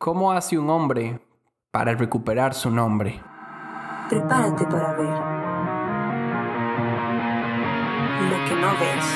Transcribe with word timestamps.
¿Cómo 0.00 0.30
hace 0.30 0.56
un 0.56 0.70
hombre 0.70 1.18
para 1.72 1.92
recuperar 1.92 2.54
su 2.54 2.70
nombre? 2.70 3.20
Prepárate 4.08 4.64
para 4.66 4.92
ver 4.92 5.08
lo 8.30 8.44
que 8.48 8.54
no 8.54 8.70
ves. 8.78 9.06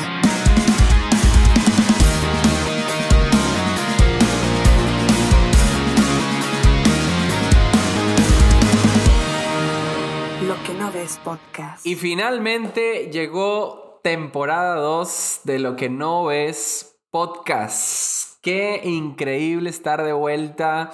Lo 10.49 10.65
que 10.65 10.75
no 10.75 10.91
ves 10.91 11.21
podcast. 11.23 11.87
Y 11.87 11.95
finalmente 11.95 13.09
llegó 13.13 14.01
temporada 14.03 14.75
2 14.75 15.43
de 15.45 15.61
Lo 15.61 15.77
que 15.77 15.89
no 15.89 16.25
ves 16.25 16.99
podcast. 17.13 18.32
Qué 18.43 18.81
increíble 18.83 19.71
estar 19.71 20.03
de 20.03 20.13
vuelta. 20.13 20.91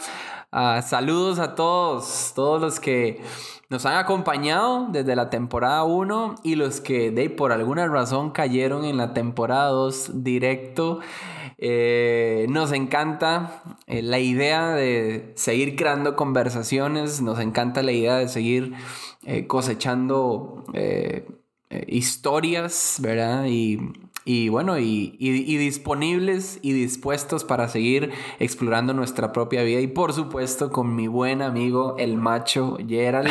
Ah, 0.52 0.82
saludos 0.82 1.38
a 1.38 1.54
todos, 1.54 2.32
todos 2.34 2.60
los 2.60 2.78
que 2.78 3.22
nos 3.70 3.86
han 3.86 3.96
acompañado 3.96 4.88
desde 4.90 5.16
la 5.16 5.30
temporada 5.30 5.82
1 5.84 6.34
y 6.44 6.56
los 6.56 6.82
que 6.82 7.10
de 7.10 7.30
por 7.30 7.52
alguna 7.52 7.88
razón 7.88 8.32
cayeron 8.32 8.84
en 8.84 8.98
la 8.98 9.14
temporada 9.14 9.68
2 9.70 10.22
directo. 10.22 11.00
Eh, 11.56 12.44
nos 12.50 12.72
encanta 12.72 13.62
eh, 13.86 14.02
la 14.02 14.18
idea 14.18 14.72
de 14.72 15.32
seguir 15.34 15.74
creando 15.74 16.16
conversaciones, 16.16 17.22
nos 17.22 17.40
encanta 17.40 17.82
la 17.82 17.92
idea 17.92 18.16
de 18.16 18.28
seguir 18.28 18.74
eh, 19.24 19.46
cosechando 19.46 20.64
historias, 21.86 22.98
¿verdad? 23.00 23.46
Y, 23.46 23.78
y 24.28 24.50
bueno, 24.50 24.78
y, 24.78 25.16
y, 25.18 25.56
disponibles 25.56 26.58
y 26.60 26.74
dispuestos 26.74 27.44
para 27.44 27.66
seguir 27.68 28.12
explorando 28.38 28.92
nuestra 28.92 29.32
propia 29.32 29.62
vida. 29.62 29.80
Y 29.80 29.86
por 29.86 30.12
supuesto 30.12 30.70
con 30.70 30.94
mi 30.94 31.06
buen 31.06 31.40
amigo, 31.40 31.96
el 31.98 32.18
macho 32.18 32.76
Gerald. 32.86 33.30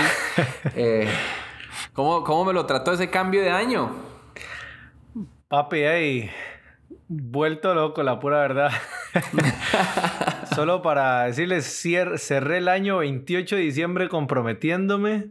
¿cómo, 1.93 2.23
¿Cómo 2.23 2.45
me 2.45 2.53
lo 2.53 2.65
trató 2.65 2.93
ese 2.93 3.11
cambio 3.11 3.43
de 3.43 3.51
año? 3.51 3.91
Papi, 5.47 5.83
ahí 5.83 6.31
vuelto 7.07 7.75
loco, 7.75 8.01
la 8.01 8.19
pura 8.19 8.39
verdad. 8.39 8.71
Solo 10.55 10.81
para 10.81 11.25
decirles, 11.25 11.65
cerré 12.17 12.57
el 12.57 12.69
año 12.69 12.97
28 12.97 13.55
de 13.55 13.61
diciembre 13.61 14.09
comprometiéndome. 14.09 15.27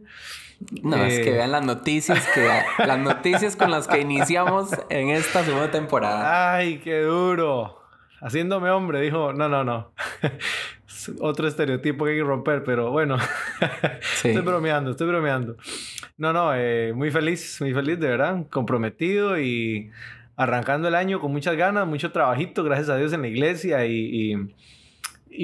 No, 0.83 0.97
es 0.97 1.19
que 1.19 1.29
eh, 1.29 1.33
vean 1.33 1.51
las 1.51 1.65
noticias, 1.65 2.27
que 2.33 2.47
las 2.85 2.99
noticias 2.99 3.55
con 3.55 3.71
las 3.71 3.87
que 3.87 4.01
iniciamos 4.01 4.71
en 4.89 5.09
esta 5.09 5.43
segunda 5.43 5.71
temporada. 5.71 6.55
Ay, 6.55 6.79
qué 6.79 7.01
duro. 7.01 7.81
Haciéndome 8.19 8.71
hombre, 8.71 8.99
dijo, 9.01 9.33
no, 9.33 9.47
no, 9.47 9.63
no. 9.63 9.91
Otro 11.21 11.47
estereotipo 11.47 12.05
que 12.05 12.11
hay 12.11 12.17
que 12.17 12.23
romper, 12.23 12.63
pero 12.63 12.91
bueno. 12.91 13.17
Estoy 14.23 14.41
bromeando, 14.41 14.91
estoy 14.91 15.07
bromeando. 15.07 15.55
No, 16.17 16.33
no, 16.33 16.53
eh, 16.55 16.91
muy 16.93 17.11
feliz, 17.11 17.61
muy 17.61 17.73
feliz, 17.73 17.99
de 17.99 18.07
verdad. 18.07 18.45
Comprometido 18.49 19.39
y 19.39 19.91
arrancando 20.35 20.87
el 20.87 20.95
año 20.95 21.19
con 21.19 21.31
muchas 21.31 21.55
ganas, 21.55 21.87
mucho 21.87 22.11
trabajito, 22.11 22.63
gracias 22.63 22.89
a 22.89 22.97
Dios 22.97 23.13
en 23.13 23.21
la 23.21 23.27
iglesia 23.27 23.85
y, 23.85 23.93
y, 23.93 24.55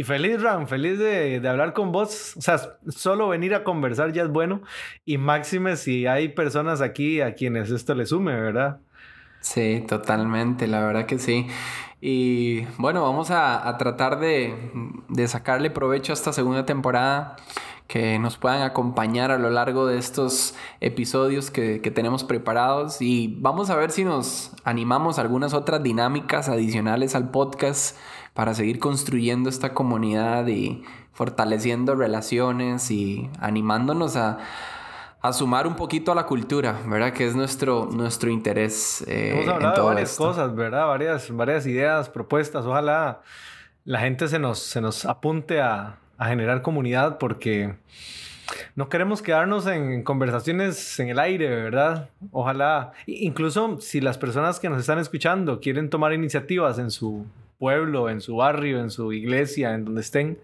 feliz, 0.04 0.42
Ram, 0.42 0.68
feliz 0.68 0.98
de, 1.00 1.40
de, 1.40 1.50
hablar 1.50 1.74
con 1.74 1.92
vos. 1.92 2.36
O 2.38 2.42
sea, 2.42 2.60
solo 2.90 3.30
venir 3.30 3.54
a 3.56 3.64
conversar 3.64 4.12
ya 4.14 4.24
es 4.24 4.30
bueno 4.30 4.62
y 5.06 5.18
máxime 5.18 5.76
si 5.76 6.08
hay 6.08 6.30
personas 6.30 6.82
aquí 6.82 7.22
a 7.22 7.36
quienes 7.36 7.70
esto 7.70 7.96
le 7.96 8.06
sume, 8.06 8.40
¿verdad? 8.40 8.80
Sí, 9.42 9.84
totalmente, 9.88 10.68
la 10.68 10.86
verdad 10.86 11.06
que 11.06 11.20
sí. 11.20 11.48
Y 12.00 12.62
bueno, 12.78 13.04
vamos 13.04 13.32
a, 13.32 13.68
a 13.68 13.78
tratar 13.78 14.20
de, 14.20 14.56
de 15.10 15.28
sacarle 15.28 15.70
provecho 15.70 16.12
a 16.12 16.16
esta 16.16 16.34
segunda 16.34 16.66
temporada 16.66 17.36
que 17.88 18.18
nos 18.18 18.38
puedan 18.38 18.62
acompañar 18.62 19.32
a 19.32 19.38
lo 19.38 19.50
largo 19.50 19.86
de 19.86 19.98
estos 19.98 20.56
episodios 20.80 21.52
que, 21.52 21.80
tenemos 21.94 22.24
preparados 22.24 23.02
y 23.02 23.38
vamos 23.40 23.70
a 23.70 23.76
ver 23.76 23.92
si 23.92 24.04
nos 24.04 24.52
animamos 24.64 25.20
a 25.20 25.22
algunas 25.22 25.54
otras 25.54 25.84
dinámicas 25.84 26.50
adicionales 26.50 27.14
al 27.14 27.30
podcast 27.30 27.96
para 28.34 28.54
seguir 28.54 28.80
construyendo 28.80 29.50
esta 29.50 29.74
comunidad 29.74 30.48
y 30.48 30.84
fortaleciendo 31.14 31.96
relaciones 31.96 32.90
y 32.92 33.30
animándonos 33.40 34.16
a, 34.16 34.40
sumar 35.32 35.68
un 35.68 35.78
poquito 35.78 36.12
a 36.12 36.16
la 36.16 36.26
cultura, 36.26 36.82
¿verdad? 36.86 37.14
Que 37.14 37.26
es 37.26 37.34
nuestro, 37.34 37.88
nuestro 37.90 38.30
interés. 38.30 39.06
Eh, 39.08 39.32
Hemos 39.32 39.48
hablado 39.48 39.76
de 39.76 39.94
varias 39.94 40.18
cosas, 40.18 40.54
¿verdad? 40.54 40.86
Varias, 40.86 41.34
varias 41.34 41.66
ideas, 41.66 42.10
propuestas. 42.10 42.66
Ojalá 42.66 43.22
la 43.86 44.00
gente 44.00 44.28
se 44.28 44.38
nos, 44.38 44.60
se 44.60 44.82
nos 44.82 45.06
apunte 45.06 45.62
a, 45.62 45.96
a 46.18 46.28
generar 46.28 46.62
comunidad 46.62 47.20
porque 47.20 47.74
no 48.76 48.90
queremos 48.90 49.22
quedarnos 49.22 49.66
en 49.68 50.04
conversaciones 50.04 51.00
en 51.00 51.08
el 51.08 51.20
aire, 51.20 51.48
¿verdad? 51.50 52.10
Ojalá, 52.32 52.92
incluso 53.06 53.80
si 53.80 54.02
las 54.02 54.18
personas 54.18 54.60
que 54.60 54.70
nos 54.70 54.82
están 54.82 55.00
escuchando 55.00 55.62
quieren 55.62 55.90
tomar 55.90 56.12
iniciativas 56.12 56.80
en 56.80 56.92
su 56.92 57.26
pueblo, 57.64 58.10
en 58.10 58.20
su 58.20 58.36
barrio, 58.36 58.82
en 58.82 58.90
su 58.90 59.14
iglesia, 59.14 59.74
en 59.74 59.86
donde 59.86 60.02
estén, 60.02 60.38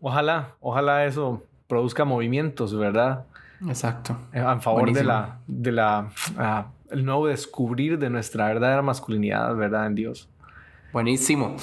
ojalá, 0.00 0.54
ojalá 0.60 1.04
eso 1.04 1.42
produzca 1.66 2.04
movimientos, 2.04 2.72
¿verdad? 2.72 3.24
Exacto. 3.66 4.16
Eh, 4.32 4.38
a 4.38 4.60
favor 4.60 4.92
de 4.92 5.02
la, 5.02 5.40
de 5.48 5.72
la, 5.72 6.08
ah, 6.38 6.66
el 6.88 7.04
nuevo 7.04 7.26
descubrir 7.26 7.98
de 7.98 8.10
nuestra 8.10 8.46
verdadera 8.46 8.80
masculinidad, 8.80 9.56
¿verdad? 9.56 9.88
En 9.88 9.96
Dios. 9.96 10.28
Buenísimo. 10.92 11.56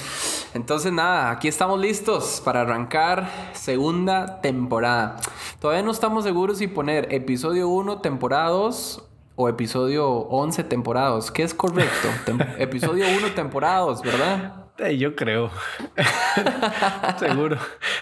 Entonces 0.52 0.92
nada, 0.92 1.30
aquí 1.30 1.48
estamos 1.48 1.80
listos 1.80 2.42
para 2.44 2.60
arrancar 2.60 3.26
segunda 3.54 4.42
temporada. 4.42 5.16
Todavía 5.60 5.82
no 5.82 5.92
estamos 5.92 6.24
seguros 6.24 6.58
si 6.58 6.66
poner 6.66 7.10
episodio 7.14 7.70
1, 7.70 8.02
temporada 8.02 8.50
2 8.50 9.07
o 9.40 9.48
episodio 9.48 10.10
11, 10.10 10.64
temporada 10.64 11.10
2. 11.10 11.30
¿Qué 11.30 11.44
es 11.44 11.54
correcto? 11.54 12.08
episodio 12.58 13.06
1, 13.18 13.34
temporada 13.36 13.78
2, 13.82 14.02
¿verdad? 14.02 14.64
Eh, 14.78 14.98
yo 14.98 15.14
creo. 15.14 15.48
Seguro. 17.20 17.56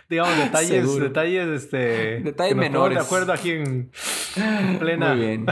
Digamos, 0.09 0.35
detalles, 0.39 0.99
detalles, 0.99 1.49
este. 1.49 2.21
Detalles 2.21 2.57
menores. 2.57 2.97
De 2.97 3.05
acuerdo 3.05 3.35
aquí 3.35 3.51
en, 3.51 3.91
plena. 4.79 5.15
Muy 5.15 5.27
bien. 5.27 5.47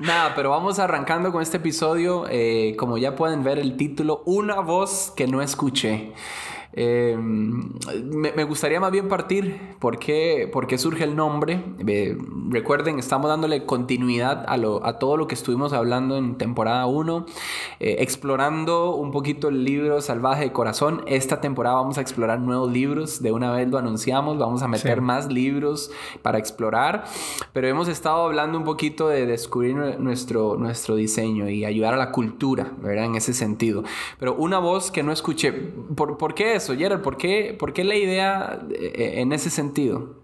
Nada, 0.00 0.34
pero 0.34 0.48
vamos 0.48 0.78
arrancando 0.78 1.32
con 1.32 1.42
este 1.42 1.58
episodio. 1.58 2.24
Eh, 2.30 2.74
como 2.78 2.96
ya 2.96 3.14
pueden 3.14 3.44
ver 3.44 3.58
el 3.58 3.76
título, 3.76 4.22
Una 4.24 4.60
voz 4.60 5.12
que 5.14 5.26
no 5.26 5.42
escuché. 5.42 6.14
Eh, 6.76 7.16
me, 7.16 8.44
gustaría 8.44 8.80
más 8.80 8.90
bien 8.90 9.06
partir 9.08 9.76
por 9.78 9.98
qué, 10.00 10.50
surge 10.76 11.04
el 11.04 11.14
nombre. 11.14 11.62
Eh, 11.86 12.18
recuerden, 12.48 12.98
estamos 12.98 13.28
dándole 13.28 13.64
continuidad 13.64 14.44
a, 14.48 14.56
lo, 14.56 14.84
a, 14.84 14.98
todo 14.98 15.16
lo 15.16 15.28
que 15.28 15.36
estuvimos 15.36 15.72
hablando 15.72 16.16
en 16.16 16.36
temporada 16.36 16.86
1, 16.86 17.26
eh, 17.78 17.96
explorando 18.00 18.96
un 18.96 19.12
poquito 19.12 19.48
el 19.48 19.64
libro 19.64 20.00
Salvaje 20.00 20.44
de 20.44 20.52
Corazón. 20.52 21.02
Esta 21.06 21.40
temporada 21.40 21.76
vamos 21.76 21.96
a 21.98 22.00
explorar 22.00 22.40
nuevos 22.40 22.72
libros, 22.72 23.22
de 23.22 23.30
una 23.30 23.52
vez 23.52 23.68
lo 23.68 23.78
anunciamos, 23.78 24.36
vamos 24.38 24.62
a 24.62 24.68
meter 24.68 25.00
más 25.00 25.30
libros 25.30 25.92
para 26.22 26.38
explorar, 26.38 27.04
pero 27.52 27.68
hemos 27.68 27.86
estado 27.86 28.24
hablando 28.24 28.58
un 28.58 28.64
poquito 28.64 29.08
de 29.08 29.26
descubrir 29.26 29.76
nuestro, 30.00 30.56
nuestro 30.56 30.96
diseño 30.96 31.48
y 31.48 31.64
ayudar 31.64 31.94
a 31.94 31.96
la 31.96 32.10
cultura, 32.10 32.72
¿verdad? 32.78 33.04
En 33.04 33.14
ese 33.14 33.32
sentido. 33.32 33.84
Pero 34.18 34.34
una 34.34 34.58
voz 34.58 34.90
que 34.90 35.04
no 35.04 35.12
escuché, 35.12 35.52
¿por, 35.52 36.18
¿por 36.18 36.34
qué 36.34 36.56
es? 36.56 36.63
Eso? 36.72 37.02
¿Por 37.02 37.16
qué, 37.16 37.56
¿Por 37.58 37.72
qué 37.72 37.84
la 37.84 37.96
idea 37.96 38.60
eh, 38.70 39.14
en 39.16 39.32
ese 39.32 39.50
sentido? 39.50 40.22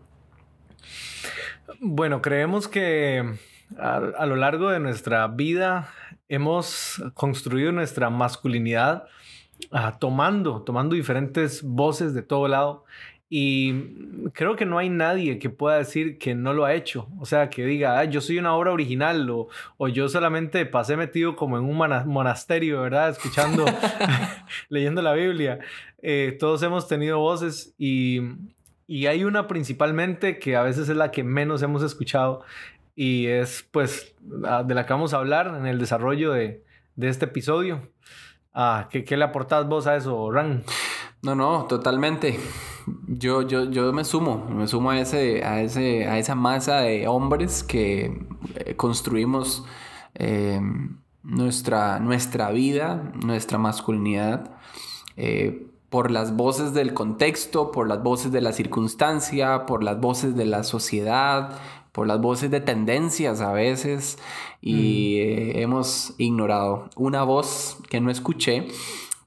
Bueno, 1.81 2.21
creemos 2.21 2.69
que 2.69 3.39
a, 3.79 4.27
lo 4.27 4.37
largo 4.37 4.71
de 4.71 4.81
nuestra 4.81 5.27
vida 5.29 5.89
hemos 6.29 7.03
construido 7.15 7.73
nuestra 7.73 8.11
masculinidad 8.11 9.05
ah, 9.71 9.99
tomando, 9.99 10.63
tomando 10.63 10.95
diferentes 10.95 11.63
voces 11.63 12.15
de 12.15 12.23
todo 12.23 12.49
lado 12.49 12.85
y 13.33 14.31
creo 14.33 14.57
que 14.57 14.67
no 14.67 14.79
hay 14.79 14.89
nadie 14.89 15.39
que 15.39 15.51
pueda 15.51 15.79
decir 15.79 16.19
que 16.19 16.35
no 16.35 16.53
lo 16.53 16.65
ha 16.65 16.75
hecho. 16.75 17.09
O 17.21 17.25
sea, 17.25 17.49
que 17.49 17.65
diga, 17.65 18.03
yo 18.05 18.21
soy 18.21 18.41
una 18.41 18.57
obra 18.57 18.73
original 18.73 19.31
o, 19.31 19.47
o, 19.77 19.87
yo 19.87 20.09
solamente 20.09 20.67
pasé 20.67 20.97
metido 20.97 21.37
como 21.37 21.57
en 21.57 21.65
un 21.65 21.77
monasterio, 21.77 22.83
¿verdad? 22.83 23.11
Escuchando, 23.11 23.65
leyendo 24.69 25.01
la 25.01 25.13
Biblia. 25.13 25.61
Eh, 26.03 26.37
todos 26.41 26.61
hemos 26.65 26.89
tenido 26.89 27.21
voces 27.21 27.73
y, 27.79 28.21
y 28.89 29.07
hay 29.07 29.23
una 29.23 29.47
principalmente 29.47 30.41
que 30.41 30.57
a 30.57 30.63
veces 30.63 30.89
es 30.89 30.97
la 30.97 31.13
que 31.13 31.23
menos 31.23 31.63
hemos 31.63 31.85
escuchado 31.85 32.43
y 32.97 33.27
es 33.27 33.65
pues 33.71 34.13
de 34.21 34.75
la 34.75 34.87
que 34.87 34.93
vamos 34.93 35.15
a 35.15 35.19
hablar 35.19 35.55
en 35.57 35.67
el 35.67 35.79
desarrollo 35.79 36.33
de, 36.33 36.65
de 36.97 37.09
este 37.09 37.27
episodio. 37.27 37.93
Ah, 38.53 38.89
¿qué, 38.91 39.05
¿Qué 39.05 39.17
le 39.17 39.23
aportás 39.23 39.69
vos 39.69 39.87
a 39.87 39.95
eso, 39.95 40.33
Ran? 40.33 40.65
No, 41.23 41.35
no, 41.35 41.67
totalmente. 41.67 42.41
Yo, 43.07 43.43
yo, 43.43 43.71
yo 43.71 43.93
me 43.93 44.05
sumo, 44.05 44.47
me 44.49 44.67
sumo 44.67 44.91
a, 44.91 44.99
ese, 44.99 45.45
a, 45.45 45.61
ese, 45.61 46.07
a 46.07 46.19
esa 46.19 46.35
masa 46.35 46.81
de 46.81 47.07
hombres 47.09 47.63
que 47.63 48.27
eh, 48.55 48.75
construimos 48.77 49.65
em, 50.15 50.97
nuestra, 51.23 51.99
nuestra 52.01 52.51
vida, 52.51 53.13
nuestra 53.23 53.59
masculinidad, 53.59 54.53
eh, 55.17 55.67
por 55.91 56.11
las 56.11 56.37
voces 56.37 56.73
del 56.73 56.95
contexto, 56.95 57.71
por 57.71 57.87
las 57.87 58.03
voces 58.03 58.33
de 58.33 58.41
la 58.41 58.53
circunstancia, 58.53 59.67
por 59.67 59.83
las 59.83 60.01
voces 60.01 60.37
de 60.37 60.47
la 60.47 60.63
sociedad, 60.63 61.59
por 61.93 62.07
las 62.07 62.21
voces 62.21 62.51
de 62.51 62.61
tendencias 62.61 63.41
a 63.41 63.53
veces 63.53 64.19
y 64.61 65.17
eh, 65.19 65.63
hemos 65.63 66.15
ignorado 66.19 66.89
una 66.97 67.25
voz 67.25 67.79
que 67.89 68.01
no 68.01 68.11
escuché, 68.11 68.69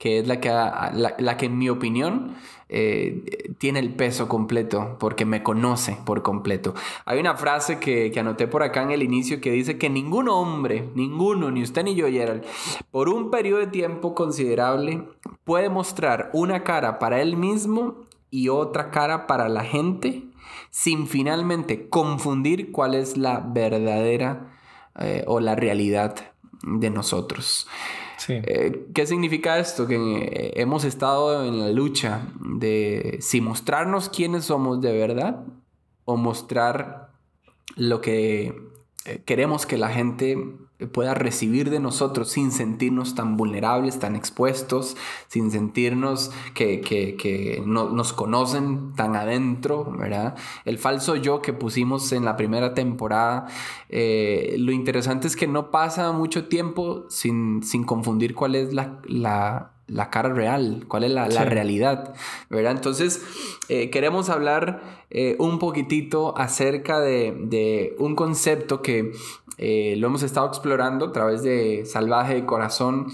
que 0.03 0.19
es 0.19 0.27
la 0.27 0.41
que, 0.41 0.50
la, 0.50 1.38
que 1.38 1.45
en 1.45 1.57
mi 1.57 1.69
opinión 1.69 2.35
eh, 2.67 3.23
tiene 3.57 3.79
el 3.79 3.95
peso 3.95 4.27
completo 4.27 4.97
porque 5.00 5.23
me 5.23 5.44
conoce 5.44 5.97
por 6.03 6.21
completo. 6.21 6.73
Hay 7.05 7.21
una 7.21 7.38
frase 7.38 7.79
que, 7.79 8.11
que, 8.11 8.19
anoté 8.19 8.47
por 8.47 8.63
acá 8.63 8.83
en 8.83 8.91
el 8.91 9.01
inicio 9.01 9.39
que 9.39 9.51
dice 9.51 9.77
que 9.77 9.89
ningún 9.89 10.27
hombre, 10.27 10.89
ninguno, 10.94 11.51
ni 11.51 11.63
usted 11.63 11.85
ni 11.85 11.95
yo, 11.95 12.09
Gerald, 12.09 12.44
por 12.91 13.07
un 13.07 13.31
periodo 13.31 13.59
de 13.59 13.67
tiempo 13.67 14.13
considerable 14.13 15.07
puede 15.45 15.69
mostrar 15.69 16.31
una 16.33 16.65
cara 16.65 16.99
para 16.99 17.21
él 17.21 17.38
mismo 17.38 17.95
y 18.29 18.49
otra 18.49 18.91
cara 18.91 19.25
para 19.25 19.47
la 19.47 19.63
gente 19.63 20.23
sin 20.69 21.07
finalmente 21.07 21.88
confundir 21.88 22.73
cuál 22.73 22.95
es 22.95 23.15
la 23.15 23.39
verdadera 23.39 24.53
eh, 24.99 25.23
o 25.27 25.39
la 25.39 25.56
realidad 25.56 26.32
de 26.63 26.89
nosotros. 26.89 27.68
Eh, 28.30 28.88
¿Qué 28.94 29.06
significa 29.06 29.60
esto? 29.60 29.86
Que 29.86 29.95
eh, 29.95 30.54
hemos 30.56 30.86
estado 30.86 31.45
en 31.45 31.60
la 31.60 31.69
lucha 31.69 32.27
de 32.39 33.18
si 33.21 33.42
mostrarnos 33.42 34.10
quiénes 34.10 34.45
somos 34.45 34.81
de 34.81 34.94
verdad 34.98 35.44
o 36.06 36.15
mostrar 36.15 37.12
lo 37.75 38.01
que 38.01 38.54
queremos 39.25 39.65
que 39.65 39.77
la 39.77 39.89
gente 39.89 40.38
pueda 40.88 41.13
recibir 41.13 41.69
de 41.69 41.80
nosotros 41.80 42.30
sin 42.30 42.51
sentirnos 42.51 43.15
tan 43.15 43.38
vulnerables, 43.38 44.00
tan 44.00 44.15
expuestos, 44.15 44.95
sin 45.27 45.51
sentirnos 45.51 46.31
que, 46.53 47.63
no, 47.65 47.89
nos 47.89 48.13
conocen 48.13 48.94
tan 48.95 49.15
adentro, 49.15 49.91
¿verdad? 49.97 50.35
El 50.65 50.77
falso 50.77 51.15
yo 51.15 51.41
que 51.41 51.53
pusimos 51.53 52.12
en 52.12 52.25
la 52.25 52.35
primera 52.35 52.74
temporada, 52.74 53.47
eh, 53.89 54.56
lo 54.59 54.71
interesante 54.71 55.27
es 55.27 55.35
que 55.35 55.47
no 55.47 55.71
pasa 55.71 56.12
mucho 56.12 56.47
tiempo 56.47 57.06
sin, 57.09 57.62
confundir 57.85 58.35
cuál 58.35 58.56
es 58.56 58.74
la, 58.74 59.72
cara 60.09 60.30
real, 60.30 60.85
cuál 60.88 61.03
es 61.03 61.12
la, 61.12 61.27
realidad, 61.27 62.13
¿verdad? 62.50 62.71
Entonces, 62.71 63.24
eh, 63.69 63.89
queremos 63.89 64.30
hablar 64.30 64.81
eh, 65.09 65.35
un 65.39 65.59
poquitito 65.59 66.38
acerca 66.38 67.00
de, 67.00 67.35
de, 67.38 67.95
un 68.00 68.15
concepto 68.15 68.81
que 68.81 69.12
eh, 69.57 69.95
lo 69.97 70.07
hemos 70.07 70.24
estado 70.24 70.47
explorando 70.47 71.07
a 71.07 71.12
través 71.12 71.44
de 71.44 71.85
Salvaje 71.85 72.35
de 72.35 72.45
Corazón, 72.45 73.07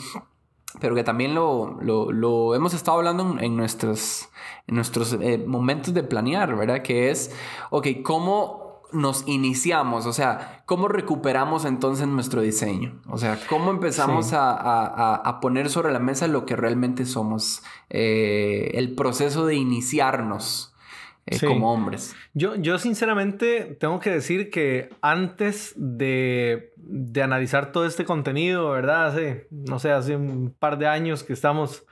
pero 0.79 0.95
que 0.95 1.03
también 1.03 1.33
lo, 1.33 1.79
lo, 1.81 2.55
hemos 2.55 2.73
estado 2.73 2.99
hablando 2.99 3.37
en, 3.39 3.57
nuestros, 3.57 4.29
en 4.67 4.75
nuestros 4.75 5.17
momentos 5.47 5.93
de 5.93 6.03
planear, 6.03 6.55
¿verdad? 6.55 6.83
Que 6.83 7.09
es, 7.09 7.35
ok, 7.71 7.87
¿cómo 8.03 8.68
nos 8.91 9.27
iniciamos? 9.27 10.05
O 10.05 10.13
sea, 10.13 10.63
¿cómo 10.65 10.87
recuperamos 10.87 11.65
entonces 11.65 12.07
nuestro 12.07 12.41
diseño? 12.41 13.01
O 13.07 13.17
sea, 13.17 13.39
¿cómo 13.49 13.71
empezamos 13.71 14.33
a, 14.33 14.51
a, 14.51 15.15
a, 15.15 15.39
poner 15.39 15.69
sobre 15.69 15.91
la 15.91 15.99
mesa 15.99 16.27
lo 16.27 16.45
que 16.45 16.55
realmente 16.55 17.05
somos? 17.05 17.63
Eh, 17.89 18.71
el 18.73 18.95
proceso 18.95 19.45
de 19.45 19.55
iniciarnos. 19.55 20.73
Eh, 21.31 21.45
como 21.45 21.71
hombres. 21.71 22.15
Yo, 22.33 22.55
yo 22.55 22.79
sinceramente 22.79 23.77
tengo 23.79 23.99
que 23.99 24.09
decir 24.09 24.49
que 24.49 24.89
antes 25.01 25.73
de, 25.75 26.73
de, 26.75 27.21
analizar 27.21 27.71
todo 27.71 27.85
este 27.85 28.03
contenido, 28.03 28.71
¿verdad? 28.71 29.07
Hace, 29.07 29.47
no 29.51 29.77
sé, 29.77 29.91
hace 29.91 30.15
un 30.15 30.55
par 30.57 30.79
de 30.79 30.87
años 30.87 31.23
que 31.23 31.33
estamos, 31.33 31.85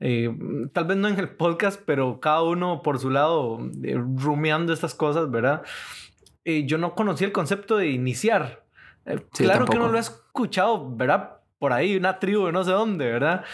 eh, 0.00 0.36
tal 0.74 0.84
vez 0.84 0.98
no 0.98 1.08
en 1.08 1.18
el 1.18 1.30
podcast, 1.30 1.80
pero 1.86 2.20
cada 2.20 2.42
uno 2.42 2.82
por 2.82 2.98
su 2.98 3.08
lado, 3.08 3.60
eh, 3.82 3.96
rumiando 3.96 4.74
estas 4.74 4.94
cosas, 4.94 5.30
¿verdad? 5.30 5.62
Yo 6.44 6.78
no 6.78 6.94
conocía 6.94 7.26
el 7.26 7.32
concepto 7.32 7.76
de 7.76 7.88
iniciar. 7.88 8.64
claro 9.32 9.66
que 9.66 9.78
no 9.78 9.88
lo 9.88 9.98
he 9.98 10.00
escuchado, 10.00 10.94
¿verdad? 10.94 11.42
por 11.62 11.72
ahí, 11.72 11.94
una 11.94 12.18
tribu 12.18 12.46
de 12.46 12.50
no 12.50 12.64
sé 12.64 12.72
dónde, 12.72 13.04
¿verdad? 13.04 13.44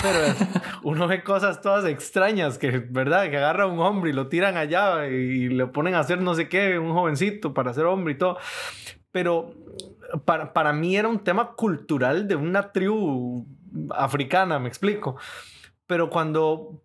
Pero 0.00 0.18
uno 0.84 1.06
ve 1.06 1.22
cosas 1.22 1.60
todas 1.60 1.84
extrañas 1.84 2.56
que, 2.56 2.78
¿verdad? 2.78 3.28
Que 3.28 3.36
agarra 3.36 3.64
a 3.64 3.66
un 3.66 3.78
hombre 3.78 4.08
y 4.08 4.14
lo 4.14 4.28
tiran 4.28 4.56
allá 4.56 5.06
y 5.06 5.50
le 5.50 5.66
ponen 5.66 5.94
a 5.94 5.98
hacer 5.98 6.18
no 6.22 6.34
sé 6.34 6.48
qué, 6.48 6.78
un 6.78 6.94
jovencito 6.94 7.52
para 7.52 7.74
ser 7.74 7.84
hombre 7.84 8.14
y 8.14 8.16
todo. 8.16 8.38
Pero 9.12 9.52
para, 10.24 10.54
para 10.54 10.72
mí 10.72 10.96
era 10.96 11.08
un 11.08 11.18
tema 11.18 11.52
cultural 11.56 12.26
de 12.26 12.36
una 12.36 12.72
tribu 12.72 13.46
africana, 13.90 14.58
me 14.58 14.68
explico. 14.68 15.18
Pero 15.86 16.08
cuando 16.08 16.82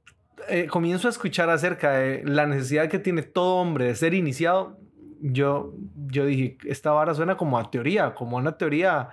eh, 0.50 0.68
comienzo 0.68 1.08
a 1.08 1.12
escuchar 1.12 1.50
acerca 1.50 1.92
de 1.92 2.24
la 2.26 2.46
necesidad 2.46 2.90
que 2.90 3.00
tiene 3.00 3.22
todo 3.22 3.56
hombre 3.56 3.86
de 3.86 3.96
ser 3.96 4.14
iniciado, 4.14 4.78
yo, 5.24 5.74
yo 6.08 6.26
dije, 6.26 6.58
esta 6.66 6.92
vara 6.92 7.14
suena 7.14 7.38
como 7.38 7.58
a 7.58 7.72
teoría, 7.72 8.14
como 8.14 8.38
una 8.38 8.58
teoría 8.58 9.10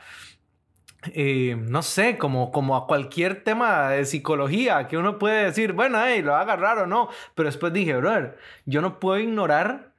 eh, 1.14 1.56
no 1.58 1.82
sé, 1.82 2.18
como, 2.18 2.50
como 2.52 2.76
a 2.76 2.86
cualquier 2.86 3.42
tema 3.42 3.90
de 3.90 4.04
psicología, 4.04 4.86
que 4.86 4.98
uno 4.98 5.18
puede 5.18 5.44
decir, 5.44 5.72
bueno, 5.72 5.98
hey, 6.04 6.20
lo 6.20 6.32
va 6.32 6.40
a 6.40 6.42
agarrar 6.42 6.78
o 6.78 6.86
no, 6.86 7.08
pero 7.34 7.48
después 7.48 7.72
dije, 7.72 7.96
brother, 7.96 8.36
yo 8.66 8.82
no 8.82 9.00
puedo 9.00 9.18
ignorar 9.18 9.94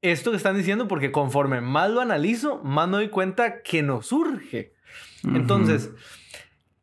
esto 0.00 0.30
que 0.30 0.38
están 0.38 0.56
diciendo 0.56 0.88
porque 0.88 1.12
conforme 1.12 1.60
más 1.60 1.90
lo 1.90 2.00
analizo, 2.00 2.62
más 2.62 2.88
me 2.88 2.96
doy 2.96 3.08
cuenta 3.08 3.62
que 3.62 3.82
nos 3.82 4.06
surge. 4.06 4.72
Entonces, 5.24 5.90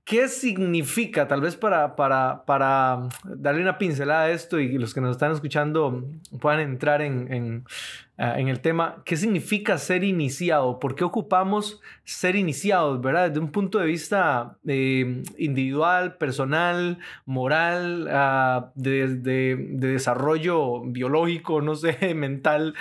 ¿Qué 0.06 0.28
significa, 0.28 1.28
tal 1.28 1.42
vez 1.42 1.56
para, 1.56 1.96
para, 1.96 2.46
para 2.46 3.10
darle 3.24 3.64
una 3.64 3.80
pincelada 3.80 4.26
a 4.26 4.30
esto 4.30 4.60
y 4.60 4.78
los 4.78 4.94
que 4.94 5.02
nos 5.02 5.10
están 5.14 5.32
escuchando 5.32 6.06
puedan 6.40 6.60
entrar 6.60 7.02
en, 7.02 7.34
en, 7.34 7.66
ah, 8.18 8.40
en, 8.40 8.48
el 8.48 8.60
tema, 8.62 9.04
qué 9.06 9.18
significa 9.18 9.78
ser 9.78 10.04
iniciado? 10.04 10.80
¿Por 10.80 10.96
qué 10.96 11.04
ocupamos 11.04 11.82
ser 12.04 12.36
iniciados, 12.36 13.02
verdad? 13.02 13.30
Desde 13.30 13.40
un 13.40 13.52
punto 13.52 13.80
de 13.80 13.86
vista 13.86 14.58
eh, 14.68 15.24
individual, 15.38 16.18
personal, 16.18 17.00
moral, 17.26 18.08
uh, 18.08 18.72
de, 18.76 19.08
de, 19.18 19.56
de, 19.72 19.88
desarrollo 19.88 20.82
biológico, 20.82 21.62
no 21.62 21.76
sé, 21.76 22.14
mental. 22.16 22.76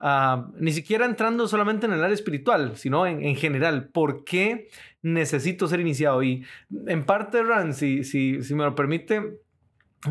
Uh, 0.00 0.50
ni 0.58 0.72
siquiera 0.72 1.04
entrando 1.04 1.46
solamente 1.46 1.84
en 1.84 1.92
el 1.92 2.02
área 2.02 2.14
espiritual, 2.14 2.76
sino 2.76 3.06
en, 3.06 3.22
en 3.22 3.36
general. 3.36 3.88
¿Por 3.88 4.24
qué? 4.24 4.68
necesito 5.02 5.66
ser 5.66 5.80
iniciado. 5.80 6.22
Y 6.22 6.44
en 6.86 7.04
parte, 7.04 7.42
Ran, 7.42 7.74
si, 7.74 8.04
si, 8.04 8.38
me 8.54 8.64
lo 8.64 8.74
permite, 8.74 9.40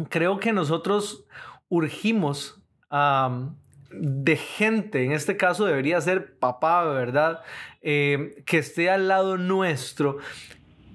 creo 0.10 0.40
que 0.40 0.54
nosotros 0.54 1.26
urgimos 1.70 2.62
de 3.92 4.36
gente, 4.36 5.04
en 5.04 5.12
este 5.12 5.38
caso 5.38 5.66
debería 5.66 6.00
ser 6.02 6.38
papá, 6.38 6.84
¿verdad? 6.86 7.42
Eh, 7.82 8.44
que 8.46 8.60
esté 8.60 8.90
al 8.90 9.08
lado 9.08 9.38
nuestro, 9.38 10.18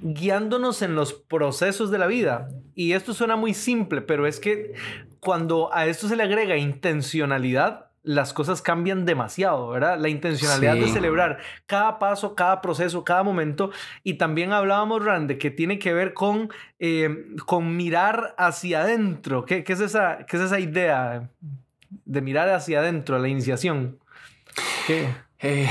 guiándonos 0.01 0.83
en 0.83 0.95
los 0.95 1.13
procesos 1.13 1.91
de 1.91 1.99
la 1.99 2.07
vida. 2.07 2.49
Y 2.75 2.93
esto 2.93 3.15
suena 3.15 3.37
muy 3.37 3.55
simple, 3.55 4.03
pero 4.03 4.27
es 4.27 4.39
que 4.41 4.75
cuando 5.21 5.73
a 5.73 5.87
esto 5.87 6.09
se 6.09 6.17
le 6.17 6.23
agrega 6.23 6.57
intencionalidad, 6.57 7.87
las 8.05 8.35
cosas 8.35 8.61
cambian 8.61 9.07
demasiado, 9.07 9.71
¿verdad? 9.71 9.99
La 9.99 10.11
intencionalidad 10.11 10.75
de 10.75 10.89
celebrar 10.89 11.39
cada 11.65 11.99
paso, 11.99 12.35
cada 12.35 12.61
proceso, 12.61 13.03
cada 13.03 13.23
momento. 13.23 13.71
Y 14.03 14.15
también 14.15 14.53
hablábamos, 14.53 15.03
Rand, 15.03 15.27
de 15.27 15.39
que 15.39 15.51
tiene 15.51 15.79
que 15.79 15.95
ver 15.95 16.13
con, 16.13 16.51
eh, 16.79 17.09
con 17.47 17.77
mirar 17.77 18.35
hacia 18.37 18.83
adentro. 18.83 19.47
¿Qué, 19.47 19.65
es 19.67 19.81
esa, 19.81 20.19
¿Qué 20.29 20.37
es 20.37 20.43
esa 20.43 20.61
idea 20.61 21.31
de 22.05 22.21
mirar 22.21 22.49
hacia 22.51 22.81
adentro, 22.81 23.19
la 23.19 23.29
iniciación? 23.29 23.99
¿Qué? 24.87 25.09
Eh, 25.41 25.69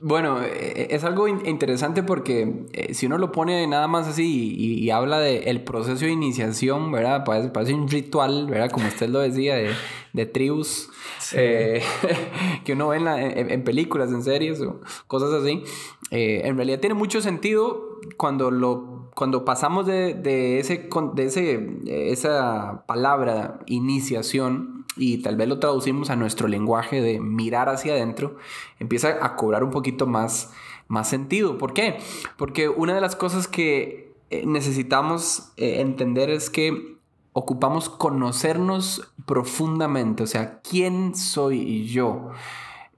bueno, 0.00 0.42
eh, 0.42 0.88
es 0.90 1.04
algo 1.04 1.28
interesante 1.28 2.02
porque 2.02 2.66
si 2.92 3.06
uno 3.06 3.18
lo 3.18 3.30
pone 3.30 3.64
nada 3.68 3.86
más 3.86 4.08
así 4.08 4.54
y, 4.56 4.90
habla 4.90 5.20
del 5.20 5.46
el 5.46 5.62
proceso 5.62 6.04
de 6.04 6.10
iniciación, 6.10 6.90
¿verdad? 6.90 7.24
Parece, 7.24 7.50
parece, 7.50 7.74
un 7.74 7.88
ritual, 7.88 8.46
¿verdad? 8.48 8.70
Como 8.70 8.88
usted 8.88 9.08
lo 9.08 9.20
decía, 9.20 9.54
de, 9.54 9.70
de 10.16 10.26
tribus. 10.26 10.88
Eh, 11.34 11.82
que 12.64 12.72
uno 12.72 12.88
ve 12.88 12.96
en, 12.98 13.64
películas, 13.64 14.10
en 14.10 14.22
series 14.22 14.60
o 14.60 14.80
cosas 15.06 15.32
así. 15.32 15.62
Eh, 16.10 16.42
en 16.44 16.56
realidad 16.56 16.80
tiene 16.80 16.94
mucho 16.94 17.20
sentido 17.20 18.00
cuando 18.16 18.50
lo 18.50 18.95
cuando 19.16 19.46
pasamos 19.46 19.86
de, 19.86 20.60
ese, 20.60 20.90
de 21.14 21.24
ese, 21.24 21.78
esa 21.86 22.84
palabra 22.86 23.60
iniciación 23.64 24.84
y 24.94 25.22
tal 25.22 25.36
vez 25.36 25.48
lo 25.48 25.58
traducimos 25.58 26.10
a 26.10 26.16
nuestro 26.16 26.48
lenguaje 26.48 27.00
de 27.00 27.18
mirar 27.18 27.70
hacia 27.70 27.94
adentro, 27.94 28.36
empieza 28.78 29.16
a 29.24 29.34
cobrar 29.34 29.64
un 29.64 29.70
poquito 29.70 30.06
más, 30.06 30.52
más 30.86 31.08
sentido. 31.08 31.56
¿Por 31.56 31.72
qué? 31.72 31.96
Porque 32.36 32.68
una 32.68 32.94
de 32.94 33.00
las 33.00 33.16
cosas 33.16 33.48
que 33.48 34.12
eh, 34.28 34.44
necesitamos 34.44 35.50
entender 35.56 36.28
es 36.28 36.50
que 36.50 36.98
ocupamos 37.32 37.88
conocernos 37.88 39.14
profundamente, 39.24 40.24
o 40.24 40.26
sea, 40.26 40.60
¿quién 40.60 41.14
soy 41.14 41.86
yo? 41.86 42.32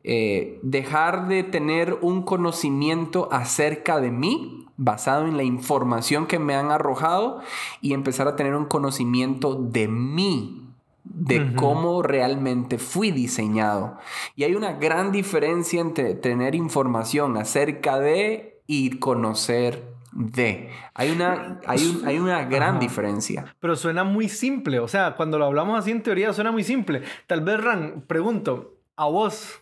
Eh, 0.03 0.59
dejar 0.63 1.29
de 1.29 1.45
tener 1.45 1.99
un 2.03 2.23
conocimiento 2.23 3.29
acerca 3.31 4.01
de 4.01 4.11
mí 4.11 4.68
basado 4.79 5.27
en 5.27 5.37
la 5.37 5.43
información 5.43 6.27
que 6.27 6.39
me 6.39 6.55
han 6.55 6.71
arrojado 6.71 7.43
y 7.83 7.93
empezar 7.93 8.29
a 8.29 8.37
tener 8.37 8.55
un 8.55 8.65
conocimiento 8.65 9.57
de 9.57 9.89
mí, 9.89 10.65
de 11.05 11.55
cómo 11.55 12.03
realmente 12.03 12.79
fui 12.79 13.11
diseñado. 13.11 13.99
Y 14.37 14.45
hay 14.45 14.55
una 14.55 14.75
gran 14.75 15.11
diferencia 15.11 15.81
entre 15.81 16.15
tener 16.15 16.55
información 16.55 17.37
acerca 17.37 17.99
de 17.99 18.61
y 18.67 18.99
conocer 18.99 19.85
de. 20.13 20.71
Hay 20.95 21.11
una, 21.11 21.61
hay, 21.67 22.03
hay 22.07 22.19
una 22.19 22.45
gran 22.45 22.79
diferencia. 22.79 23.57
Pero 23.59 23.75
suena 23.75 24.05
muy 24.05 24.29
simple, 24.29 24.79
o 24.79 24.87
sea, 24.87 25.17
cuando 25.17 25.39
lo 25.39 25.47
hablamos 25.47 25.77
así 25.77 25.91
en 25.91 26.05
teoría 26.05 26.33
suena 26.33 26.53
muy 26.53 26.63
simple. 26.63 27.03
Tal 27.27 27.41
vez, 27.41 27.63
Ran, 27.63 28.05
pregunto, 28.07 28.77
a 28.95 29.07
vos, 29.07 29.61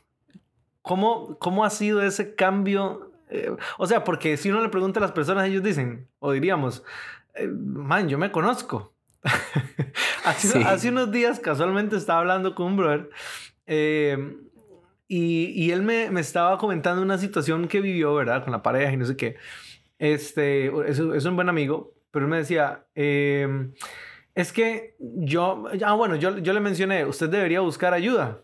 ¿cómo, 0.82 1.38
cómo 1.38 1.64
ha 1.64 1.70
sido 1.70 2.02
ese 2.02 2.34
cambio? 2.34 3.12
Eh, 3.28 3.50
o 3.78 3.86
sea, 3.86 4.04
porque 4.04 4.36
si 4.36 4.50
uno 4.50 4.62
le 4.62 4.68
pregunta 4.68 5.00
a 5.00 5.02
las 5.02 5.12
personas, 5.12 5.48
ellos 5.48 5.62
dicen, 5.62 6.08
o 6.18 6.32
diríamos, 6.32 6.84
eh, 7.34 7.48
man, 7.48 8.08
yo 8.08 8.18
me 8.18 8.30
conozco. 8.30 8.94
hace, 10.24 10.88
unos 10.88 11.10
días 11.10 11.40
casualmente 11.40 11.96
estaba 11.96 12.20
hablando 12.20 12.54
con 12.54 12.66
un 12.66 12.76
brother 12.76 13.10
eh, 13.66 14.36
y, 15.08 15.46
y, 15.46 15.72
él 15.72 15.82
me, 15.82 16.10
me, 16.10 16.20
estaba 16.20 16.58
comentando 16.58 17.02
una 17.02 17.18
situación 17.18 17.66
que 17.66 17.80
vivió, 17.80 18.14
¿verdad? 18.14 18.44
Con 18.44 18.52
la 18.52 18.62
pareja 18.62 18.92
y 18.92 18.96
no 18.96 19.04
sé 19.04 19.16
qué. 19.16 19.36
Este, 19.98 20.66
es, 20.88 20.98
es 20.98 21.24
un 21.24 21.36
buen 21.36 21.48
amigo, 21.48 21.94
pero 22.10 22.26
él 22.26 22.30
me 22.30 22.38
decía, 22.38 22.86
em, 22.94 23.72
es 24.34 24.52
que 24.52 24.96
yo, 24.98 25.64
ah, 25.84 25.94
bueno, 25.94 26.16
yo, 26.16 26.38
yo 26.38 26.52
le 26.52 26.60
mencioné, 26.60 27.04
usted 27.04 27.28
debería 27.28 27.60
buscar 27.60 27.94
ayuda. 27.94 28.42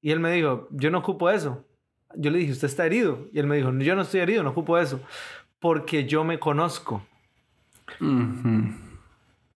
Y 0.00 0.12
él 0.12 0.20
me 0.20 0.32
dijo, 0.32 0.68
yo 0.70 0.90
no 0.90 0.98
ocupo 0.98 1.30
eso. 1.30 1.67
Yo 2.14 2.30
le 2.30 2.38
dije, 2.38 2.52
usted 2.52 2.68
está 2.68 2.86
herido. 2.86 3.28
Y 3.32 3.38
él 3.38 3.46
me 3.46 3.56
dijo, 3.56 3.70
yo 3.72 3.94
no 3.94 4.02
estoy 4.02 4.20
herido, 4.20 4.42
no 4.42 4.50
ocupo 4.50 4.78
eso. 4.78 5.00
Porque 5.60 6.06
yo 6.06 6.24
me 6.24 6.38
conozco. 6.38 7.02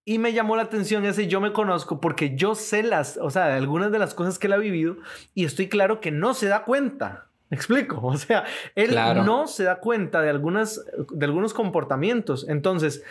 Y 0.04 0.18
me 0.18 0.32
llamó 0.32 0.56
la 0.56 0.62
atención 0.62 1.04
ese 1.04 1.28
yo 1.28 1.40
me 1.40 1.52
conozco 1.52 2.00
porque 2.00 2.35
yo 2.35 2.54
sé 2.56 2.82
las, 2.82 3.18
o 3.18 3.30
sea, 3.30 3.54
algunas 3.54 3.92
de 3.92 4.00
las 4.00 4.14
cosas 4.14 4.38
que 4.38 4.49
él 4.49 4.54
ha 4.54 4.59
vivido 4.59 4.97
y 5.35 5.44
estoy 5.44 5.68
claro 5.68 6.00
que 6.00 6.11
no 6.11 6.35
se 6.35 6.49
da 6.49 6.64
cuenta. 6.64 7.26
¿Me 7.50 7.56
explico? 7.56 8.00
O 8.02 8.16
sea, 8.16 8.44
él 8.75 8.94
no 8.94 9.47
se 9.47 9.64
da 9.64 9.78
cuenta 9.78 10.21
de, 10.23 10.30
algunas, 10.30 10.85
de 11.11 11.25
algunos 11.25 11.54
comportamientos. 11.54 12.49
Entonces, 12.49 13.04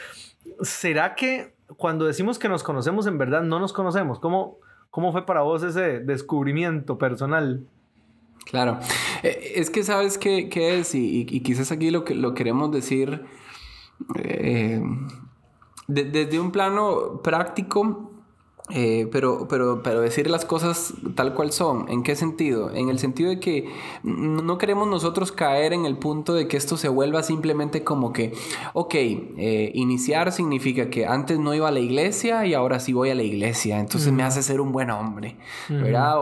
¿será 0.61 1.15
que 1.15 1.53
cuando 1.77 2.05
decimos 2.05 2.39
que 2.39 2.49
nos 2.49 2.63
conocemos 2.63 3.07
en 3.07 3.17
verdad 3.17 3.43
no 3.43 3.59
nos 3.59 3.71
conocemos? 3.71 4.19
¿Cómo, 4.19 4.57
cómo 4.89 5.11
fue 5.11 5.25
para 5.25 5.41
vos 5.41 5.63
ese 5.63 5.99
descubrimiento 5.99 6.97
personal? 6.97 7.61
Claro. 8.45 8.79
Eh, 9.23 9.53
es 9.55 9.69
que 9.69 9.83
sabes 9.83 10.17
qué, 10.17 10.49
qué 10.49 10.79
es 10.79 10.95
y, 10.95 11.25
quizás 11.41 11.71
aquí 11.71 11.91
lo 11.91 12.03
que 12.03 12.15
lo 12.15 12.33
queremos 12.33 12.71
decir 12.71 13.23
eh, 14.15 14.81
desde 15.87 16.39
un 16.39 16.51
plano 16.51 17.21
práctico 17.23 18.10
eh, 18.69 19.07
pero, 19.11 19.47
pero, 19.49 19.81
pero 19.83 20.01
decir 20.01 20.29
las 20.29 20.45
cosas 20.45 20.93
tal 21.15 21.33
cual 21.33 21.51
son. 21.51 21.89
¿En 21.89 22.03
qué 22.03 22.15
sentido? 22.15 22.71
En 22.73 22.89
el 22.89 22.99
sentido 22.99 23.29
de 23.29 23.39
que 23.39 23.69
no 24.03 24.57
queremos 24.57 24.87
nosotros 24.87 25.31
caer 25.31 25.73
en 25.73 25.85
el 25.85 25.97
punto 25.97 26.33
de 26.33 26.47
que 26.47 26.57
esto 26.57 26.77
se 26.77 26.87
vuelva 26.87 27.23
simplemente 27.23 27.83
como 27.83 28.13
que, 28.13 28.33
ok, 28.73 28.93
eh, 28.95 29.71
iniciar 29.73 30.31
significa 30.31 30.89
que 30.89 31.05
antes 31.05 31.39
no 31.39 31.53
iba 31.53 31.67
a 31.67 31.71
la 31.71 31.79
iglesia 31.79 32.45
y 32.45 32.53
ahora 32.53 32.79
sí 32.79 32.93
voy 32.93 33.09
a 33.09 33.15
la 33.15 33.23
iglesia, 33.23 33.79
entonces 33.79 34.11
me 34.13 34.23
hace 34.23 34.43
ser 34.43 34.61
un 34.61 34.71
buen 34.71 34.89
hombre, 34.89 35.37
¿verdad? 35.67 36.15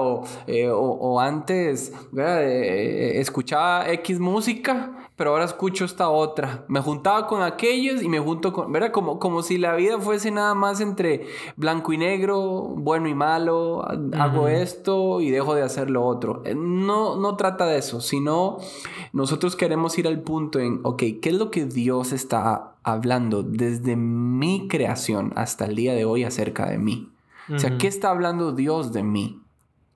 Eh, 0.47 0.69
o, 0.69 0.79
o, 0.79 1.19
antes, 1.19 1.93
¿verdad? 2.11 2.43
escuchaba 2.43 3.89
X 3.91 4.19
música 4.19 5.08
pero 5.19 5.31
ahora 5.31 5.43
escucho 5.43 5.83
esta 5.83 6.07
otra. 6.07 6.63
Me 6.69 6.79
juntaba 6.79 7.27
con 7.27 7.41
aquellos 7.41 8.01
y 8.01 8.07
me 8.07 8.21
junto 8.21 8.53
con, 8.53 8.71
¿verdad? 8.71 8.93
Como, 8.93 9.19
como 9.19 9.43
si 9.43 9.57
la 9.57 9.75
vida 9.75 9.99
fuese 9.99 10.31
nada 10.31 10.55
más 10.55 10.79
entre 10.79 11.27
blanco 11.57 11.91
y 11.91 11.97
negro, 11.97 12.39
bueno 12.77 13.09
y 13.09 13.13
malo, 13.13 13.85
hago 14.17 14.47
esto 14.47 15.19
y 15.19 15.29
dejo 15.29 15.55
de 15.55 15.63
hacer 15.63 15.89
lo 15.89 16.05
otro. 16.05 16.41
Eh, 16.45 16.55
no, 16.55 17.17
no 17.17 17.35
trata 17.35 17.65
de 17.65 17.79
eso, 17.79 17.99
sino 17.99 18.59
nosotros 19.11 19.57
queremos 19.57 19.99
ir 19.99 20.07
al 20.07 20.21
punto 20.21 20.57
en, 20.57 20.79
ok, 20.83 21.03
¿qué 21.21 21.29
es 21.31 21.35
lo 21.35 21.51
que 21.51 21.65
Dios 21.65 22.13
está 22.13 22.75
hablando 22.83 23.43
desde 23.43 23.97
mi 23.97 24.69
creación 24.69 25.33
hasta 25.35 25.65
el 25.65 25.75
día 25.75 25.95
de 25.95 26.05
hoy 26.05 26.23
acerca 26.23 26.69
de 26.69 26.77
mí? 26.77 27.09
O 27.53 27.59
sea, 27.59 27.77
¿qué 27.77 27.87
está 27.87 28.09
hablando 28.09 28.53
Dios 28.53 28.93
de 28.93 29.03
mí? 29.03 29.41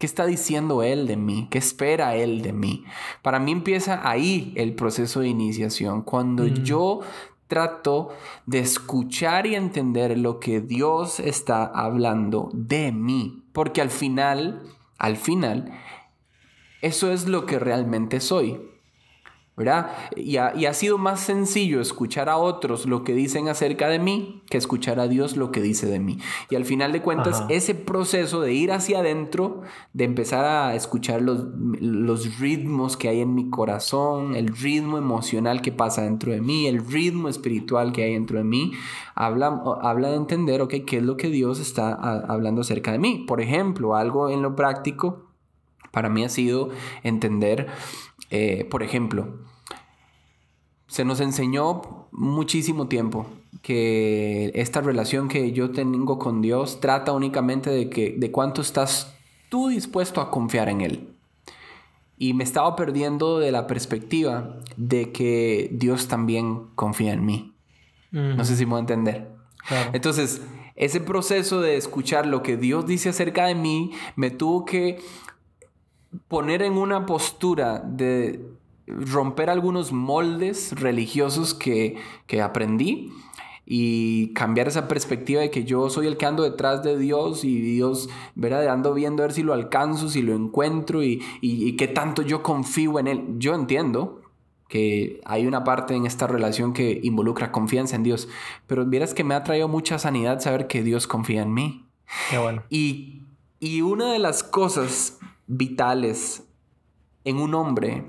¿Qué 0.04 0.08
está 0.08 0.26
diciendo 0.26 0.84
Él 0.84 1.08
de 1.08 1.16
mí? 1.16 1.48
¿Qué 1.50 1.60
espera 1.60 2.18
Él 2.18 2.42
de 2.42 2.52
mí? 2.52 2.84
Para 3.22 3.40
mí 3.40 3.54
empieza 3.54 4.02
ahí 4.06 4.52
el 4.58 4.76
proceso 4.76 5.22
de 5.22 5.30
iniciación, 5.30 6.02
cuando 6.02 6.44
mm. 6.44 6.56
yo 6.56 7.00
trato 7.48 8.10
de 8.46 8.60
escuchar 8.60 9.48
y 9.48 9.56
entender 9.56 10.18
lo 10.18 10.42
que 10.42 10.60
Dios 10.60 11.22
está 11.22 11.64
hablando 11.64 12.50
de 12.52 12.92
mí, 12.92 13.46
porque 13.54 13.80
al 13.80 13.90
final, 13.90 14.64
al 14.98 15.16
final, 15.16 15.72
eso 16.82 17.10
es 17.10 17.30
lo 17.30 17.46
que 17.46 17.58
realmente 17.58 18.20
soy. 18.20 18.60
¿Verdad? 19.56 19.92
Y 20.16 20.38
ha, 20.38 20.74
sido 20.74 20.98
más 20.98 21.20
sencillo 21.20 21.80
escuchar 21.80 22.28
a 22.28 22.38
otros 22.38 22.88
lo 22.88 23.04
que 23.04 23.14
dicen 23.14 23.50
acerca 23.50 23.88
de 23.88 24.00
mí 24.00 24.42
que 24.50 24.58
escuchar 24.58 25.00
a 25.00 25.08
Dios 25.08 25.38
lo 25.38 25.52
que 25.52 25.62
dice 25.62 25.86
de 25.86 26.00
mí. 26.00 26.18
Y 26.50 26.56
al 26.56 26.66
final 26.66 26.92
de 26.92 27.04
cuentas, 27.04 27.44
ese 27.50 27.76
proceso 27.76 28.42
de 28.42 28.54
ir 28.54 28.72
hacia 28.72 29.00
adentro, 29.00 29.62
de 29.94 30.06
empezar 30.06 30.46
a 30.46 30.74
escuchar 30.74 31.22
los, 31.22 31.46
los 31.80 32.40
ritmos 32.40 32.98
que 32.98 33.10
hay 33.10 33.22
en 33.22 33.36
mi 33.36 33.52
corazón, 33.52 34.36
el 34.36 34.48
ritmo 34.48 34.98
emocional 34.98 35.62
que 35.62 35.72
pasa 35.72 36.02
dentro 36.02 36.32
de 36.32 36.42
mí, 36.42 36.66
el 36.66 36.84
ritmo 36.86 37.30
espiritual 37.30 37.94
que 37.94 38.04
hay 38.04 38.14
dentro 38.14 38.40
de 38.40 38.44
mí, 38.44 38.72
habla, 39.14 39.62
habla 39.82 40.10
de 40.10 40.16
entender, 40.16 40.62
ok, 40.62 40.74
qué 40.88 40.98
es 40.98 41.04
lo 41.04 41.16
que 41.16 41.30
Dios 41.30 41.60
está 41.60 41.94
hablando 41.94 42.62
acerca 42.62 42.92
de 42.92 42.98
mí. 42.98 43.24
Por 43.28 43.40
ejemplo, 43.40 43.96
algo 43.96 44.30
en 44.30 44.42
lo 44.42 44.56
práctico 44.56 45.34
para 45.94 46.10
mí 46.10 46.26
ha 46.26 46.30
sido 46.30 46.70
entender 47.04 47.68
eh, 48.36 48.66
por 48.66 48.82
ejemplo, 48.82 49.28
se 50.88 51.06
nos 51.06 51.20
enseñó 51.20 52.08
muchísimo 52.12 52.88
tiempo 52.88 53.28
que 53.62 54.52
esta 54.56 54.82
relación 54.82 55.28
que 55.28 55.52
yo 55.52 55.70
tengo 55.70 56.18
con 56.18 56.42
Dios 56.42 56.80
trata 56.80 57.12
únicamente 57.12 57.70
de, 57.70 57.92
que, 57.92 58.16
de 58.18 58.32
cuánto 58.32 58.62
estás 58.62 59.16
tú 59.50 59.68
dispuesto 59.68 60.20
a 60.20 60.32
confiar 60.32 60.68
en 60.70 60.82
Él. 60.82 61.10
Y 62.18 62.34
me 62.34 62.44
estaba 62.44 62.76
perdiendo 62.76 63.38
de 63.38 63.52
la 63.52 63.68
perspectiva 63.68 64.58
de 64.78 65.12
que 65.12 65.70
Dios 65.72 66.08
también 66.08 66.70
confía 66.74 67.14
en 67.14 67.26
mí. 67.26 67.54
No 68.10 68.44
sé 68.46 68.56
si 68.56 68.66
me 68.66 68.72
voy 68.72 68.78
a 68.78 68.82
entender. 68.82 69.30
Entonces, 69.94 70.42
ese 70.76 71.00
proceso 71.02 71.62
de 71.62 71.78
escuchar 71.78 72.26
lo 72.26 72.42
que 72.42 72.58
Dios 72.58 72.88
dice 72.88 73.10
acerca 73.10 73.46
de 73.46 73.54
mí 73.54 73.92
me 74.16 74.32
tuvo 74.32 74.66
que 74.66 75.00
poner 76.28 76.62
en 76.62 76.74
una 76.74 77.06
postura 77.06 77.80
de 77.80 78.42
romper 78.88 79.50
algunos 79.50 79.92
moldes 79.92 80.74
religiosos 80.80 81.54
que, 81.54 81.98
aprendí 82.42 83.12
y 83.66 84.34
cambiar 84.34 84.68
esa 84.68 84.88
perspectiva 84.88 85.42
de 85.42 85.50
que 85.50 85.64
yo 85.64 85.90
soy 85.90 86.08
el 86.08 86.18
que 86.18 86.26
ando 86.26 86.44
detrás 86.44 86.84
de 86.84 86.98
Dios 86.98 87.46
y 87.46 87.62
Dios, 87.62 88.10
¿verdad? 88.36 88.68
Ando 88.68 88.94
viendo 88.94 89.24
a 89.24 89.28
ver 89.28 89.34
si 89.34 89.42
lo 89.42 89.54
alcanzo, 89.54 90.10
si 90.10 90.22
lo 90.22 90.36
encuentro 90.36 91.02
y, 91.02 91.24
y, 91.42 91.78
qué 91.78 91.88
tanto 91.88 92.22
yo 92.24 92.44
confío 92.44 93.00
en 93.00 93.08
Él. 93.08 93.26
Yo 93.38 93.56
entiendo 93.56 94.22
que 94.68 95.22
hay 95.24 95.48
una 95.48 95.64
parte 95.64 95.96
en 95.96 96.06
esta 96.06 96.28
relación 96.28 96.74
que 96.74 97.00
involucra 97.04 97.52
confianza 97.52 97.96
en 97.96 98.04
Dios, 98.04 98.28
pero 98.68 98.86
vieras 98.86 99.14
que 99.14 99.24
me 99.24 99.36
ha 99.36 99.44
traído 99.44 99.70
mucha 99.70 99.98
sanidad 99.98 100.42
saber 100.42 100.68
que 100.68 100.84
Dios 100.84 101.08
confía 101.08 101.44
en 101.44 101.54
mí. 101.54 101.86
Qué 102.30 102.38
bueno. 102.38 102.64
Y, 102.70 103.22
y 103.60 103.82
una 103.82 104.12
de 104.12 104.20
las 104.20 104.44
cosas 104.44 105.20
vitales 105.48 106.48
en 107.24 107.38
un 107.38 107.56
hombre 107.56 108.06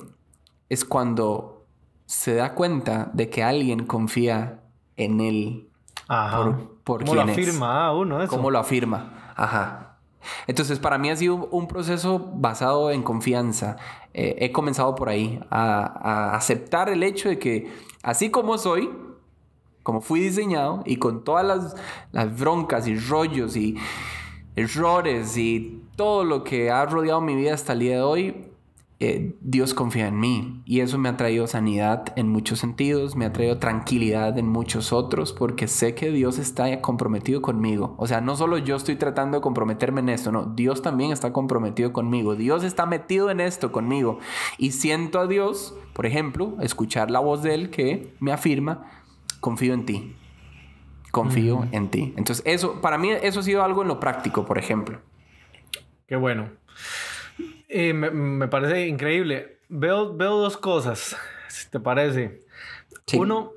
es 0.69 0.85
cuando 0.85 1.67
se 2.07 2.35
da 2.35 2.55
cuenta 2.55 3.11
de 3.13 3.31
que 3.31 3.43
alguien 3.43 3.87
confía 3.87 4.61
en 4.97 5.21
él 5.21 5.69
por, 6.07 6.79
por 6.85 7.05
¿Cómo 7.05 7.15
lo 7.15 7.23
afirma 7.23 7.93
uno 7.93 8.23
eso? 8.23 8.31
¿Cómo 8.31 8.51
lo 8.51 8.59
afirma? 8.59 9.33
Ajá. 9.37 9.99
Entonces, 10.47 10.79
para 10.79 10.99
mí 10.99 11.11
ha 11.11 11.17
sido 11.17 11.49
un 11.51 11.69
proceso 11.69 12.19
basado 12.19 12.91
en 12.91 13.03
confianza. 13.03 13.77
Eh, 14.13 14.37
he 14.41 14.53
comenzado 14.53 14.95
por 14.95 15.09
ahí, 15.09 15.41
a, 15.51 16.35
aceptar 16.35 16.89
el 16.89 17.03
hecho 17.03 17.29
de 17.29 17.39
que 17.39 17.73
así 18.03 18.31
como 18.31 18.57
soy, 18.59 18.91
como 19.83 20.01
fui 20.01 20.21
diseñado, 20.21 20.83
y 20.87 20.97
con 20.97 21.25
todas 21.25 21.45
las, 21.45 21.77
las 22.13 22.39
broncas 22.39 22.87
y 22.87 22.97
rollos 22.97 23.57
y 23.57 23.77
errores 24.57 25.37
y 25.37 25.84
todo 25.97 26.25
lo 26.25 26.45
que 26.45 26.71
ha 26.71 26.85
rodeado 26.87 27.21
mi 27.21 27.35
vida 27.35 27.55
hasta 27.55 27.73
el 27.73 27.81
día 27.81 27.97
de 27.97 28.03
hoy, 28.03 28.51
eh, 29.01 29.35
Dios 29.41 29.75
confía 29.75 30.07
en 30.07 30.19
mí 30.19 30.63
y 30.65 30.81
eso 30.81 30.99
me 30.99 31.09
ha 31.09 31.17
traído 31.17 31.47
sanidad 31.47 32.13
en 32.17 32.29
muchos 32.29 32.61
sentidos, 32.61 33.17
me 33.17 33.27
ha 33.27 33.33
traído 33.33 33.59
tranquilidad 33.59 34.39
en 34.39 34.49
muchos 34.49 34.93
otros 34.93 35.33
porque 35.33 35.67
sé 35.67 35.95
que 35.95 36.11
Dios 36.11 36.39
está 36.39 36.81
comprometido 36.81 37.43
conmigo. 37.43 37.97
O 37.99 38.07
sea, 38.07 38.21
no 38.21 38.37
solo 38.37 38.57
yo 38.57 38.77
estoy 38.77 38.97
tratando 38.97 39.39
de 39.39 39.43
comprometerme 39.43 40.01
en 40.01 40.11
esto, 40.11 40.31
no, 40.31 40.47
Dios 40.47 40.81
también 40.81 41.11
está 41.11 41.33
comprometido 41.33 41.93
conmigo. 41.93 42.37
Dios 42.37 42.63
está 42.63 42.87
metido 42.87 43.31
en 43.31 43.41
esto 43.41 43.73
conmigo 43.73 44.21
y 44.59 44.71
siento 44.71 45.19
a 45.19 45.27
Dios, 45.27 45.77
por 45.93 46.07
ejemplo, 46.07 46.55
escuchar 46.61 47.11
la 47.11 47.19
voz 47.21 47.43
de 47.43 47.55
Él 47.55 47.71
que 47.71 48.15
me 48.21 48.33
afirma, 48.33 48.87
confío 49.41 49.75
en 49.75 49.87
ti. 49.87 50.17
Confío 51.11 51.67
en 51.73 51.91
ti. 51.91 52.15
Entonces, 52.17 52.43
eso, 52.47 52.81
para 52.81 52.97
mí, 52.97 53.11
eso 53.11 53.41
ha 53.41 53.43
sido 53.43 53.63
algo 53.63 53.83
en 53.83 53.89
lo 53.89 54.01
práctico, 54.01 54.45
por 54.45 54.59
ejemplo. 54.59 54.99
Qué 56.07 56.17
bueno. 56.17 56.51
Eh, 57.69 57.93
me, 57.93 58.49
parece 58.49 58.87
increíble. 58.87 59.59
Veo, 59.69 60.15
veo 60.17 60.37
dos 60.37 60.57
cosas, 60.57 61.17
si 61.49 61.69
te 61.71 61.81
parece. 61.81 62.41
Uno, 63.15 63.53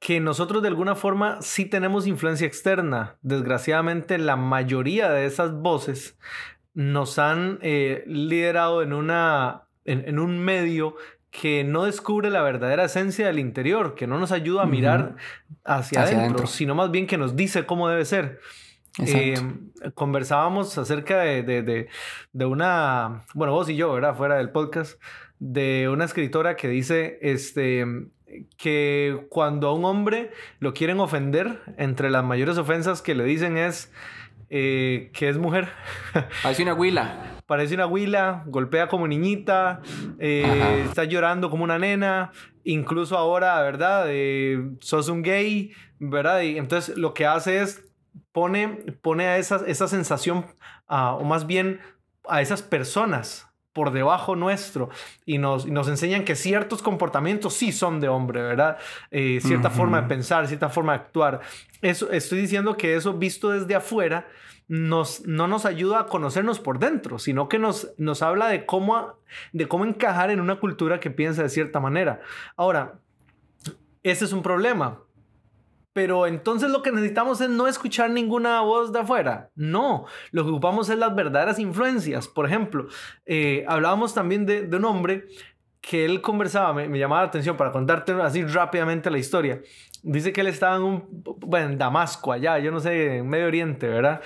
que 0.00 0.18
nosotros 0.18 0.62
de 0.62 0.68
alguna 0.68 0.94
forma 0.94 1.40
sí 1.42 1.66
tenemos 1.66 2.06
influencia 2.06 2.46
externa. 2.46 3.16
Desgraciadamente, 3.22 4.18
la 4.18 4.36
mayoría 4.36 5.10
de 5.10 5.26
esas 5.26 5.52
voces 5.52 6.18
nos 6.74 7.18
han 7.18 7.58
eh, 7.62 8.02
liderado 8.06 8.82
en, 8.82 8.92
una, 8.92 9.64
en, 9.84 10.18
un 10.18 10.38
medio 10.38 10.96
que 11.30 11.64
no 11.64 11.84
descubre 11.84 12.30
la 12.30 12.42
verdadera 12.42 12.84
esencia 12.84 13.26
del 13.26 13.38
interior, 13.38 13.94
que 13.94 14.06
no 14.06 14.18
nos 14.18 14.32
ayuda 14.32 14.62
a 14.62 14.66
mirar 14.66 15.16
hacia, 15.64 16.02
adentro, 16.02 16.46
sino 16.46 16.74
más 16.74 16.90
bien 16.90 17.06
que 17.06 17.18
nos 17.18 17.36
dice 17.36 17.66
cómo 17.66 17.88
debe 17.88 18.04
ser. 18.04 18.40
Eh, 18.98 19.34
conversábamos 19.94 20.76
acerca 20.76 21.20
de, 21.20 21.88
una, 22.34 23.24
bueno, 23.34 23.52
vos 23.52 23.68
y 23.68 23.76
yo, 23.76 23.92
¿verdad? 23.92 24.16
Fuera 24.16 24.36
del 24.36 24.50
podcast, 24.50 25.00
de 25.38 25.88
una 25.88 26.04
escritora 26.04 26.56
que 26.56 26.68
dice, 26.68 27.18
este, 27.22 27.86
que 28.56 29.26
cuando 29.28 29.68
a 29.68 29.74
un 29.74 29.84
hombre 29.84 30.32
lo 30.58 30.74
quieren 30.74 31.00
ofender, 31.00 31.60
entre 31.78 32.10
las 32.10 32.24
mayores 32.24 32.58
ofensas 32.58 33.02
que 33.02 33.14
le 33.14 33.24
dicen 33.24 33.56
es 33.56 33.92
eh, 34.50 35.10
que 35.12 35.28
es 35.28 35.38
mujer. 35.38 35.68
Parece 36.42 36.62
una 36.62 36.74
huila. 36.74 37.36
Parece 37.46 37.74
una 37.74 37.86
huila, 37.86 38.42
golpea 38.46 38.88
como 38.88 39.08
niñita, 39.08 39.80
eh, 40.18 40.84
está 40.84 41.04
llorando 41.04 41.50
como 41.50 41.64
una 41.64 41.78
nena, 41.78 42.30
incluso 42.62 43.16
ahora, 43.16 43.60
¿verdad? 43.62 44.06
sos 44.80 45.08
un 45.08 45.22
gay, 45.22 45.72
¿verdad? 45.98 46.42
Y 46.42 46.58
entonces 46.58 46.96
lo 46.96 47.12
que 47.12 47.26
hace 47.26 47.60
es 47.60 47.89
pone, 48.32 48.68
pone 49.02 49.26
a 49.26 49.38
esa, 49.38 49.62
esa 49.66 49.88
sensación, 49.88 50.46
o 50.86 51.24
más 51.24 51.46
bien 51.46 51.80
a 52.28 52.40
esas 52.40 52.62
personas 52.62 53.50
por 53.72 53.92
debajo 53.92 54.34
nuestro 54.34 54.90
y 55.24 55.38
nos, 55.38 55.66
nos 55.66 55.88
enseñan 55.88 56.24
que 56.24 56.34
ciertos 56.34 56.82
comportamientos 56.82 57.54
sí 57.54 57.72
son 57.72 58.00
de 58.00 58.08
hombre, 58.08 58.42
¿verdad? 58.42 58.78
Eh, 59.10 59.38
cierta 59.40 59.70
forma 59.70 60.02
de 60.02 60.08
pensar, 60.08 60.46
cierta 60.48 60.68
forma 60.68 60.92
de 60.92 60.98
actuar. 60.98 61.40
Eso, 61.80 62.10
estoy 62.10 62.40
diciendo 62.40 62.76
que 62.76 62.96
eso 62.96 63.14
visto 63.14 63.50
desde 63.50 63.74
afuera 63.74 64.26
nos, 64.66 65.26
no 65.26 65.48
nos 65.48 65.66
ayuda 65.66 66.00
a 66.00 66.06
conocernos 66.06 66.60
por 66.60 66.78
dentro, 66.78 67.18
sino 67.18 67.48
que 67.48 67.58
nos, 67.58 67.92
nos 67.96 68.22
habla 68.22 68.48
de 68.48 68.66
cómo, 68.66 69.14
de 69.52 69.68
cómo 69.68 69.84
encajar 69.84 70.30
en 70.30 70.40
una 70.40 70.56
cultura 70.56 71.00
que 71.00 71.10
piensa 71.10 71.42
de 71.42 71.48
cierta 71.48 71.80
manera. 71.80 72.20
Ahora, 72.56 72.98
ese 74.02 74.24
es 74.24 74.32
un 74.32 74.42
problema 74.42 75.00
pero 75.92 76.26
entonces 76.26 76.70
lo 76.70 76.82
que 76.82 76.92
necesitamos 76.92 77.40
es 77.40 77.48
no 77.48 77.66
escuchar 77.66 78.10
ninguna 78.10 78.60
voz 78.60 78.92
de 78.92 79.00
afuera. 79.00 79.50
No, 79.54 80.06
lo 80.30 80.44
que 80.44 80.50
ocupamos 80.50 80.88
es 80.88 80.98
las 80.98 81.14
verdaderas 81.14 81.58
influencias. 81.58 82.28
Por 82.28 82.46
ejemplo, 82.46 82.86
eh, 83.26 83.64
hablábamos 83.66 84.14
también 84.14 84.46
de, 84.46 84.68
un 84.72 84.84
hombre 84.84 85.26
que 85.80 86.04
él 86.04 86.20
conversaba, 86.20 86.72
me, 86.74 86.98
llamaba 86.98 87.22
la 87.22 87.28
atención 87.28 87.56
para 87.56 87.72
contarte 87.72 88.12
así 88.12 88.44
rápidamente 88.44 89.10
la 89.10 89.18
historia. 89.18 89.60
Dice 90.02 90.32
que 90.32 90.42
él 90.42 90.46
estaba 90.46 90.76
en 90.76 90.82
un, 90.82 91.22
bueno, 91.40 91.70
en 91.70 91.78
Damasco, 91.78 92.32
allá, 92.32 92.58
yo 92.58 92.70
no 92.70 92.80
sé, 92.80 93.18
en 93.18 93.28
Medio 93.28 93.46
Oriente, 93.46 93.88
¿verdad? 93.88 94.20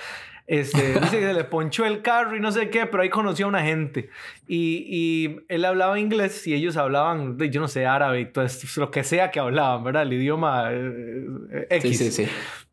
Este, 0.47 0.93
dice 1.01 1.19
que 1.19 1.25
se 1.25 1.33
le 1.33 1.43
ponchó 1.43 1.85
el 1.85 2.01
carro 2.01 2.35
y 2.35 2.39
no 2.39 2.51
sé 2.51 2.69
qué, 2.69 2.85
pero 2.85 3.03
ahí 3.03 3.09
conoció 3.09 3.45
a 3.45 3.49
una 3.49 3.63
gente. 3.63 4.09
Y, 4.47 4.85
y 4.87 5.39
él 5.47 5.65
hablaba 5.65 5.99
inglés 5.99 6.45
y 6.47 6.53
ellos 6.53 6.77
hablaban, 6.77 7.37
yo 7.37 7.61
no 7.61 7.67
sé, 7.67 7.85
árabe 7.85 8.21
y 8.21 8.31
todo 8.31 8.45
esto, 8.45 8.67
lo 8.79 8.91
que 8.91 9.03
sea 9.03 9.31
que 9.31 9.39
hablaban, 9.39 9.83
¿verdad? 9.83 10.03
El 10.03 10.13
idioma 10.13 10.69
eh, 10.71 11.67
X. 11.69 11.97
Sí, 11.97 12.11
sí, 12.11 12.25
sí. 12.25 12.31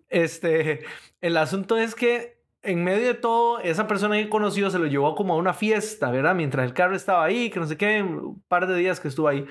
Este, 0.09 0.81
el 1.21 1.37
asunto 1.37 1.79
es 1.79 1.95
que 1.95 2.43
en 2.62 2.85
medio 2.85 3.07
de 3.07 3.14
todo, 3.14 3.59
esa 3.61 3.88
persona 3.88 4.17
que 4.17 4.29
conoció 4.29 4.71
se 4.71 4.79
lo 4.79 4.87
llevó 4.87 5.14
como 5.14 5.35
a 5.35 5.37
una 5.37 5.52
fiesta, 5.52 6.11
¿verdad? 6.11 6.35
Mientras 6.35 6.64
el 6.64 6.75
carro 6.75 6.95
estaba 6.95 7.25
ahí, 7.25 7.50
que 7.50 7.59
no 7.59 7.67
sé 7.67 7.76
qué, 7.76 8.02
un 8.02 8.41
par 8.47 8.69
de 8.69 8.76
días 8.76 9.00
que 9.00 9.09
estuvo 9.09 9.26
ahí. 9.26 9.47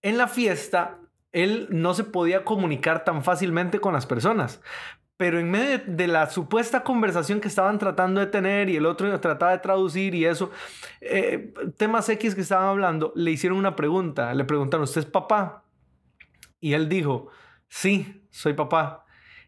En 0.00 0.18
la 0.18 0.26
fiesta, 0.26 0.98
él 1.30 1.68
no 1.70 1.94
se 1.94 2.02
podía 2.02 2.42
comunicar 2.44 3.04
tan 3.04 3.22
fácilmente 3.22 3.78
con 3.78 3.92
las 3.92 4.06
personas 4.06 4.60
pero 5.16 5.38
en 5.38 5.50
medio 5.50 5.80
de, 5.86 6.06
la 6.08 6.28
supuesta 6.30 6.82
conversación 6.82 7.40
que 7.40 7.48
estaban 7.48 7.78
tratando 7.78 8.20
de 8.20 8.26
tener 8.26 8.68
y 8.68 8.76
el 8.76 8.86
otro 8.86 9.20
trataba 9.20 9.52
de 9.52 9.58
traducir 9.58 10.14
y 10.14 10.24
eso, 10.24 10.50
eh, 11.00 11.52
temas 11.76 12.08
X 12.08 12.34
que 12.34 12.40
estaban 12.40 12.68
hablando, 12.68 13.12
le 13.14 13.30
hicieron 13.30 13.58
una 13.58 13.76
pregunta, 13.76 14.34
le 14.34 14.44
preguntaron, 14.44 14.84
¿usted 14.84 15.02
es 15.02 15.06
papá? 15.06 15.64
Y 16.60 16.72
él 16.74 16.88
dijo, 16.88 17.28
sí, 17.68 18.24
soy 18.30 18.54
papá. 18.54 19.04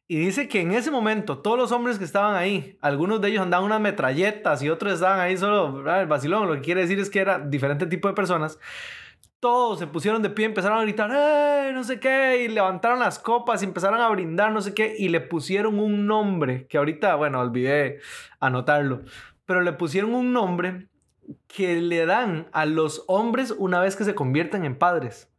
Y 0.07 0.19
dice 0.19 0.49
que 0.49 0.61
en 0.61 0.73
ese 0.73 0.91
momento 0.91 1.39
todos 1.39 1.59
los 1.59 1.73
hombres 1.73 1.99
que 1.99 2.05
estaban 2.05 2.37
ahí, 2.37 2.79
algunos 2.83 3.21
de 3.21 3.29
ellos 3.29 3.43
andaban 3.43 3.65
unas 3.65 3.81
metralletas 3.81 4.63
y 4.63 4.69
otros 4.69 4.93
estaban 4.93 5.19
ahí 5.19 5.37
solo, 5.37 5.83
el 5.99 6.07
vacilón, 6.07 6.47
lo 6.47 6.55
que 6.57 6.61
quiere 6.61 6.83
decir 6.83 6.99
es 6.99 7.09
que 7.09 7.21
era 7.21 7.39
diferente 7.39 7.87
tipo 7.87 8.09
de 8.09 8.15
personas 8.15 8.59
todos 9.45 9.79
se 9.79 9.87
pusieron 9.87 10.23
de 10.23 10.31
pie, 10.31 10.47
empezaron 10.47 10.79
a 10.79 10.83
gritar. 10.85 11.11
No 11.75 11.85
sé 11.85 12.01
qué, 12.01 12.45
y 12.45 12.49
levantaron 12.49 12.99
las 12.99 13.19
copas 13.19 13.61
y 13.61 13.67
empezaron 13.67 14.01
a 14.01 14.09
brindar, 14.09 14.51
no 14.51 14.63
sé 14.63 14.73
qué, 14.73 14.97
y 14.99 15.11
le 15.11 15.21
pusieron 15.21 15.79
un 15.79 16.07
nombre, 16.07 16.67
que 16.67 16.79
ahorita, 16.79 17.15
bueno, 17.17 17.41
olvidé 17.41 17.99
anotarlo, 18.41 19.03
pero 19.45 19.61
le 19.61 19.75
pusieron 19.75 20.15
un 20.15 20.33
nombre 20.33 20.89
que 21.47 21.79
le 21.79 22.07
dan 22.07 22.47
a 22.53 22.65
los 22.65 23.05
hombres 23.07 23.55
una 23.59 23.81
vez 23.81 23.97
que 23.97 24.05
se 24.05 24.15
convierten 24.15 24.65
en 24.65 24.79
padres. 24.79 25.31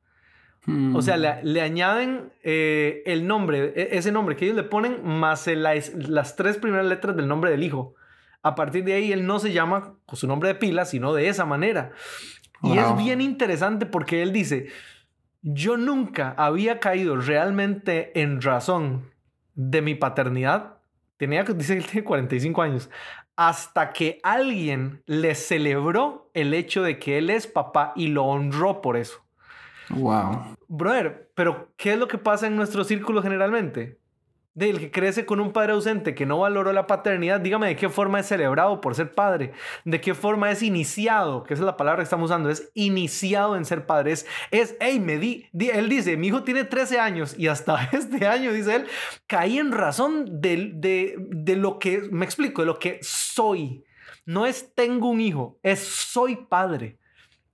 O 0.93 1.01
sea, 1.01 1.17
le, 1.17 1.61
añaden 1.61 2.31
eh, 2.43 3.01
el 3.07 3.25
nombre, 3.25 3.73
e, 3.75 3.97
ese 3.97 4.11
nombre 4.11 4.35
que 4.35 4.45
ellos 4.45 4.57
le 4.57 4.63
ponen, 4.63 5.03
más 5.03 5.47
las 5.47 6.35
tres 6.35 6.57
primeras 6.57 6.85
letras 6.85 7.15
del 7.15 7.27
nombre 7.27 7.49
del 7.49 7.63
hijo. 7.63 7.95
A 8.43 8.53
partir 8.53 8.83
de 8.83 8.93
ahí, 8.93 9.11
él 9.11 9.25
no 9.25 9.39
se 9.39 9.51
llama 9.51 9.95
con 10.05 10.17
su 10.17 10.27
nombre 10.27 10.49
de 10.49 10.53
pila, 10.53 10.85
sino 10.85 11.15
de 11.15 11.29
esa 11.29 11.45
manera. 11.45 11.93
Y 12.63 12.77
es 12.77 12.97
bien 12.97 13.21
interesante 13.21 13.85
porque 13.85 14.21
él 14.21 14.31
dice, 14.31 14.67
yo 15.41 15.77
nunca 15.77 16.33
había 16.37 16.79
caído 16.79 17.17
realmente 17.17 18.19
en 18.19 18.41
razón 18.41 19.11
de 19.53 19.81
mi 19.81 19.95
paternidad. 19.95 20.77
Tenía, 21.17 21.43
dice 21.43 21.73
que 21.73 21.79
él 21.79 21.87
tiene 21.87 22.03
45 22.05 22.61
años. 22.61 22.89
Hasta 23.35 23.91
que 23.91 24.19
alguien 24.23 25.03
le 25.05 25.35
celebró 25.35 26.29
el 26.33 26.53
hecho 26.53 26.83
de 26.83 26.99
que 26.99 27.17
él 27.17 27.29
es 27.29 27.47
papá 27.47 27.93
y 27.95 28.07
lo 28.07 28.23
honró 28.23 28.81
por 28.81 28.97
eso. 28.97 29.23
Wow. 29.89 30.55
Brother, 30.67 31.29
pero 31.35 31.69
¿qué 31.77 31.93
es 31.93 31.99
lo 31.99 32.07
que 32.07 32.17
pasa 32.17 32.47
en 32.47 32.55
nuestro 32.55 32.83
círculo 32.83 33.21
generalmente? 33.21 33.99
Del 34.55 34.79
que 34.79 34.89
crece 34.89 35.25
con 35.25 35.41
un 35.41 35.51
padre 35.51 35.73
ausente 35.73 36.15
que 36.15 36.25
no 36.25 36.39
valoró 36.39 36.71
la 36.71 36.87
paternidad, 36.87 37.41
dígame 37.41 37.67
de 37.67 37.75
qué 37.75 37.89
forma 37.89 38.21
es 38.21 38.25
celebrado 38.25 38.79
por 38.79 38.95
ser 38.95 39.11
padre, 39.11 39.51
de 39.83 39.99
qué 39.99 40.15
forma 40.15 40.49
es 40.49 40.63
iniciado, 40.63 41.43
que 41.43 41.53
esa 41.53 41.63
es 41.63 41.65
la 41.65 41.77
palabra 41.77 41.99
que 41.99 42.05
estamos 42.05 42.31
usando, 42.31 42.49
es 42.49 42.71
iniciado 42.73 43.57
en 43.57 43.65
ser 43.65 43.85
padre, 43.85 44.13
es, 44.13 44.25
es 44.51 44.77
hey, 44.79 44.99
me 45.01 45.17
di, 45.17 45.49
él 45.59 45.89
dice, 45.89 46.15
mi 46.15 46.27
hijo 46.27 46.43
tiene 46.43 46.63
13 46.63 46.99
años 46.99 47.35
y 47.37 47.47
hasta 47.47 47.83
este 47.91 48.25
año, 48.25 48.53
dice 48.53 48.75
él, 48.75 48.87
caí 49.27 49.59
en 49.59 49.73
razón 49.73 50.41
de, 50.41 50.71
de, 50.73 51.15
de 51.19 51.55
lo 51.57 51.77
que, 51.77 52.07
me 52.09 52.25
explico, 52.25 52.61
de 52.61 52.67
lo 52.67 52.79
que 52.79 52.99
soy. 53.01 53.83
No 54.25 54.45
es 54.45 54.73
tengo 54.73 55.09
un 55.09 55.19
hijo, 55.19 55.59
es 55.61 55.79
soy 55.79 56.37
padre. 56.37 56.97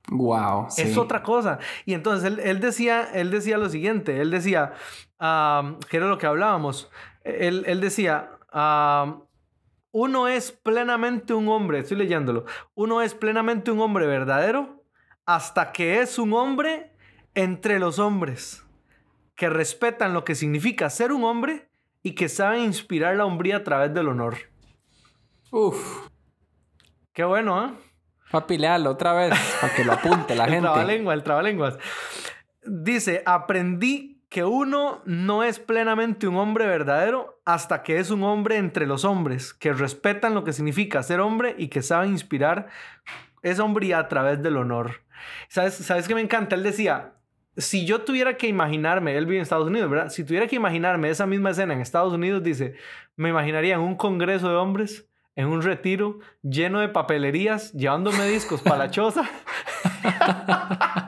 Wow. 0.09 0.67
Es 0.77 0.97
otra 0.97 1.23
cosa. 1.23 1.59
Y 1.85 1.93
entonces 1.93 2.25
él, 2.25 2.39
él, 2.39 2.59
decía, 2.59 3.07
él 3.13 3.31
decía 3.31 3.57
lo 3.57 3.69
siguiente, 3.69 4.19
él 4.19 4.31
decía, 4.31 4.73
que 5.21 5.97
era 5.97 6.07
lo 6.07 6.17
que 6.17 6.25
hablábamos, 6.25 6.89
él, 7.23 7.63
él 7.67 7.79
decía, 7.79 8.31
uno 9.91 10.27
es 10.27 10.51
plenamente 10.51 11.33
un 11.33 11.47
hombre, 11.49 11.79
estoy 11.79 11.97
leyéndolo, 11.97 12.45
uno 12.73 13.01
es 13.01 13.13
plenamente 13.13 13.69
un 13.71 13.79
hombre 13.81 14.07
verdadero 14.07 14.83
hasta 15.25 15.71
que 15.71 16.01
es 16.01 16.17
un 16.17 16.33
hombre 16.33 16.91
entre 17.35 17.77
los 17.77 17.99
hombres, 17.99 18.65
que 19.35 19.49
respetan 19.49 20.13
lo 20.13 20.23
que 20.23 20.33
significa 20.33 20.89
ser 20.89 21.11
un 21.11 21.23
hombre 21.23 21.69
y 22.01 22.15
que 22.15 22.27
saben 22.27 22.63
inspirar 22.63 23.15
la 23.15 23.25
hombría 23.25 23.57
a 23.57 23.63
través 23.63 23.93
del 23.93 24.07
honor. 24.07 24.37
Uf. 25.51 26.07
Qué 27.13 27.23
bueno, 27.23 27.65
¿eh? 27.65 27.71
Papi, 28.31 28.57
otra 28.87 29.13
vez 29.13 29.33
para 29.59 29.75
que 29.75 29.83
lo 29.83 29.93
apunte 29.93 30.35
la 30.35 30.45
gente. 30.49 30.57
El 30.57 30.63
trabalengua, 30.63 31.13
el 31.13 31.23
trabalenguas. 31.23 31.77
Dice, 32.65 33.21
aprendí 33.25 34.10
que 34.31 34.45
uno 34.45 35.01
no 35.03 35.43
es 35.43 35.59
plenamente 35.59 36.25
un 36.25 36.37
hombre 36.37 36.65
verdadero 36.65 37.41
hasta 37.43 37.83
que 37.83 37.99
es 37.99 38.11
un 38.11 38.23
hombre 38.23 38.55
entre 38.55 38.87
los 38.87 39.03
hombres, 39.03 39.53
que 39.53 39.73
respetan 39.73 40.33
lo 40.33 40.45
que 40.45 40.53
significa 40.53 41.03
ser 41.03 41.19
hombre 41.19 41.53
y 41.57 41.67
que 41.67 41.81
saben 41.81 42.11
inspirar 42.11 42.69
esa 43.41 43.65
hombría 43.65 43.99
a 43.99 44.07
través 44.07 44.41
del 44.41 44.55
honor. 44.55 45.01
¿Sabes, 45.49 45.73
¿Sabes 45.73 46.07
qué 46.07 46.15
me 46.15 46.21
encanta? 46.21 46.55
Él 46.55 46.63
decía, 46.63 47.11
si 47.57 47.85
yo 47.85 48.03
tuviera 48.03 48.37
que 48.37 48.47
imaginarme, 48.47 49.17
él 49.17 49.25
vive 49.25 49.39
en 49.39 49.41
Estados 49.41 49.67
Unidos, 49.67 49.89
¿verdad? 49.89 50.09
Si 50.09 50.23
tuviera 50.23 50.47
que 50.47 50.55
imaginarme 50.55 51.09
esa 51.09 51.25
misma 51.25 51.49
escena 51.49 51.73
en 51.73 51.81
Estados 51.81 52.13
Unidos, 52.13 52.41
dice, 52.41 52.75
me 53.17 53.27
imaginaría 53.27 53.75
en 53.75 53.81
un 53.81 53.95
congreso 53.95 54.47
de 54.47 54.55
hombres, 54.55 55.09
en 55.35 55.47
un 55.47 55.61
retiro 55.61 56.19
lleno 56.41 56.79
de 56.79 56.87
papelerías, 56.87 57.73
llevándome 57.73 58.25
discos 58.29 58.61
para 58.61 58.77
la 58.77 58.91
choza. 58.91 59.29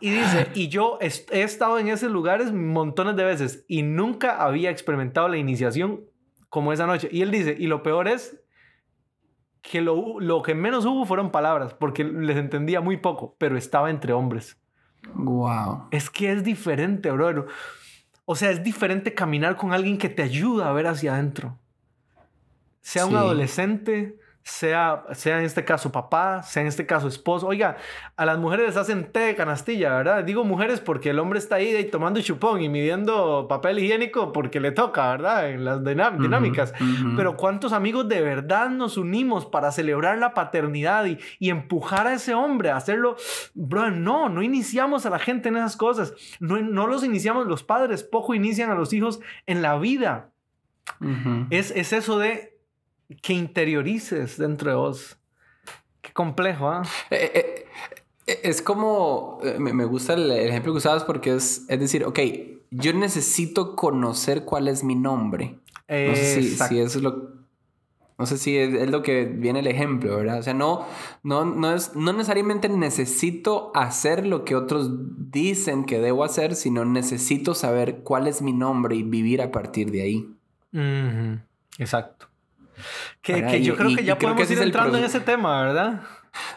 y 0.00 0.10
dice, 0.10 0.48
y 0.54 0.68
yo 0.68 0.98
he 1.00 1.42
estado 1.42 1.78
en 1.78 1.88
esos 1.88 2.10
lugares 2.10 2.52
montones 2.52 3.16
de 3.16 3.24
veces 3.24 3.64
y 3.68 3.82
nunca 3.82 4.42
había 4.42 4.70
experimentado 4.70 5.28
la 5.28 5.36
iniciación 5.36 6.04
como 6.48 6.72
esa 6.72 6.86
noche. 6.86 7.08
Y 7.10 7.22
él 7.22 7.30
dice, 7.30 7.56
y 7.58 7.66
lo 7.66 7.82
peor 7.82 8.08
es 8.08 8.40
que 9.62 9.80
lo, 9.80 10.20
lo 10.20 10.42
que 10.42 10.54
menos 10.54 10.84
hubo 10.84 11.04
fueron 11.04 11.30
palabras, 11.30 11.74
porque 11.74 12.04
les 12.04 12.36
entendía 12.36 12.80
muy 12.80 12.98
poco, 12.98 13.34
pero 13.38 13.56
estaba 13.56 13.90
entre 13.90 14.12
hombres. 14.12 14.58
Wow. 15.14 15.88
Es 15.90 16.10
que 16.10 16.32
es 16.32 16.44
diferente, 16.44 17.10
bro. 17.10 17.46
O 18.24 18.34
sea, 18.34 18.50
es 18.50 18.62
diferente 18.62 19.14
caminar 19.14 19.56
con 19.56 19.72
alguien 19.72 19.98
que 19.98 20.08
te 20.08 20.22
ayuda 20.22 20.68
a 20.68 20.72
ver 20.72 20.86
hacia 20.86 21.14
adentro. 21.14 21.58
Sea 22.80 23.06
un 23.06 23.16
adolescente, 23.16 24.18
sea, 24.46 25.02
sea 25.10 25.40
en 25.40 25.44
este 25.44 25.64
caso 25.64 25.90
papá, 25.90 26.40
sea 26.44 26.62
en 26.62 26.68
este 26.68 26.86
caso 26.86 27.08
esposo. 27.08 27.48
Oiga, 27.48 27.78
a 28.16 28.24
las 28.24 28.38
mujeres 28.38 28.66
les 28.66 28.76
hacen 28.76 29.10
té 29.10 29.18
de 29.18 29.34
canastilla, 29.34 29.96
¿verdad? 29.96 30.22
Digo 30.22 30.44
mujeres 30.44 30.78
porque 30.78 31.10
el 31.10 31.18
hombre 31.18 31.40
está 31.40 31.56
ahí, 31.56 31.88
tomando 31.90 32.20
chupón 32.20 32.62
y 32.62 32.68
midiendo 32.68 33.48
papel 33.48 33.80
higiénico 33.80 34.32
porque 34.32 34.60
le 34.60 34.70
toca, 34.70 35.10
¿verdad? 35.10 35.50
En 35.50 35.64
las 35.64 35.82
dinámicas. 35.82 36.72
Pero 37.16 37.36
¿cuántos 37.36 37.72
amigos 37.72 38.08
de 38.08 38.22
verdad 38.22 38.70
nos 38.70 38.96
unimos 38.96 39.46
para 39.46 39.72
celebrar 39.72 40.18
la 40.18 40.32
paternidad 40.32 41.06
y, 41.06 41.18
y, 41.40 41.50
empujar 41.50 42.06
a 42.06 42.14
ese 42.14 42.32
hombre 42.32 42.70
a 42.70 42.76
hacerlo? 42.76 43.16
Bro, 43.54 43.90
no, 43.90 44.28
no 44.28 44.44
iniciamos 44.44 45.06
a 45.06 45.10
la 45.10 45.18
gente 45.18 45.48
en 45.48 45.56
esas 45.56 45.76
cosas. 45.76 46.14
No, 46.38 46.56
no 46.62 46.86
los 46.86 47.02
iniciamos 47.02 47.48
los 47.48 47.64
padres, 47.64 48.04
poco 48.04 48.32
inician 48.32 48.70
a 48.70 48.76
los 48.76 48.92
hijos 48.92 49.18
en 49.46 49.60
la 49.60 49.76
vida. 49.76 50.30
es, 51.50 51.72
es 51.72 51.92
eso 51.92 52.20
de 52.20 52.55
que 53.22 53.32
interiorices 53.32 54.38
dentro 54.38 54.70
de 54.70 54.76
vos. 54.76 55.16
Qué 56.00 56.12
complejo, 56.12 56.68
¿ah? 56.68 56.82
¿eh? 57.10 57.66
es 58.26 58.60
como, 58.60 59.38
me, 59.58 59.84
gusta 59.84 60.14
el, 60.14 60.30
ejemplo 60.30 60.72
que 60.72 60.78
usabas 60.78 61.04
porque 61.04 61.34
es, 61.34 61.64
es 61.68 61.80
decir, 61.80 62.04
ok, 62.04 62.18
yo 62.70 62.92
necesito 62.92 63.76
conocer 63.76 64.44
cuál 64.44 64.68
es 64.68 64.82
mi 64.82 64.96
nombre. 64.96 65.58
No 65.88 66.16
sé 66.16 66.42
si, 66.42 66.80
eso 66.80 66.98
es 66.98 67.02
lo... 67.02 67.36
No 68.18 68.24
sé 68.24 68.38
si 68.38 68.56
es, 68.56 68.90
lo 68.90 69.02
que 69.02 69.26
viene 69.26 69.60
el 69.60 69.66
ejemplo, 69.66 70.16
¿verdad? 70.16 70.38
O 70.38 70.42
sea, 70.42 70.54
no, 70.54 70.86
no, 71.22 71.44
no, 71.44 71.74
es, 71.74 71.94
no 71.94 72.14
necesariamente 72.14 72.70
necesito 72.70 73.70
hacer 73.74 74.26
lo 74.26 74.44
que 74.44 74.56
otros 74.56 74.90
dicen 75.30 75.84
que 75.84 76.00
debo 76.00 76.24
hacer, 76.24 76.54
sino 76.54 76.86
necesito 76.86 77.54
saber 77.54 77.98
cuál 77.98 78.26
es 78.26 78.40
mi 78.40 78.54
nombre 78.54 78.96
y 78.96 79.02
vivir 79.02 79.42
a 79.42 79.52
partir 79.52 79.90
de 79.90 80.02
ahí. 80.02 80.30
Exacto. 81.78 82.26
Que, 83.22 83.62
yo 83.62 83.76
creo 83.76 83.96
que 83.96 84.04
ya 84.04 84.18
podemos 84.18 84.50
ir 84.50 84.60
entrando 84.60 84.98
en 84.98 85.04
ese 85.04 85.20
tema, 85.20 85.62
¿verdad? 85.62 86.02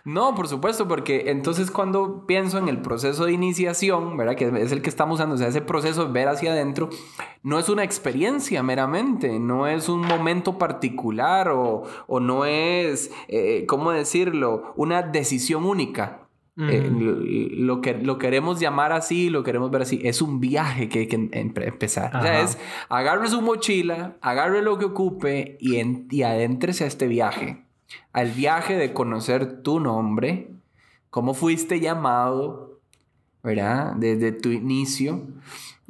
No, 0.03 0.36
por 0.36 0.47
supuesto, 0.47 0.88
porque 0.88 1.25
entonces 1.27 1.71
cuando 1.71 2.25
pienso 2.25 2.58
en 2.58 2.67
el 2.67 2.82
proceso 2.82 3.25
de 3.25 3.34
iniciación, 3.34 4.17
¿verdad? 4.17 4.36
Que 4.36 4.47
es 4.62 4.71
el 4.71 4.82
que 4.82 4.89
estamos 4.89 5.15
usando, 5.15 5.36
o 5.36 5.38
sea, 5.38 5.47
ese 5.47 5.62
proceso 5.62 6.05
de 6.05 6.12
ver 6.12 6.27
hacia 6.27 6.51
adentro, 6.51 6.89
no 7.43 7.60
es 7.60 7.69
una 7.69 7.84
experiencia 7.84 8.63
meramente, 8.63 9.39
no 9.39 9.67
es 9.67 9.89
un 9.89 10.01
momento 10.01 10.58
particular 10.58 11.49
o, 11.49 11.84
no 12.19 12.45
es, 12.45 13.12
eh, 13.27 13.65
¿cómo 13.67 13.91
decirlo?, 13.91 14.73
una 14.75 15.01
decisión 15.01 15.65
única. 15.65 16.28
Eh, 16.62 16.89
lo, 16.91 17.80
que 17.80 17.93
lo 17.93 18.17
queremos 18.17 18.60
llamar 18.60 18.91
así, 18.91 19.30
lo 19.30 19.43
queremos 19.43 19.72
ver 19.72 19.84
así. 19.84 20.02
Es 20.04 20.22
un 20.22 20.41
viaje 20.41 20.89
que 20.89 21.00
hay 21.00 21.08
que 21.08 21.30
empezar. 21.32 22.13
O 22.15 22.22
sea, 22.22 22.41
es 22.41 22.58
agarre 22.89 23.30
su 23.30 23.41
mochila, 23.41 24.17
agarre 24.22 24.62
lo 24.62 24.78
que 24.78 24.86
ocupe 24.86 25.58
y, 25.62 25.78
en, 25.78 26.08
y 26.12 26.24
adéntrese 26.24 26.84
a 26.84 26.88
este 26.88 27.08
viaje. 27.08 27.63
Al 28.12 28.32
viaje 28.32 28.76
de 28.76 28.91
conocer 28.91 29.62
tu 29.62 29.80
nombre, 29.80 30.50
cómo 31.10 31.34
fuiste 31.34 31.80
llamado, 31.80 32.80
¿verdad? 33.41 33.93
Desde 33.95 34.34
tu 34.34 34.50
inicio. 34.50 35.28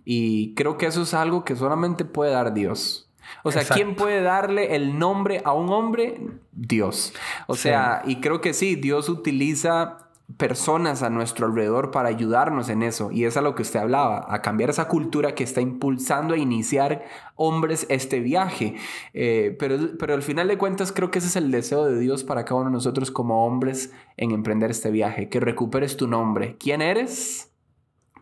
Y 0.05 0.53
creo 0.53 0.77
que 0.77 0.85
eso 0.85 1.01
es 1.01 1.15
algo 1.15 1.43
que 1.45 1.55
solamente 1.55 2.05
puede 2.05 2.31
dar 2.31 2.53
Dios. 2.53 3.09
O 3.43 3.51
sea, 3.51 3.63
¿quién 3.63 3.95
puede 3.95 4.21
darle 4.21 4.75
el 4.75 4.99
nombre 4.99 5.41
a 5.45 5.53
un 5.53 5.69
hombre? 5.69 6.19
Dios. 6.51 7.13
O 7.47 7.55
sea, 7.55 8.01
y 8.05 8.17
creo 8.17 8.41
que 8.41 8.53
sí, 8.53 8.75
Dios 8.75 9.09
utiliza 9.09 10.08
personas 10.37 11.01
a 11.01 11.09
nuestro 11.09 11.47
alrededor 11.47 11.91
para 11.91 12.09
ayudarnos 12.09 12.69
en 12.69 12.83
eso. 12.83 13.11
Y 13.11 13.25
es 13.25 13.35
a 13.37 13.41
lo 13.41 13.55
que 13.55 13.63
usted 13.63 13.79
hablaba, 13.79 14.25
a 14.29 14.41
cambiar 14.41 14.69
esa 14.69 14.87
cultura 14.87 15.33
que 15.33 15.43
está 15.43 15.61
impulsando 15.61 16.33
a 16.33 16.37
iniciar 16.37 17.03
hombres 17.35 17.85
este 17.89 18.19
viaje. 18.19 18.75
Eh, 19.13 19.55
pero, 19.57 19.77
pero 19.97 20.13
al 20.13 20.21
final 20.21 20.47
de 20.47 20.57
cuentas 20.57 20.91
creo 20.91 21.09
que 21.09 21.19
ese 21.19 21.29
es 21.29 21.35
el 21.35 21.51
deseo 21.51 21.85
de 21.85 21.99
Dios 21.99 22.23
para 22.23 22.45
cada 22.45 22.61
uno 22.61 22.69
de 22.69 22.73
nosotros 22.73 23.11
como 23.11 23.45
hombres 23.45 23.91
en 24.17 24.31
emprender 24.31 24.69
este 24.69 24.91
viaje, 24.91 25.29
que 25.29 25.39
recuperes 25.39 25.97
tu 25.97 26.07
nombre. 26.07 26.57
¿Quién 26.59 26.81
eres? 26.81 27.51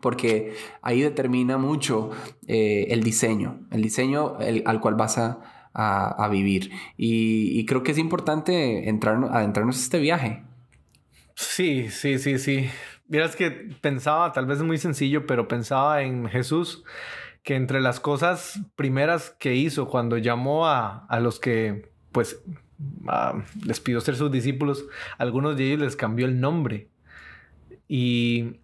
Porque 0.00 0.54
ahí 0.80 1.02
determina 1.02 1.58
mucho 1.58 2.10
eh, 2.46 2.86
el 2.90 3.02
diseño, 3.02 3.66
el 3.70 3.82
diseño 3.82 4.36
al 4.38 4.80
cual 4.80 4.94
vas 4.94 5.18
a, 5.18 5.40
vivir. 6.30 6.70
Y, 6.96 7.64
creo 7.66 7.82
que 7.82 7.92
es 7.92 7.98
importante 7.98 8.88
entrar, 8.88 9.16
adentrarnos 9.30 9.76
en 9.76 9.82
este 9.82 9.98
viaje. 9.98 10.47
Sí, 11.38 11.88
sí, 11.90 12.18
sí, 12.18 12.36
sí. 12.36 12.68
Miras 13.06 13.36
que 13.36 13.52
pensaba, 13.52 14.32
tal 14.32 14.46
vez 14.46 14.58
es 14.58 14.64
muy 14.64 14.76
sencillo, 14.76 15.24
pero 15.24 15.46
pensaba 15.46 16.02
en 16.02 16.28
Jesús, 16.28 16.82
que 17.44 17.54
entre 17.54 17.80
las 17.80 18.00
cosas 18.00 18.60
primeras 18.74 19.30
que 19.38 19.54
hizo 19.54 19.86
cuando 19.86 20.18
llamó 20.18 20.66
a, 20.66 21.06
los 21.20 21.38
que, 21.38 21.92
pues, 22.10 22.42
les 23.64 23.78
pidió 23.78 24.00
ser 24.00 24.16
sus 24.16 24.32
discípulos, 24.32 24.86
algunos 25.16 25.56
de 25.56 25.68
ellos 25.68 25.80
les 25.80 25.94
cambió 25.94 26.26
el 26.26 26.40
nombre. 26.40 26.88
Y 27.86 28.58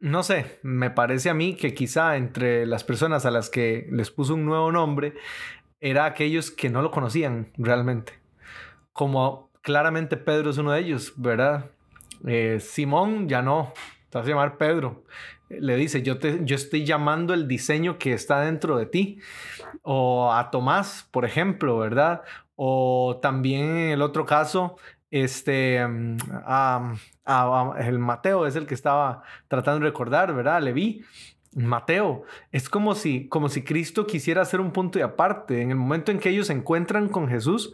no 0.00 0.24
sé, 0.24 0.58
me 0.64 0.90
parece 0.90 1.30
a 1.30 1.34
mí 1.34 1.54
que 1.54 1.72
quizá 1.72 2.16
entre 2.16 2.66
las 2.66 2.82
personas 2.82 3.26
a 3.26 3.30
las 3.30 3.48
que 3.48 3.86
les 3.92 4.10
puso 4.10 4.34
un 4.34 4.44
nuevo 4.44 4.72
nombre, 4.72 5.14
era 5.78 6.04
aquellos 6.04 6.50
que 6.50 6.68
no 6.68 6.82
lo 6.82 6.90
conocían 6.90 7.52
realmente. 7.56 8.14
Como 8.92 9.52
claramente 9.62 10.16
Pedro 10.16 10.50
es 10.50 10.58
uno 10.58 10.72
de 10.72 10.80
ellos, 10.80 11.12
¿verdad? 11.16 11.70
Eh, 12.26 12.58
Simón 12.60 13.28
ya 13.28 13.42
no, 13.42 13.72
te 14.10 14.18
vas 14.18 14.26
a 14.26 14.30
llamar 14.30 14.56
Pedro. 14.56 15.04
Le 15.48 15.76
dice, 15.76 16.02
yo, 16.02 16.18
te, 16.18 16.40
yo 16.44 16.56
estoy 16.56 16.84
llamando 16.84 17.32
el 17.32 17.48
diseño 17.48 17.98
que 17.98 18.12
está 18.12 18.40
dentro 18.40 18.76
de 18.76 18.86
ti. 18.86 19.18
O 19.82 20.32
a 20.32 20.50
Tomás, 20.50 21.08
por 21.10 21.24
ejemplo, 21.24 21.78
¿verdad? 21.78 22.22
O 22.56 23.18
también 23.22 23.64
el 23.66 24.02
otro 24.02 24.26
caso, 24.26 24.76
este, 25.10 25.86
mm, 25.86 26.16
el 27.78 27.98
Mateo 27.98 28.46
es 28.46 28.56
el 28.56 28.66
que 28.66 28.74
estaba 28.74 29.22
tratando 29.48 29.80
de 29.80 29.86
recordar, 29.86 30.34
¿verdad? 30.34 30.62
Leví. 30.62 31.04
Mateo, 31.54 32.24
es 32.52 32.68
como 32.68 32.94
si, 32.94 33.26
como 33.28 33.48
si 33.48 33.64
Cristo 33.64 34.06
quisiera 34.06 34.42
hacer 34.42 34.60
un 34.60 34.70
punto 34.70 34.98
de 34.98 35.04
aparte. 35.04 35.62
En 35.62 35.70
el 35.70 35.76
momento 35.76 36.12
en 36.12 36.18
que 36.18 36.28
ellos 36.28 36.48
se 36.48 36.52
encuentran 36.52 37.08
con 37.08 37.28
Jesús, 37.28 37.72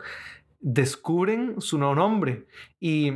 descubren 0.61 1.61
su 1.61 1.79
nuevo 1.79 1.95
nombre. 1.95 2.47
Y 2.81 3.13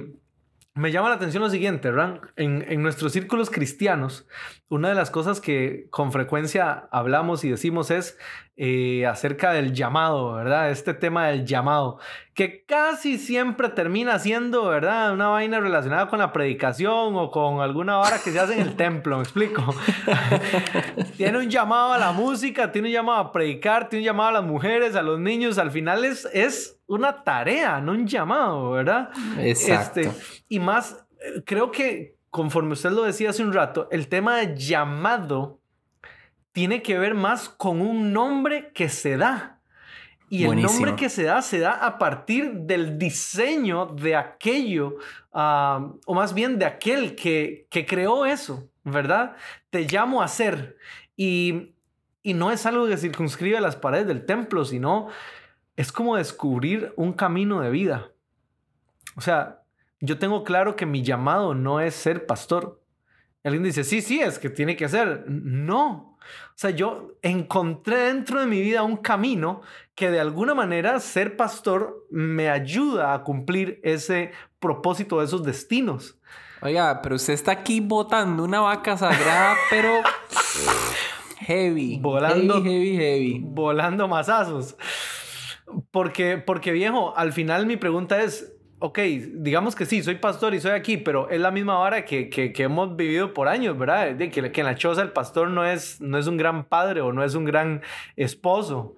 me 0.79 0.93
llama 0.93 1.09
la 1.09 1.17
atención 1.17 1.43
lo 1.43 1.51
siguiente, 1.51 1.91
Ran. 1.91 2.21
En, 2.37 2.83
nuestros 2.83 3.13
círculos 3.13 3.51
cristianos, 3.51 4.29
una 4.69 4.89
de 4.89 4.95
las 4.95 5.11
cosas 5.11 5.41
que 5.41 5.89
con 5.91 6.13
frecuencia 6.13 6.89
hablamos 6.93 7.43
y 7.43 7.51
decimos 7.51 7.91
es 7.91 8.17
eh, 8.61 9.07
acerca 9.07 9.53
del 9.53 9.73
llamado, 9.73 10.33
¿verdad? 10.33 10.73
Este 10.73 10.93
tema 10.93 11.29
del 11.29 11.47
llamado, 11.47 12.01
que 12.35 12.65
casi 12.65 13.17
siempre 13.17 13.69
termina 13.69 14.19
siendo, 14.19 14.67
¿verdad? 14.67 15.13
Una 15.13 15.29
vaina 15.29 15.61
relacionada 15.61 16.09
con 16.09 16.19
la 16.19 16.33
predicación 16.33 17.15
o 17.15 17.31
con 17.31 17.61
alguna 17.61 17.99
vara 17.99 18.19
que 18.19 18.33
se 18.33 18.41
hace 18.41 18.55
en 18.55 18.61
el 18.67 18.75
templo, 18.75 19.19
¿me 19.19 19.23
explico? 19.23 19.65
tiene 21.17 21.39
un 21.39 21.49
llamado 21.49 21.93
a 21.93 21.99
la 21.99 22.11
música, 22.11 22.73
tiene 22.73 22.89
un 22.89 22.95
llamado 22.95 23.21
a 23.21 23.33
predicar, 23.33 23.89
tiene 23.89 24.03
un 24.03 24.07
llamado 24.07 24.31
a 24.31 24.33
las 24.33 24.45
mujeres, 24.45 24.97
a 24.97 25.03
los 25.03 25.21
niños, 25.21 25.57
al 25.59 25.71
final 25.71 26.05
es, 26.05 26.29
es 26.33 26.81
una 26.89 27.23
tarea, 27.23 27.81
no 27.81 27.93
un 27.93 28.09
llamado, 28.09 28.73
¿verdad? 28.73 29.11
Exacto. 29.39 30.01
Este, 30.01 30.13
y 30.49 30.59
más, 30.59 31.07
eh, 31.21 31.43
creo 31.45 31.71
que 31.71 32.17
conforme 32.31 32.73
usted 32.73 32.91
lo 32.91 33.05
decía 33.05 33.31
hace 33.31 33.45
un 33.45 33.53
rato, 33.53 33.87
el 33.93 34.09
tema 34.09 34.37
de 34.39 34.57
llamado 34.57 35.58
tiene 36.53 36.83
que 36.83 36.99
ver 36.99 37.15
más 37.15 37.49
con 37.49 37.81
un 37.81 38.13
nombre 38.13 38.73
que 38.75 38.89
se 38.89 39.17
da. 39.17 39.61
Y 40.31 40.45
el 40.45 40.61
nombre 40.61 40.95
que 40.95 41.09
se 41.09 41.23
da 41.23 41.41
se 41.41 41.59
da 41.59 41.73
a 41.73 41.97
partir 41.97 42.53
del 42.53 42.99
diseño 42.99 43.87
de 43.87 44.15
aquello, 44.15 44.97
o 45.33 46.15
más 46.15 46.35
bien 46.35 46.59
de 46.59 46.67
aquel 46.67 47.15
que, 47.15 47.67
que 47.71 47.87
creó 47.87 48.27
eso. 48.27 48.69
¿verdad? 48.91 49.37
Te 49.71 49.83
llamo 49.83 50.23
a 50.23 50.29
ser. 50.29 50.77
Y, 51.17 51.75
y 52.23 52.35
no 52.35 52.51
es 52.51 52.67
algo 52.67 52.87
que 52.87 52.97
circunscribe 52.97 53.61
las 53.61 53.77
paredes 53.77 54.07
del 54.07 54.27
templo, 54.27 54.65
sino 54.65 55.09
es 55.77 55.93
como 55.93 56.17
descubrir 56.17 56.93
un 56.97 57.13
camino 57.13 57.61
de 57.61 57.71
vida. 57.71 58.11
O 59.17 59.21
sea, 59.21 59.63
yo 60.01 60.19
tengo 60.19 60.45
claro 60.45 60.77
que 60.77 60.87
mi 60.87 61.03
llamado 61.03 61.55
no 61.55 61.81
es 61.81 61.95
ser 61.95 62.27
pastor. 62.27 62.78
Alguien 63.49 63.65
dice, 63.65 63.85
sí, 63.85 64.01
sí, 64.01 64.21
es 64.21 64.39
que 64.39 64.51
tiene 64.51 64.77
que 64.77 64.89
ser. 64.89 65.25
No. 65.29 66.17
O 66.19 66.61
sea, 66.61 66.71
yo 66.71 67.13
encontré 67.23 67.97
dentro 67.97 68.41
de 68.41 68.47
mi 68.47 68.61
vida 68.61 68.83
un 68.83 68.97
camino 68.97 69.63
que 69.95 70.11
de 70.11 70.21
alguna 70.21 70.55
manera 70.55 71.01
ser 71.01 71.37
pastor 71.37 72.07
me 72.11 72.51
ayuda 72.51 73.15
a 73.15 73.23
cumplir 73.23 73.81
ese 73.83 74.33
propósito 74.59 75.19
de 75.19 75.25
esos 75.25 75.45
destinos. 75.45 76.19
Oiga, 76.61 77.01
pero 77.03 77.17
usted 77.17 77.35
está 77.35 77.53
aquí 77.53 77.81
botando 77.81 78.45
una 78.45 78.61
vaca 78.61 78.97
sagrada, 78.97 79.57
pero 79.71 80.03
heavy. 81.39 81.99
Volando, 82.01 82.63
heavy, 82.63 82.69
heavy, 82.69 82.97
heavy. 82.97 83.41
Volando 83.45 84.09
masazos. 84.09 84.77
Porque, 85.91 86.39
porque 86.39 86.73
viejo, 86.73 87.17
al 87.17 87.33
final 87.33 87.67
mi 87.67 87.77
pregunta 87.77 88.23
es, 88.23 88.58
ok, 88.81 88.99
digamos 89.35 89.75
que 89.75 89.87
sí, 89.87 90.03
soy 90.03 90.17
pastor 90.17 90.55
y 90.55 90.61
soy 90.61 90.73
aquí, 90.73 90.97
pero 90.97 91.29
es 91.31 91.41
la 91.41 91.51
misma 91.51 91.79
vara 91.79 92.05
que, 92.05 92.29
que, 92.29 92.53
que 92.53 92.63
hemos 92.65 92.97
vivido 92.97 93.35
por 93.35 93.49
años, 93.49 93.77
¿verdad? 93.79 94.15
De 94.15 94.31
que, 94.31 94.53
que, 94.53 94.61
en 94.61 94.67
la 94.67 94.77
choza 94.77 95.03
el 95.03 95.13
pastor 95.13 95.51
no 95.51 95.65
es, 95.65 96.01
no 96.01 96.19
es 96.19 96.27
un 96.27 96.37
gran 96.37 96.65
padre 96.65 97.01
o 97.01 97.13
no 97.13 97.25
es 97.25 97.35
un 97.35 97.45
gran 97.45 97.83
esposo. 98.17 98.95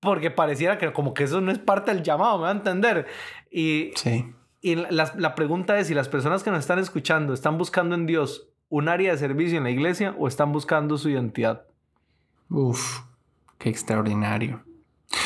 Porque 0.00 0.30
pareciera 0.30 0.78
que 0.78 0.92
como 0.92 1.12
que 1.12 1.24
eso 1.24 1.40
no 1.40 1.52
es 1.52 1.58
parte 1.58 1.92
del 1.92 2.02
llamado, 2.02 2.38
me 2.38 2.44
va 2.44 2.48
a 2.48 2.52
entender. 2.52 3.06
Y, 3.50 3.92
sí. 3.96 4.32
y 4.60 4.76
la, 4.76 5.12
la 5.16 5.34
pregunta 5.34 5.78
es 5.78 5.88
si 5.88 5.94
las 5.94 6.08
personas 6.08 6.42
que 6.42 6.50
nos 6.50 6.60
están 6.60 6.78
escuchando 6.78 7.34
están 7.34 7.58
buscando 7.58 7.94
en 7.94 8.06
Dios 8.06 8.48
un 8.70 8.88
área 8.88 9.12
de 9.12 9.18
servicio 9.18 9.58
en 9.58 9.64
la 9.64 9.70
iglesia 9.70 10.14
o 10.18 10.26
están 10.26 10.52
buscando 10.52 10.96
su 10.96 11.10
identidad. 11.10 11.66
Uf, 12.48 13.00
qué 13.58 13.68
extraordinario. 13.68 14.62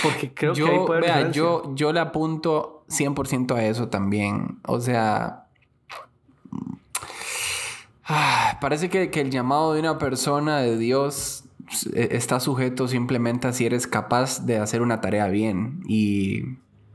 Porque 0.02 0.32
creo 0.32 0.54
yo, 0.54 0.66
que 0.66 0.72
ahí 0.72 0.78
puede 0.86 1.00
vea, 1.02 1.30
yo, 1.30 1.74
yo 1.74 1.92
le 1.92 2.00
apunto 2.00 2.73
100% 2.88 3.54
a 3.54 3.64
eso 3.64 3.88
también. 3.88 4.58
O 4.66 4.80
sea, 4.80 5.46
ah, 8.04 8.58
parece 8.60 8.88
que, 8.88 9.10
que 9.10 9.20
el 9.20 9.30
llamado 9.30 9.74
de 9.74 9.80
una 9.80 9.98
persona 9.98 10.58
de 10.58 10.76
Dios 10.76 11.44
eh, 11.94 12.08
está 12.12 12.40
sujeto 12.40 12.88
simplemente 12.88 13.48
a 13.48 13.52
si 13.52 13.66
eres 13.66 13.86
capaz 13.86 14.44
de 14.46 14.58
hacer 14.58 14.82
una 14.82 15.00
tarea 15.00 15.28
bien. 15.28 15.82
Y 15.86 16.42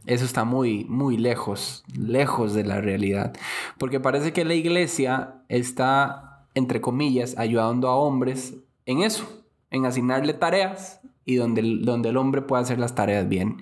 eso 0.06 0.26
está 0.26 0.44
muy, 0.44 0.86
muy 0.86 1.18
lejos, 1.18 1.84
lejos 1.96 2.54
de 2.54 2.64
la 2.64 2.82
realidad. 2.82 3.34
Porque 3.78 4.00
parece 4.00 4.34
que 4.34 4.46
la 4.46 4.56
iglesia 4.56 5.36
está, 5.50 6.46
entre 6.54 6.82
comillas, 6.82 7.38
ayudando 7.38 7.88
a 7.90 7.96
hombres 7.96 8.56
en 8.86 9.04
eso, 9.04 9.28
en 9.70 9.86
asignarle 9.86 10.34
tareas 10.34 11.00
y 11.30 11.36
donde 11.36 11.62
el, 11.62 11.86
donde 11.86 12.10
el 12.10 12.18
hombre 12.18 12.42
pueda 12.42 12.64
hacer 12.64 12.80
las 12.80 12.96
tareas 12.96 13.30
bien. 13.30 13.62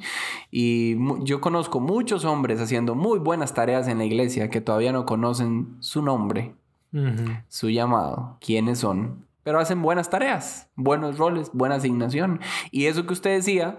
Y 0.50 0.96
yo 1.26 1.42
conozco 1.42 1.82
muchos 1.82 2.24
hombres 2.24 2.62
haciendo 2.62 2.96
muy 2.96 3.20
buenas 3.20 3.54
tareas 3.54 3.90
en 3.90 3.98
la 3.98 4.06
iglesia 4.06 4.50
que 4.50 4.62
todavía 4.62 4.94
no 4.94 5.06
conocen 5.06 5.76
su 5.82 6.02
nombre, 6.02 6.56
su 7.50 7.70
llamado, 7.70 8.38
quiénes 8.40 8.80
son, 8.80 9.26
pero 9.44 9.60
hacen 9.60 9.82
buenas 9.82 10.10
tareas, 10.10 10.70
buenos 10.78 11.18
roles, 11.18 11.52
buena 11.54 11.76
asignación. 11.76 12.40
Y 12.72 12.86
eso 12.86 13.06
que 13.06 13.14
usted 13.14 13.36
decía, 13.36 13.78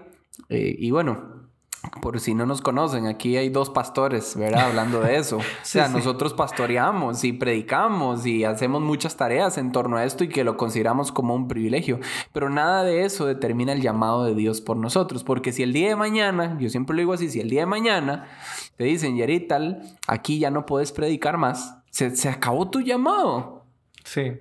eh, 0.49 0.75
y 0.77 0.91
bueno, 0.91 1.48
por 2.01 2.19
si 2.19 2.33
no 2.33 2.45
nos 2.45 2.61
conocen, 2.61 3.07
aquí 3.07 3.37
hay 3.37 3.49
dos 3.49 3.69
pastores, 3.69 4.35
¿verdad? 4.35 4.67
Hablando 4.67 5.01
de 5.01 5.17
eso. 5.17 5.37
O 5.59 5.71
sea, 5.71 5.87
sí. 5.87 5.93
nosotros 5.93 6.33
pastoreamos 6.33 7.23
y 7.23 7.33
predicamos 7.33 8.25
y 8.25 8.43
hacemos 8.43 8.81
muchas 8.81 9.15
tareas 9.17 9.57
en 9.57 9.71
torno 9.71 9.97
a 9.97 10.03
esto 10.03 10.23
y 10.23 10.29
que 10.29 10.43
lo 10.43 10.57
consideramos 10.57 11.11
como 11.11 11.35
un 11.35 11.47
privilegio. 11.47 11.99
Pero 12.33 12.49
nada 12.49 12.83
de 12.83 13.05
eso 13.05 13.25
determina 13.25 13.73
el 13.73 13.81
llamado 13.81 14.23
de 14.23 14.33
Dios 14.33 14.61
por 14.61 14.77
nosotros. 14.77 15.23
Porque 15.23 15.51
si 15.51 15.61
el 15.63 15.73
día 15.73 15.89
de 15.89 15.95
mañana, 15.95 16.57
yo 16.59 16.69
siempre 16.69 16.95
lo 16.95 17.01
digo 17.01 17.13
así, 17.13 17.29
si 17.29 17.39
el 17.39 17.49
día 17.49 17.61
de 17.61 17.65
mañana 17.67 18.27
te 18.77 18.85
dicen, 18.85 19.15
Yerital, 19.15 19.81
aquí 20.07 20.39
ya 20.39 20.49
no 20.49 20.65
puedes 20.65 20.91
predicar 20.91 21.37
más, 21.37 21.77
se, 21.91 22.15
se 22.15 22.29
acabó 22.29 22.69
tu 22.69 22.81
llamado. 22.81 23.65
Sí. 24.03 24.39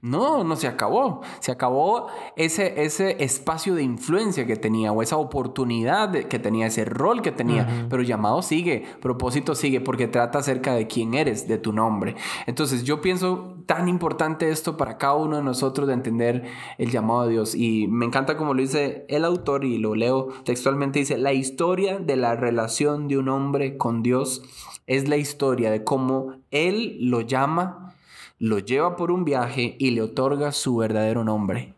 No, 0.00 0.44
no 0.44 0.54
se 0.54 0.68
acabó. 0.68 1.22
Se 1.40 1.50
acabó 1.50 2.06
ese, 2.36 2.84
ese 2.84 3.22
espacio 3.24 3.74
de 3.74 3.82
influencia 3.82 4.46
que 4.46 4.54
tenía 4.54 4.92
o 4.92 5.02
esa 5.02 5.16
oportunidad 5.16 6.08
de- 6.08 6.28
que 6.28 6.38
tenía, 6.38 6.66
ese 6.66 6.84
rol 6.84 7.20
que 7.20 7.32
tenía. 7.32 7.86
Pero 7.90 8.02
llamado 8.04 8.42
sigue, 8.42 8.84
propósito 9.00 9.56
sigue, 9.56 9.80
porque 9.80 10.06
trata 10.06 10.38
acerca 10.38 10.72
de 10.74 10.86
quién 10.86 11.14
eres, 11.14 11.48
de 11.48 11.58
tu 11.58 11.72
nombre. 11.72 12.14
Entonces 12.46 12.84
yo 12.84 13.00
pienso 13.00 13.54
tan 13.66 13.88
importante 13.88 14.50
esto 14.50 14.76
para 14.76 14.98
cada 14.98 15.14
uno 15.14 15.36
de 15.36 15.42
nosotros 15.42 15.88
de 15.88 15.94
entender 15.94 16.44
el 16.78 16.90
llamado 16.92 17.24
de 17.24 17.32
Dios. 17.32 17.54
Y 17.56 17.88
me 17.88 18.06
encanta 18.06 18.36
como 18.36 18.54
lo 18.54 18.62
dice 18.62 19.04
el 19.08 19.24
autor 19.24 19.64
y 19.64 19.78
lo 19.78 19.96
leo 19.96 20.28
textualmente, 20.44 21.00
dice, 21.00 21.18
la 21.18 21.32
historia 21.32 21.98
de 21.98 22.16
la 22.16 22.36
relación 22.36 23.08
de 23.08 23.18
un 23.18 23.28
hombre 23.28 23.76
con 23.76 24.04
Dios 24.04 24.42
es 24.86 25.08
la 25.08 25.16
historia 25.16 25.72
de 25.72 25.82
cómo 25.82 26.34
Él 26.52 26.98
lo 27.00 27.20
llama 27.20 27.94
lo 28.38 28.58
lleva 28.58 28.96
por 28.96 29.10
un 29.10 29.24
viaje 29.24 29.76
y 29.78 29.90
le 29.90 30.02
otorga 30.02 30.52
su 30.52 30.76
verdadero 30.76 31.24
nombre. 31.24 31.74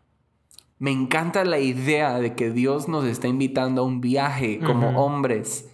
Me 0.79 0.91
encanta 0.91 1.43
la 1.45 1.59
idea 1.59 2.19
de 2.19 2.33
que 2.33 2.49
Dios 2.49 2.87
nos 2.87 3.05
está 3.05 3.27
invitando 3.27 3.81
a 3.81 3.85
un 3.85 4.01
viaje 4.01 4.59
como 4.65 5.03
hombres. 5.03 5.69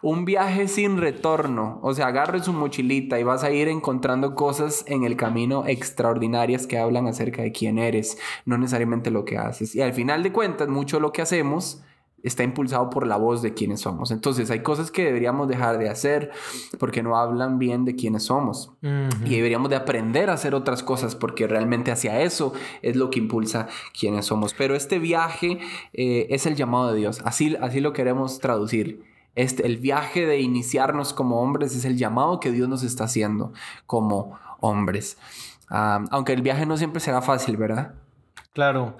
Un 0.00 0.24
viaje 0.24 0.68
sin 0.68 0.96
retorno. 0.98 1.78
O 1.82 1.92
sea, 1.92 2.06
agarre 2.06 2.40
su 2.40 2.52
mochilita 2.52 3.18
y 3.18 3.22
vas 3.22 3.44
a 3.44 3.50
ir 3.50 3.68
encontrando 3.68 4.34
cosas 4.34 4.84
en 4.86 5.04
el 5.04 5.16
camino 5.16 5.66
extraordinarias 5.66 6.66
que 6.66 6.78
hablan 6.78 7.06
acerca 7.06 7.42
de 7.42 7.52
quién 7.52 7.78
eres, 7.78 8.16
no 8.46 8.56
necesariamente 8.56 9.10
lo 9.10 9.24
que 9.24 9.36
haces. 9.36 9.74
Y 9.74 9.82
al 9.82 9.92
final 9.92 10.22
de 10.22 10.32
cuentas, 10.32 10.68
mucho 10.68 10.96
de 10.96 11.02
lo 11.02 11.12
que 11.12 11.22
hacemos 11.22 11.82
está 12.22 12.42
impulsado 12.42 12.90
por 12.90 13.06
la 13.06 13.16
voz 13.16 13.42
de 13.42 13.54
quienes 13.54 13.80
somos. 13.80 14.10
Entonces, 14.10 14.50
hay 14.50 14.60
cosas 14.60 14.90
que 14.90 15.04
deberíamos 15.04 15.48
dejar 15.48 15.78
de 15.78 15.88
hacer 15.88 16.32
porque 16.78 17.02
no 17.02 17.16
hablan 17.16 17.58
bien 17.58 17.84
de 17.84 17.94
quienes 17.94 18.24
somos. 18.24 18.72
Y 18.82 19.36
deberíamos 19.36 19.70
de 19.70 19.76
aprender 19.76 20.30
a 20.30 20.34
hacer 20.34 20.54
otras 20.54 20.82
cosas 20.82 21.14
porque 21.14 21.46
realmente 21.46 21.92
hacia 21.92 22.20
eso 22.22 22.52
es 22.82 22.96
lo 22.96 23.10
que 23.10 23.18
impulsa 23.18 23.68
quienes 23.98 24.26
somos. 24.26 24.54
Pero 24.54 24.74
este 24.74 24.98
viaje 24.98 25.58
eh, 25.92 26.26
es 26.30 26.46
el 26.46 26.56
llamado 26.56 26.92
de 26.92 26.98
Dios. 26.98 27.22
Así, 27.24 27.56
así 27.60 27.80
lo 27.80 27.92
queremos 27.92 28.38
traducir. 28.40 29.04
Este, 29.36 29.66
el 29.66 29.76
viaje 29.76 30.26
de 30.26 30.40
iniciarnos 30.40 31.12
como 31.12 31.42
hombres 31.42 31.76
es 31.76 31.84
el 31.84 31.96
llamado 31.98 32.40
que 32.40 32.50
Dios 32.50 32.68
nos 32.68 32.82
está 32.82 33.04
haciendo 33.04 33.52
como 33.86 34.38
hombres. 34.60 35.18
Ah, 35.68 36.04
aunque 36.10 36.32
el 36.32 36.42
viaje 36.42 36.66
no 36.66 36.76
siempre 36.76 37.00
será 37.00 37.20
fácil, 37.22 37.56
¿verdad? 37.56 37.94
Claro. 38.54 38.96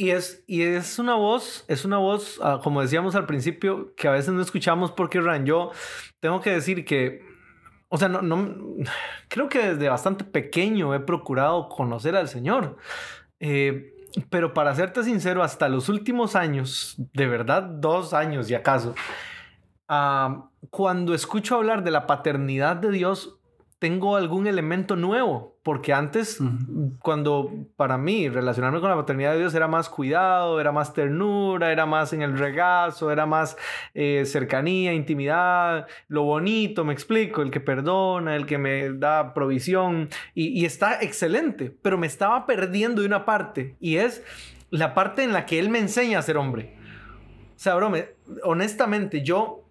Y 0.00 0.10
es, 0.10 0.44
y 0.46 0.62
es 0.62 1.00
una 1.00 1.16
voz, 1.16 1.64
es 1.66 1.84
una 1.84 1.96
voz, 1.96 2.38
ah, 2.40 2.60
como 2.62 2.80
decíamos 2.80 3.16
al 3.16 3.26
principio, 3.26 3.96
que 3.96 4.06
a 4.06 4.12
veces 4.12 4.32
no 4.32 4.40
escuchamos 4.40 4.92
porque, 4.92 5.20
Ran, 5.20 5.44
yo 5.44 5.72
tengo 6.20 6.40
que 6.40 6.50
decir 6.50 6.84
que, 6.84 7.26
o 7.88 7.98
sea, 7.98 8.08
no, 8.08 8.22
no, 8.22 8.54
creo 9.26 9.48
que 9.48 9.74
desde 9.74 9.88
bastante 9.88 10.22
pequeño 10.22 10.94
he 10.94 11.00
procurado 11.00 11.68
conocer 11.68 12.14
al 12.14 12.28
Señor. 12.28 12.76
Eh, 13.40 13.92
pero 14.30 14.54
para 14.54 14.72
serte 14.76 15.02
sincero, 15.02 15.42
hasta 15.42 15.68
los 15.68 15.88
últimos 15.88 16.36
años, 16.36 16.94
de 17.12 17.26
verdad, 17.26 17.64
dos 17.64 18.14
años 18.14 18.48
y 18.48 18.54
acaso, 18.54 18.94
ah, 19.88 20.48
cuando 20.70 21.12
escucho 21.12 21.56
hablar 21.56 21.82
de 21.82 21.90
la 21.90 22.06
paternidad 22.06 22.76
de 22.76 22.92
Dios, 22.92 23.37
tengo 23.78 24.16
algún 24.16 24.48
elemento 24.48 24.96
nuevo, 24.96 25.56
porque 25.62 25.92
antes, 25.92 26.38
cuando 27.00 27.52
para 27.76 27.96
mí 27.96 28.28
relacionarme 28.28 28.80
con 28.80 28.90
la 28.90 28.96
paternidad 28.96 29.32
de 29.32 29.38
Dios 29.38 29.54
era 29.54 29.68
más 29.68 29.88
cuidado, 29.88 30.60
era 30.60 30.72
más 30.72 30.94
ternura, 30.94 31.70
era 31.70 31.86
más 31.86 32.12
en 32.12 32.22
el 32.22 32.36
regazo, 32.36 33.12
era 33.12 33.24
más 33.24 33.56
eh, 33.94 34.24
cercanía, 34.26 34.94
intimidad, 34.94 35.86
lo 36.08 36.24
bonito, 36.24 36.84
me 36.84 36.92
explico, 36.92 37.40
el 37.40 37.52
que 37.52 37.60
perdona, 37.60 38.34
el 38.34 38.46
que 38.46 38.58
me 38.58 38.90
da 38.94 39.32
provisión, 39.32 40.08
y, 40.34 40.48
y 40.48 40.64
está 40.64 41.00
excelente, 41.00 41.72
pero 41.80 41.98
me 41.98 42.08
estaba 42.08 42.46
perdiendo 42.46 43.02
de 43.02 43.06
una 43.06 43.24
parte, 43.24 43.76
y 43.78 43.96
es 43.98 44.24
la 44.70 44.92
parte 44.92 45.22
en 45.22 45.32
la 45.32 45.46
que 45.46 45.58
Él 45.60 45.70
me 45.70 45.78
enseña 45.78 46.18
a 46.18 46.22
ser 46.22 46.36
hombre. 46.36 46.76
O 47.54 47.60
sea, 47.60 47.74
bro, 47.76 47.90
me- 47.90 48.08
honestamente, 48.42 49.22
yo 49.22 49.64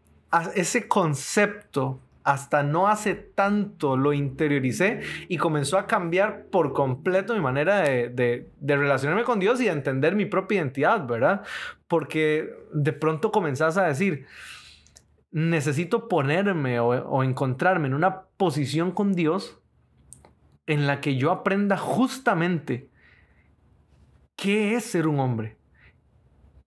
ese 0.55 0.87
concepto 0.87 1.99
hasta 2.27 2.61
no 2.61 2.89
hace 2.89 3.15
tanto 3.15 3.95
lo 3.95 4.11
interioricé 4.11 4.99
y 5.29 5.37
comenzó 5.37 5.77
a 5.77 5.87
cambiar 5.87 6.47
por 6.47 6.73
completo 6.73 7.33
mi 7.33 7.39
manera 7.39 7.83
de, 7.83 8.51
relacionarme 8.61 9.23
con 9.23 9.39
Dios 9.39 9.61
y 9.61 9.63
de 9.63 9.71
entender 9.71 10.13
mi 10.13 10.25
propia 10.25 10.57
identidad, 10.57 11.07
¿verdad? 11.07 11.43
Porque 11.87 12.53
de 12.73 12.91
pronto 12.91 13.31
comenzás 13.31 13.77
a 13.77 13.85
decir, 13.85 14.25
necesito 15.31 16.09
ponerme 16.09 16.81
o, 16.81 16.89
o 16.89 17.23
encontrarme 17.23 17.87
en 17.87 17.93
una 17.93 18.23
posición 18.35 18.91
con 18.91 19.13
Dios 19.13 19.61
en 20.65 20.85
la 20.85 20.99
que 20.99 21.15
yo 21.15 21.31
aprenda 21.31 21.77
justamente 21.77 22.89
qué 24.35 24.75
es 24.75 24.83
ser 24.83 25.07
un 25.07 25.21
hombre. 25.21 25.56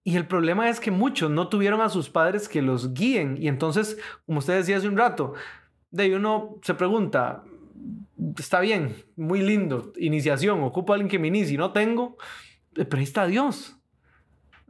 Y 0.03 0.17
el 0.17 0.27
problema 0.27 0.69
es 0.69 0.81
que 0.81 0.91
muchos 0.91 1.31
no 1.31 1.49
tuvieron 1.49 1.81
a 1.81 1.91
sus 1.91 2.09
padres 2.09 2.49
que 2.49 2.63
los 2.63 2.95
guíen. 2.95 3.37
Y 3.41 3.49
entonces, 3.49 3.99
como 4.27 4.39
usted 4.39 4.57
decía 4.57 4.79
hace 4.79 4.89
un 4.89 4.97
rato, 4.97 5.35
de 5.91 6.05
ahí 6.05 6.15
uno 6.15 6.57
se 6.63 6.75
pregunta, 6.75 7.45
está 8.39 8.61
bien, 8.61 8.95
muy 9.17 9.43
lindo, 9.43 9.93
iniciación, 9.97 10.63
ocupo 10.63 10.93
a 10.93 10.97
alguien 10.97 11.11
que 11.11 11.19
me 11.19 11.29
inicie, 11.29 11.59
no 11.59 11.73
tengo, 11.73 12.17
eh, 12.77 12.85
pero 12.85 12.99
ahí 12.99 13.05
está 13.05 13.27
Dios. 13.27 13.77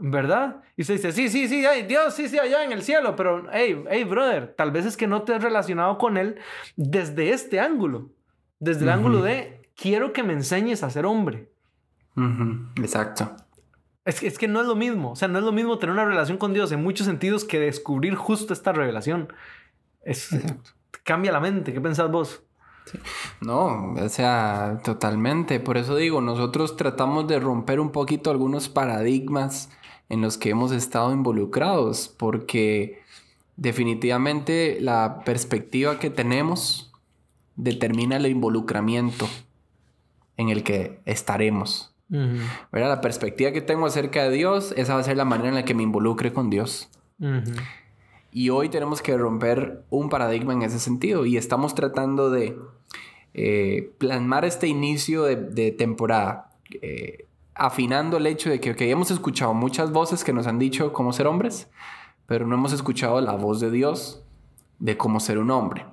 ¿Verdad? 0.02 0.62
Y 0.78 0.82
usted 0.82 0.94
dice, 0.94 1.12
sí, 1.12 1.28
sí, 1.28 1.46
sí, 1.46 1.62
Dios, 1.86 2.14
sí, 2.14 2.26
sí, 2.26 2.38
allá 2.38 2.64
en 2.64 2.72
el 2.72 2.82
cielo, 2.82 3.14
pero, 3.16 3.46
hey, 3.52 3.84
hey, 3.90 4.04
brother, 4.04 4.54
tal 4.56 4.70
vez 4.70 4.86
es 4.86 4.96
que 4.96 5.06
no 5.06 5.22
te 5.22 5.34
has 5.34 5.42
relacionado 5.42 5.98
con 5.98 6.16
Él 6.16 6.36
desde 6.74 7.32
este 7.32 7.60
ángulo, 7.60 8.10
desde 8.60 8.84
el 8.84 8.88
ángulo 8.88 9.20
de, 9.20 9.68
quiero 9.76 10.14
que 10.14 10.22
me 10.22 10.32
enseñes 10.32 10.82
a 10.82 10.88
ser 10.88 11.04
hombre. 11.04 11.50
Exacto. 12.76 13.36
Es 14.04 14.20
que, 14.20 14.26
es 14.26 14.38
que 14.38 14.48
no 14.48 14.60
es 14.60 14.66
lo 14.66 14.76
mismo, 14.76 15.12
o 15.12 15.16
sea, 15.16 15.28
no 15.28 15.38
es 15.38 15.44
lo 15.44 15.52
mismo 15.52 15.78
tener 15.78 15.92
una 15.92 16.06
relación 16.06 16.38
con 16.38 16.54
Dios 16.54 16.72
en 16.72 16.82
muchos 16.82 17.06
sentidos 17.06 17.44
que 17.44 17.60
descubrir 17.60 18.14
justo 18.14 18.52
esta 18.52 18.72
revelación. 18.72 19.32
Es, 20.02 20.30
cambia 21.04 21.32
la 21.32 21.40
mente, 21.40 21.72
¿qué 21.72 21.80
pensás 21.80 22.10
vos? 22.10 22.42
No, 23.40 23.94
o 23.94 24.08
sea, 24.08 24.80
totalmente. 24.84 25.60
Por 25.60 25.76
eso 25.76 25.96
digo, 25.96 26.20
nosotros 26.20 26.76
tratamos 26.76 27.28
de 27.28 27.38
romper 27.38 27.78
un 27.78 27.92
poquito 27.92 28.30
algunos 28.30 28.68
paradigmas 28.68 29.70
en 30.08 30.22
los 30.22 30.38
que 30.38 30.50
hemos 30.50 30.72
estado 30.72 31.12
involucrados, 31.12 32.08
porque 32.08 33.02
definitivamente 33.56 34.78
la 34.80 35.20
perspectiva 35.24 35.98
que 35.98 36.10
tenemos 36.10 36.92
determina 37.56 38.16
el 38.16 38.26
involucramiento 38.26 39.28
en 40.36 40.48
el 40.48 40.64
que 40.64 41.00
estaremos. 41.04 41.94
La 42.10 43.00
perspectiva 43.00 43.52
que 43.52 43.60
tengo 43.60 43.86
acerca 43.86 44.24
de 44.24 44.30
Dios, 44.30 44.74
esa 44.76 44.94
va 44.94 45.00
a 45.00 45.04
ser 45.04 45.16
la 45.16 45.24
manera 45.24 45.50
en 45.50 45.54
la 45.54 45.64
que 45.64 45.74
me 45.74 45.82
involucre 45.82 46.32
con 46.32 46.50
Dios. 46.50 46.90
Y 48.32 48.50
hoy 48.50 48.68
tenemos 48.68 49.02
que 49.02 49.16
romper 49.16 49.84
un 49.90 50.08
paradigma 50.08 50.52
en 50.52 50.62
ese 50.62 50.78
sentido 50.78 51.26
y 51.26 51.36
estamos 51.36 51.74
tratando 51.74 52.30
de 52.30 52.56
eh, 53.34 53.92
plasmar 53.98 54.44
este 54.44 54.66
inicio 54.66 55.24
de, 55.24 55.72
temporada. 55.72 56.50
Eh, 56.82 57.26
afinando 57.54 58.16
el 58.16 58.26
hecho 58.26 58.48
de 58.48 58.60
que 58.60 58.90
hemos 58.90 59.10
escuchado 59.10 59.52
muchas 59.52 59.92
voces 59.92 60.24
que 60.24 60.32
nos 60.32 60.46
han 60.46 60.58
dicho 60.58 60.92
cómo 60.92 61.12
ser 61.12 61.26
hombres, 61.26 61.68
pero 62.26 62.46
no 62.46 62.54
hemos 62.54 62.72
escuchado 62.72 63.20
la 63.20 63.32
voz 63.32 63.60
de 63.60 63.70
Dios 63.70 64.22
de 64.78 64.96
cómo 64.96 65.20
ser 65.20 65.38
un 65.38 65.50
hombre. 65.50 65.84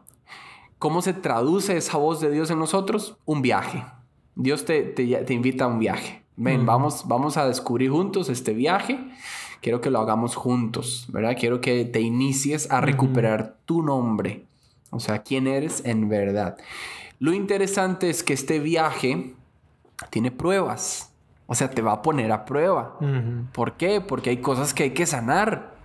¿Cómo 0.80 1.02
se 1.02 1.14
traduce 1.14 1.76
esa 1.76 1.98
voz 1.98 2.22
de 2.22 2.32
Dios 2.32 2.52
en 2.52 2.60
nosotros? 2.60 3.18
Un 3.26 3.42
viaje. 3.42 3.84
Dios 4.38 4.66
te, 4.66 4.84
te, 4.84 5.34
invita 5.34 5.66
a 5.66 5.68
un 5.68 5.80
viaje. 5.80 6.22
Ven, 6.36 6.68
vamos, 6.68 7.08
vamos 7.08 7.38
a 7.38 7.48
descubrir 7.48 7.90
juntos 7.90 8.30
este 8.30 8.54
viaje. 8.54 9.00
Quiero 9.62 9.82
que 9.82 9.90
lo 9.90 10.00
hagamos 10.00 10.36
juntos, 10.36 11.08
¿verdad? 11.10 11.36
Quiero 11.38 11.60
que 11.60 11.84
te 11.86 12.02
inicies 12.02 12.70
a 12.70 12.80
recuperar 12.80 13.58
tu 13.66 13.82
nombre. 13.82 14.46
O 14.92 15.00
sea, 15.00 15.24
quién 15.24 15.48
eres 15.48 15.84
en 15.84 16.08
verdad. 16.08 16.56
Lo 17.20 17.34
interesante 17.34 18.12
es 18.12 18.22
que 18.22 18.34
este 18.34 18.60
viaje 18.60 19.34
tiene 20.12 20.30
pruebas. 20.30 21.12
O 21.48 21.56
sea, 21.56 21.72
te 21.72 21.82
va 21.82 21.94
a 21.94 22.02
poner 22.04 22.32
a 22.32 22.46
prueba. 22.46 23.00
¿Por 23.54 23.74
qué? 23.74 24.02
Porque 24.02 24.30
hay 24.30 24.38
cosas 24.38 24.76
que 24.76 24.84
hay 24.84 24.92
que 24.92 25.08
sanar. 25.08 25.76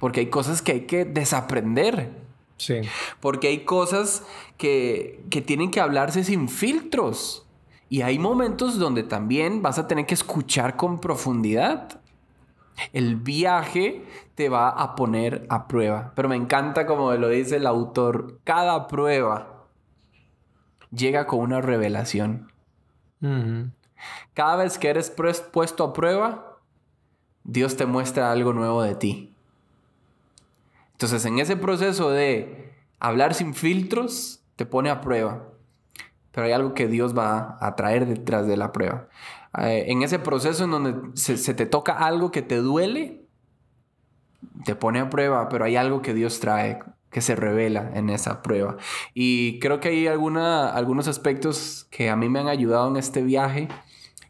Porque 0.00 0.20
hay 0.20 0.26
cosas 0.26 0.62
que 0.62 0.72
hay 0.72 0.80
que 0.82 1.04
desaprender. 1.04 2.10
Sí. 2.56 2.80
Porque 3.20 3.48
hay 3.48 3.64
cosas 3.64 4.24
que, 4.56 5.22
que 5.28 5.42
tienen 5.42 5.70
que 5.70 5.80
hablarse 5.80 6.24
sin 6.24 6.48
filtros. 6.48 7.43
Y 7.88 8.02
hay 8.02 8.18
momentos 8.18 8.78
donde 8.78 9.02
también 9.02 9.62
vas 9.62 9.78
a 9.78 9.86
tener 9.86 10.06
que 10.06 10.14
escuchar 10.14 10.76
con 10.76 11.00
profundidad. 11.00 12.00
El 12.92 13.16
viaje 13.16 14.04
te 14.34 14.48
va 14.48 14.68
a 14.68 14.96
poner 14.96 15.46
a 15.48 15.68
prueba. 15.68 16.12
Pero 16.16 16.28
me 16.28 16.36
encanta 16.36 16.86
como 16.86 17.12
lo 17.12 17.28
dice 17.28 17.56
el 17.56 17.66
autor. 17.66 18.40
Cada 18.44 18.88
prueba 18.88 19.66
llega 20.90 21.26
con 21.26 21.40
una 21.40 21.60
revelación. 21.60 22.50
Cada 24.34 24.56
vez 24.56 24.76
que 24.78 24.88
eres 24.88 25.10
puesto 25.52 25.84
a 25.84 25.92
prueba, 25.92 26.58
Dios 27.44 27.76
te 27.76 27.86
muestra 27.86 28.32
algo 28.32 28.52
nuevo 28.52 28.82
de 28.82 28.94
ti. 28.94 29.34
Entonces, 30.92 31.24
en 31.24 31.38
ese 31.38 31.56
proceso 31.56 32.10
de 32.10 32.72
hablar 32.98 33.34
sin 33.34 33.54
filtros, 33.54 34.42
te 34.56 34.66
pone 34.66 34.90
a 34.90 35.00
prueba. 35.00 35.48
Pero 36.34 36.46
hay 36.46 36.52
algo 36.52 36.74
que 36.74 36.88
Dios 36.88 37.16
va 37.16 37.56
a 37.60 37.76
traer 37.76 38.06
detrás 38.06 38.46
de 38.46 38.56
la 38.56 38.72
prueba. 38.72 39.08
Eh, 39.58 39.84
en 39.88 40.02
ese 40.02 40.18
proceso 40.18 40.64
en 40.64 40.70
donde 40.70 40.94
se, 41.14 41.54
te 41.54 41.66
toca 41.66 41.92
algo 41.92 42.30
que 42.30 42.42
te 42.42 42.56
duele, 42.56 43.22
te 44.64 44.74
pone 44.74 44.98
a 44.98 45.10
prueba, 45.10 45.48
pero 45.48 45.64
hay 45.64 45.76
algo 45.76 46.02
que 46.02 46.12
Dios 46.12 46.40
trae 46.40 46.80
que 47.10 47.20
se 47.20 47.36
revela 47.36 47.92
en 47.94 48.10
esa 48.10 48.42
prueba. 48.42 48.76
Y 49.14 49.60
creo 49.60 49.78
que 49.78 49.88
hay 49.88 50.08
alguna, 50.08 50.70
algunos 50.70 51.06
aspectos 51.06 51.86
que 51.90 52.10
a 52.10 52.16
mí 52.16 52.28
me 52.28 52.40
han 52.40 52.48
ayudado 52.48 52.88
en 52.88 52.96
este 52.96 53.22
viaje 53.22 53.68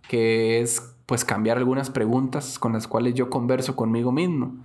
que 0.08 0.60
es 0.60 0.94
pues 1.06 1.24
cambiar 1.24 1.56
algunas 1.56 1.90
preguntas 1.90 2.58
con 2.58 2.74
las 2.74 2.86
cuales 2.86 3.14
yo 3.14 3.30
converso 3.30 3.76
conmigo 3.76 4.12
mismo. 4.12 4.62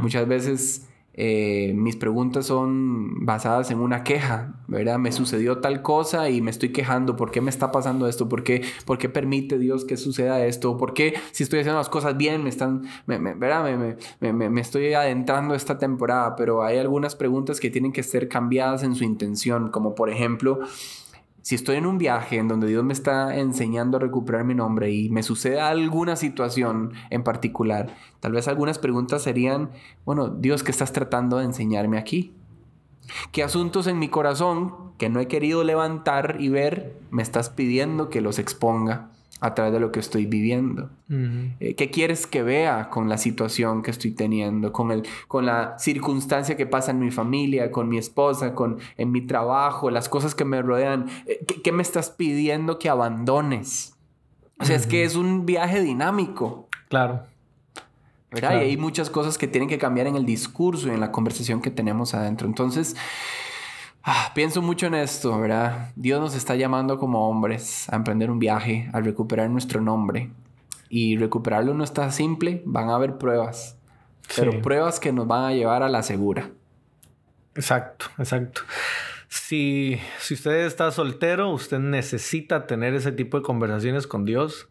Muchas 0.00 0.26
veces 0.26 0.89
eh, 1.14 1.72
mis 1.74 1.96
preguntas 1.96 2.46
son 2.46 3.26
basadas 3.26 3.70
en 3.70 3.80
una 3.80 4.04
queja, 4.04 4.54
¿verdad? 4.68 4.98
Me 4.98 5.10
sucedió 5.10 5.58
tal 5.58 5.82
cosa 5.82 6.30
y 6.30 6.40
me 6.40 6.50
estoy 6.50 6.70
quejando, 6.70 7.16
¿por 7.16 7.30
qué 7.32 7.40
me 7.40 7.50
está 7.50 7.72
pasando 7.72 8.06
esto? 8.06 8.28
¿Por 8.28 8.44
qué, 8.44 8.62
por 8.84 8.96
qué 8.96 9.08
permite 9.08 9.58
Dios 9.58 9.84
que 9.84 9.96
suceda 9.96 10.44
esto? 10.46 10.76
¿Por 10.76 10.94
qué 10.94 11.14
si 11.32 11.42
estoy 11.42 11.60
haciendo 11.60 11.78
las 11.78 11.88
cosas 11.88 12.16
bien 12.16 12.44
me 12.44 12.48
están, 12.48 12.82
¿verdad? 13.06 13.76
Me, 14.20 14.32
me, 14.32 14.50
me, 14.50 14.60
estoy 14.60 14.94
adentrando 14.94 15.54
esta 15.54 15.78
temporada, 15.78 16.36
pero 16.36 16.62
hay 16.62 16.78
algunas 16.78 17.16
preguntas 17.16 17.58
que 17.58 17.70
tienen 17.70 17.92
que 17.92 18.04
ser 18.04 18.28
cambiadas 18.28 18.84
en 18.84 18.94
su 18.94 19.04
intención, 19.04 19.70
como 19.70 19.96
por 19.96 20.10
ejemplo, 20.10 20.60
si 21.42 21.54
estoy 21.54 21.76
en 21.76 21.86
un 21.86 21.98
viaje 21.98 22.36
en 22.36 22.48
donde 22.48 22.66
Dios 22.66 22.84
me 22.84 22.92
está 22.92 23.36
enseñando 23.36 23.96
a 23.96 24.00
recuperar 24.00 24.44
mi 24.44 24.54
nombre 24.54 24.90
y 24.90 25.08
me 25.10 25.22
sucede 25.22 25.60
alguna 25.60 26.16
situación 26.16 26.92
en 27.10 27.22
particular, 27.22 27.94
tal 28.20 28.32
vez 28.32 28.48
algunas 28.48 28.78
preguntas 28.78 29.22
serían, 29.22 29.70
bueno, 30.04 30.28
Dios, 30.28 30.62
¿qué 30.62 30.70
estás 30.70 30.92
tratando 30.92 31.38
de 31.38 31.44
enseñarme 31.44 31.98
aquí? 31.98 32.34
¿Qué 33.32 33.42
asuntos 33.42 33.86
en 33.86 33.98
mi 33.98 34.08
corazón 34.08 34.92
que 34.98 35.08
no 35.08 35.20
he 35.20 35.28
querido 35.28 35.64
levantar 35.64 36.36
y 36.38 36.48
ver 36.48 37.00
me 37.10 37.22
estás 37.22 37.50
pidiendo 37.50 38.10
que 38.10 38.20
los 38.20 38.38
exponga? 38.38 39.10
A 39.40 39.54
través 39.54 39.72
de 39.72 39.80
lo 39.80 39.90
que 39.90 40.00
estoy 40.00 40.26
viviendo. 40.26 40.90
Eh, 41.08 41.74
¿Qué 41.74 41.90
quieres 41.90 42.26
que 42.26 42.42
vea 42.42 42.90
con 42.90 43.08
la 43.08 43.16
situación 43.16 43.82
que 43.82 43.90
estoy 43.90 44.12
teniendo, 44.12 44.72
con, 44.72 44.92
el, 44.92 45.02
con 45.28 45.46
la 45.46 45.78
circunstancia 45.78 46.56
que 46.56 46.66
pasa 46.66 46.90
en 46.90 47.00
mi 47.00 47.10
familia, 47.10 47.70
con 47.72 47.88
mi 47.88 47.98
esposa, 47.98 48.54
con, 48.54 48.78
en 48.96 49.10
mi 49.10 49.22
trabajo, 49.22 49.90
las 49.90 50.08
cosas 50.08 50.34
que 50.34 50.44
me 50.44 50.60
rodean? 50.60 51.06
Eh, 51.26 51.44
¿qué, 51.64 51.72
me 51.72 51.82
estás 51.82 52.10
pidiendo 52.10 52.78
que 52.78 52.90
abandones? 52.90 53.96
O 54.58 54.64
sea, 54.64 54.76
es 54.76 54.86
que 54.86 55.04
es 55.04 55.16
un 55.16 55.46
viaje 55.46 55.80
dinámico. 55.80 56.68
Claro. 56.88 57.24
¿verdad? 58.30 58.60
Y 58.60 58.64
hay 58.64 58.76
muchas 58.76 59.10
cosas 59.10 59.38
que 59.38 59.48
tienen 59.48 59.68
que 59.68 59.78
cambiar 59.78 60.06
en 60.06 60.16
el 60.16 60.24
discurso 60.24 60.88
y 60.88 60.90
en 60.90 61.00
la 61.00 61.10
conversación 61.10 61.62
que 61.62 61.70
tenemos 61.70 62.14
adentro. 62.14 62.46
Entonces, 62.46 62.94
Ah, 64.12 64.32
pienso 64.34 64.60
mucho 64.60 64.88
en 64.88 64.94
esto, 64.94 65.38
¿verdad? 65.38 65.92
Dios 65.94 66.20
nos 66.20 66.34
está 66.34 66.56
llamando 66.56 66.98
como 66.98 67.30
hombres 67.30 67.88
a 67.90 67.94
emprender 67.94 68.28
un 68.28 68.40
viaje, 68.40 68.90
a 68.92 69.00
recuperar 69.00 69.48
nuestro 69.48 69.80
nombre. 69.80 70.32
Y 70.88 71.16
recuperarlo 71.16 71.74
no 71.74 71.84
está 71.84 72.10
simple, 72.10 72.60
van 72.64 72.88
a 72.88 72.96
haber 72.96 73.18
pruebas, 73.18 73.78
pero 74.34 74.62
pruebas 74.62 74.98
que 74.98 75.12
nos 75.12 75.28
van 75.28 75.44
a 75.44 75.54
llevar 75.54 75.84
a 75.84 75.88
la 75.88 76.02
segura. 76.02 76.50
Exacto, 77.54 78.06
exacto. 78.18 78.62
Si, 79.28 80.00
si 80.18 80.34
usted 80.34 80.66
está 80.66 80.90
soltero, 80.90 81.50
usted 81.50 81.78
necesita 81.78 82.66
tener 82.66 82.94
ese 82.94 83.12
tipo 83.12 83.36
de 83.36 83.44
conversaciones 83.44 84.08
con 84.08 84.24
Dios. 84.24 84.68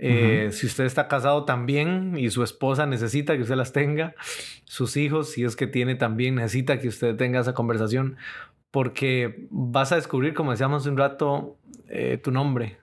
Eh, 0.00 0.50
si 0.52 0.66
usted 0.66 0.84
está 0.84 1.08
casado 1.08 1.44
también 1.44 2.16
y 2.16 2.30
su 2.30 2.44
esposa 2.44 2.86
necesita 2.86 3.34
que 3.34 3.42
usted 3.42 3.56
las 3.56 3.72
tenga, 3.72 4.14
sus 4.64 4.96
hijos, 4.96 5.30
si 5.30 5.42
es 5.42 5.56
que 5.56 5.66
tiene 5.66 5.96
también, 5.96 6.36
necesita 6.36 6.78
que 6.78 6.86
usted 6.86 7.16
tenga 7.16 7.40
esa 7.40 7.54
conversación 7.54 8.16
porque 8.70 9.46
vas 9.50 9.92
a 9.92 9.96
descubrir, 9.96 10.34
como 10.34 10.50
decíamos 10.50 10.86
un 10.86 10.96
rato, 10.96 11.56
eh, 11.88 12.18
tu 12.22 12.30
nombre. 12.30 12.78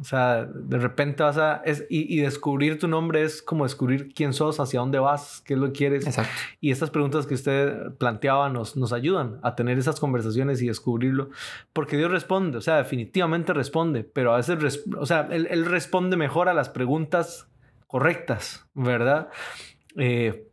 O 0.00 0.02
sea, 0.02 0.44
de 0.44 0.78
repente 0.78 1.22
vas 1.22 1.38
a... 1.38 1.62
y, 1.88 2.18
descubrir 2.18 2.80
tu 2.80 2.88
nombre 2.88 3.22
es 3.22 3.42
como 3.42 3.62
descubrir 3.62 4.12
quién 4.12 4.32
sos, 4.32 4.58
hacia 4.58 4.80
dónde 4.80 4.98
vas, 4.98 5.40
qué 5.46 5.54
es 5.54 5.60
lo 5.60 5.66
que 5.66 5.72
quieres. 5.72 6.06
Exacto. 6.06 6.32
Y 6.60 6.72
estas 6.72 6.90
preguntas 6.90 7.26
que 7.26 7.34
usted 7.34 7.92
planteaba 7.98 8.48
nos, 8.48 8.76
nos 8.76 8.92
ayudan 8.92 9.38
a 9.42 9.54
tener 9.54 9.78
esas 9.78 10.00
conversaciones 10.00 10.60
y 10.62 10.66
descubrirlo. 10.66 11.30
Porque 11.72 11.96
Dios 11.96 12.10
responde, 12.10 12.58
o 12.58 12.60
sea, 12.60 12.76
definitivamente 12.78 13.52
responde, 13.52 14.02
pero 14.02 14.34
a 14.34 14.36
veces, 14.38 14.82
o 14.98 15.06
sea, 15.06 15.28
él, 15.30 15.64
responde 15.64 16.16
mejor 16.16 16.48
a 16.48 16.54
las 16.54 16.70
preguntas 16.70 17.48
correctas, 17.86 18.66
¿verdad? 18.74 19.28
Eh, 19.96 20.48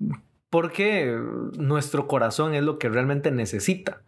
porque 0.52 1.20
nuestro 1.58 2.08
corazón 2.08 2.54
es 2.54 2.62
lo 2.62 2.78
que 2.78 2.90
realmente 2.90 3.32
necesita. 3.32 4.04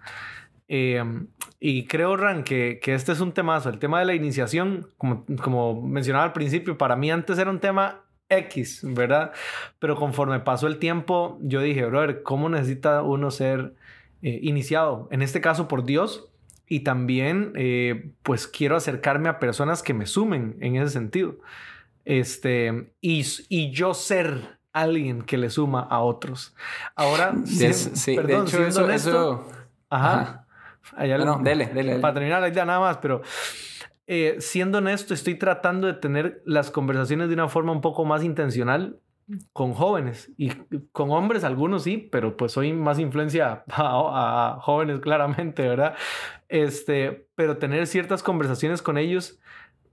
Em, 0.75 1.27
y 1.59 1.85
creo, 1.85 2.17
Ran, 2.17 2.43
que, 2.43 2.79
que, 2.81 2.95
este 2.95 3.11
es 3.11 3.19
un 3.19 3.31
temazo. 3.31 3.69
El 3.69 3.77
tema 3.77 3.99
de 3.99 4.05
la 4.05 4.15
iniciación, 4.15 4.87
como, 4.97 5.23
como 5.39 5.83
mencionaba 5.83 6.25
al 6.25 6.33
principio, 6.33 6.79
para 6.79 6.95
mí 6.95 7.11
antes 7.11 7.37
era 7.37 7.51
un 7.51 7.59
tema 7.59 8.01
X, 8.27 8.79
¿verdad? 8.81 9.33
Pero 9.77 9.95
conforme 9.95 10.39
pasó 10.39 10.65
el 10.65 10.79
tiempo, 10.79 11.37
yo 11.43 11.61
dije, 11.61 11.85
brother, 11.85 12.23
¿cómo 12.23 12.49
necesita 12.49 13.03
uno 13.03 13.29
ser 13.29 13.75
eh, 14.23 14.39
iniciado? 14.41 15.07
En 15.11 15.21
este 15.21 15.41
caso 15.41 15.67
por 15.67 15.85
Dios 15.85 16.31
y 16.67 16.79
también 16.79 17.53
eh, 17.55 18.09
pues 18.23 18.47
quiero 18.47 18.75
acercarme 18.75 19.29
a 19.29 19.37
personas 19.37 19.83
que 19.83 19.93
me 19.93 20.07
sumen 20.07 20.57
en 20.59 20.77
ese 20.77 20.89
sentido. 20.89 21.35
Este, 22.03 22.91
y, 22.99 23.23
y 23.49 23.69
yo 23.69 23.93
ser 23.93 24.57
alguien 24.71 25.21
que 25.21 25.37
le 25.37 25.51
suma 25.51 25.81
a 25.81 25.99
otros. 25.99 26.55
Ahora, 26.95 27.35
sí, 27.45 28.15
perdón, 28.15 28.45
de 28.47 28.51
hecho, 28.51 28.65
eso, 28.65 28.89
eso, 28.89 29.47
Ajá. 29.91 30.42
No, 31.25 31.39
dele, 31.39 31.67
dele, 31.67 31.99
Para 31.99 32.15
terminar 32.15 32.41
la 32.41 32.49
idea 32.49 32.65
nada 32.65 32.79
más, 32.79 32.97
pero 32.97 33.21
eh, 34.07 34.37
siendo 34.39 34.79
honesto, 34.79 35.13
estoy 35.13 35.35
tratando 35.35 35.87
de 35.87 35.93
tener 35.93 36.41
las 36.45 36.71
conversaciones 36.71 37.29
de 37.29 37.35
una 37.35 37.47
forma 37.47 37.71
un 37.71 37.81
poco 37.81 38.05
más 38.05 38.23
intencional 38.23 38.99
con 39.53 39.73
jóvenes 39.73 40.31
y 40.37 40.49
con 40.91 41.11
hombres 41.11 41.43
algunos 41.43 41.83
sí, 41.83 41.97
pero 41.97 42.35
pues 42.35 42.51
soy 42.51 42.73
más 42.73 42.99
influencia 42.99 43.63
a, 43.69 44.59
jóvenes 44.61 44.99
claramente, 44.99 45.67
¿verdad? 45.67 45.95
Este, 46.49 47.27
pero 47.35 47.57
tener 47.57 47.87
ciertas 47.87 48.21
conversaciones 48.23 48.81
con 48.81 48.97
ellos 48.97 49.39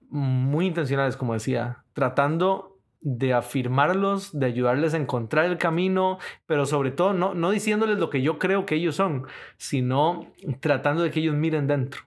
muy 0.08 0.66
intencionales, 0.66 1.16
como 1.16 1.34
decía, 1.34 1.84
tratando 1.92 2.69
de 3.00 3.32
afirmarlos, 3.32 4.38
de 4.38 4.46
ayudarles 4.46 4.94
a 4.94 4.98
encontrar 4.98 5.46
el 5.46 5.58
camino, 5.58 6.18
pero 6.46 6.66
sobre 6.66 6.90
todo 6.90 7.14
no, 7.14 7.34
no 7.34 7.50
diciéndoles 7.50 7.98
lo 7.98 8.10
que 8.10 8.22
yo 8.22 8.38
creo 8.38 8.66
que 8.66 8.74
ellos 8.74 8.96
son, 8.96 9.26
sino 9.56 10.26
tratando 10.60 11.02
de 11.02 11.10
que 11.10 11.20
ellos 11.20 11.34
miren 11.34 11.66
dentro, 11.66 12.02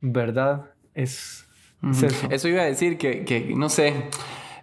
¿verdad? 0.00 0.70
Es, 0.94 1.46
eso. 2.30 2.48
iba 2.48 2.62
a 2.62 2.66
decir 2.66 2.96
que, 2.96 3.24
que 3.24 3.54
no 3.54 3.68
sé, 3.68 4.08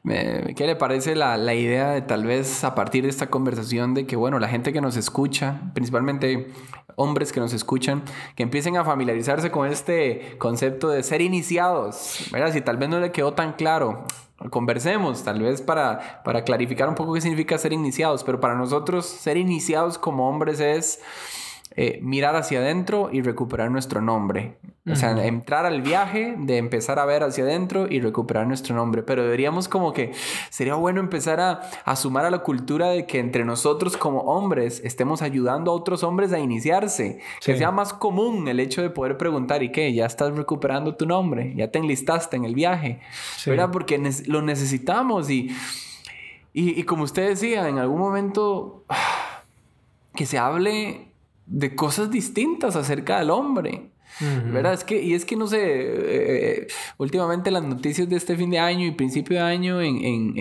¿Qué 0.03 0.65
le 0.65 0.75
parece 0.75 1.15
la, 1.15 1.37
la, 1.37 1.53
idea 1.53 1.91
de 1.91 2.01
tal 2.01 2.25
vez 2.25 2.63
a 2.63 2.73
partir 2.73 3.03
de 3.03 3.09
esta 3.09 3.27
conversación 3.29 3.93
de 3.93 4.07
que, 4.07 4.15
bueno, 4.15 4.39
la 4.39 4.47
gente 4.47 4.73
que 4.73 4.81
nos 4.81 4.97
escucha, 4.97 5.61
principalmente 5.75 6.47
hombres 6.95 7.31
que 7.31 7.39
nos 7.39 7.53
escuchan, 7.53 8.01
que 8.35 8.41
empiecen 8.41 8.77
a 8.77 8.83
familiarizarse 8.83 9.51
con 9.51 9.67
este 9.67 10.37
concepto 10.39 10.89
de 10.89 11.03
ser 11.03 11.21
iniciados, 11.21 12.29
¿verdad? 12.31 12.51
Si 12.51 12.61
tal 12.61 12.77
vez 12.77 12.89
no 12.89 12.99
le 12.99 13.11
quedó 13.11 13.33
tan 13.33 13.53
claro, 13.53 14.05
conversemos, 14.49 15.23
tal 15.23 15.41
vez 15.41 15.61
para, 15.61 16.21
para 16.23 16.43
clarificar 16.43 16.89
un 16.89 16.95
poco 16.95 17.13
qué 17.13 17.21
significa 17.21 17.57
ser 17.57 17.73
iniciados, 17.73 18.23
pero 18.23 18.39
para 18.39 18.55
nosotros 18.55 19.05
ser 19.05 19.37
iniciados 19.37 19.97
como 19.97 20.27
hombres 20.29 20.59
es 20.59 21.01
eh, 21.77 21.99
mirar 22.01 22.35
hacia 22.35 22.59
adentro 22.59 23.09
y 23.13 23.21
recuperar 23.21 23.71
nuestro 23.71 24.01
nombre. 24.01 24.57
O 24.89 24.95
sea, 24.95 25.11
entrar 25.25 25.65
al 25.65 25.83
viaje 25.83 26.35
de 26.37 26.57
empezar 26.57 26.97
a 26.97 27.05
ver 27.05 27.21
hacia 27.23 27.43
adentro 27.43 27.85
y 27.87 28.01
recuperar 28.01 28.47
nuestro 28.47 28.75
nombre. 28.75 29.03
Pero 29.03 29.23
deberíamos 29.23 29.69
como 29.69 29.93
que 29.93 30.11
sería 30.49 30.73
bueno 30.73 30.99
empezar 30.99 31.39
a, 31.39 31.95
sumar 31.95 32.25
a 32.25 32.31
la 32.31 32.39
cultura 32.39 32.89
de 32.89 33.05
que 33.05 33.19
entre 33.19 33.45
nosotros 33.45 33.95
como 33.95 34.21
hombres 34.21 34.81
estemos 34.83 35.21
ayudando 35.21 35.71
a 35.71 35.75
otros 35.75 36.03
hombres 36.03 36.33
a 36.33 36.39
iniciarse. 36.39 37.19
Que 37.45 37.55
sea 37.57 37.71
más 37.71 37.93
común 37.93 38.47
el 38.47 38.59
hecho 38.59 38.81
de 38.81 38.89
poder 38.89 39.17
preguntar, 39.17 39.61
¿y 39.61 39.71
qué? 39.71 39.93
¿Ya 39.93 40.07
estás 40.07 40.35
recuperando 40.35 40.95
tu 40.95 41.05
nombre? 41.05 41.53
¿Ya 41.55 41.69
te 41.69 41.79
enlistaste 41.79 42.35
en 42.35 42.43
el 42.43 42.55
viaje? 42.55 42.99
¿Verdad? 43.45 43.69
Porque 43.71 44.01
lo 44.25 44.41
necesitamos 44.41 45.29
y, 45.29 45.55
y, 46.53 46.77
y 46.77 46.83
como 46.83 47.03
usted 47.03 47.29
decía, 47.29 47.69
en 47.69 47.77
algún 47.77 47.99
momento 47.99 48.83
que 50.15 50.25
se 50.25 50.39
hable 50.39 51.10
de 51.51 51.75
cosas 51.75 52.09
distintas 52.09 52.75
acerca 52.75 53.19
del 53.19 53.29
hombre. 53.29 53.91
¿Verdad? 54.19 54.73
Es 54.73 54.83
que, 54.83 55.01
y 55.01 55.13
es 55.13 55.25
que 55.25 55.35
no 55.35 55.47
sé, 55.47 55.57
eh, 55.63 56.67
últimamente 56.97 57.49
las 57.49 57.63
noticias 57.63 58.07
de 58.09 58.17
este 58.17 58.35
fin 58.35 58.51
de 58.51 58.59
año 58.59 58.85
y 58.85 58.91
principio 58.91 59.37
de 59.37 59.43
año 59.43 59.81
en, 59.81 60.03
en, 60.03 60.37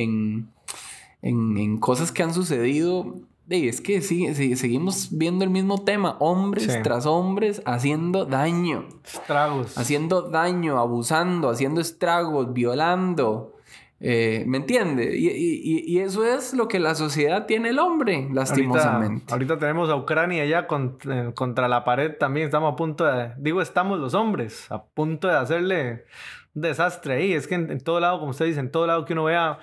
en, 1.23 1.57
en, 1.57 1.79
cosas 1.79 2.11
que 2.13 2.23
han 2.23 2.35
sucedido, 2.35 3.15
es 3.49 3.81
que 3.81 4.03
sí, 4.03 4.35
seguimos 4.57 5.09
viendo 5.13 5.45
el 5.45 5.51
mismo 5.51 5.83
tema, 5.83 6.17
hombres 6.19 6.83
tras 6.83 7.07
hombres 7.07 7.63
haciendo 7.65 8.27
daño. 8.27 8.87
Estragos. 9.05 9.79
Haciendo 9.79 10.23
daño, 10.23 10.79
abusando, 10.79 11.49
haciendo 11.49 11.81
estragos, 11.81 12.53
violando. 12.53 13.55
Eh, 14.03 14.45
¿Me 14.47 14.57
entiende? 14.57 15.15
Y, 15.15 15.99
eso 15.99 16.25
es 16.25 16.55
lo 16.55 16.69
que 16.69 16.79
la 16.79 16.95
sociedad 16.95 17.45
tiene 17.45 17.69
el 17.69 17.79
hombre, 17.79 18.29
lastimosamente. 18.33 19.31
Ahorita, 19.31 19.59
tenemos 19.59 19.91
a 19.91 19.97
Ucrania 19.97 20.47
ya 20.47 20.67
eh, 20.71 21.33
contra 21.35 21.69
la 21.69 21.85
pared 21.85 22.17
también. 22.19 22.47
Estamos 22.47 22.73
a 22.73 22.77
punto 22.77 23.05
de, 23.05 23.33
digo, 23.37 23.61
estamos 23.61 23.99
los 23.99 24.15
hombres, 24.15 24.71
a 24.71 24.83
punto 24.83 25.29
de 25.29 25.37
hacerle 25.37 26.07
un 26.55 26.63
desastre 26.63 27.15
ahí. 27.15 27.33
Es 27.35 27.47
que 27.47 27.57
en, 27.57 27.79
todo 27.81 28.01
lado, 28.01 28.19
como 28.19 28.31
usted 28.31 28.47
dice, 28.47 28.61
en 28.61 28.71
todo 28.71 28.87
lado 28.87 29.05
que 29.05 29.13
uno 29.13 29.25
vea, 29.25 29.59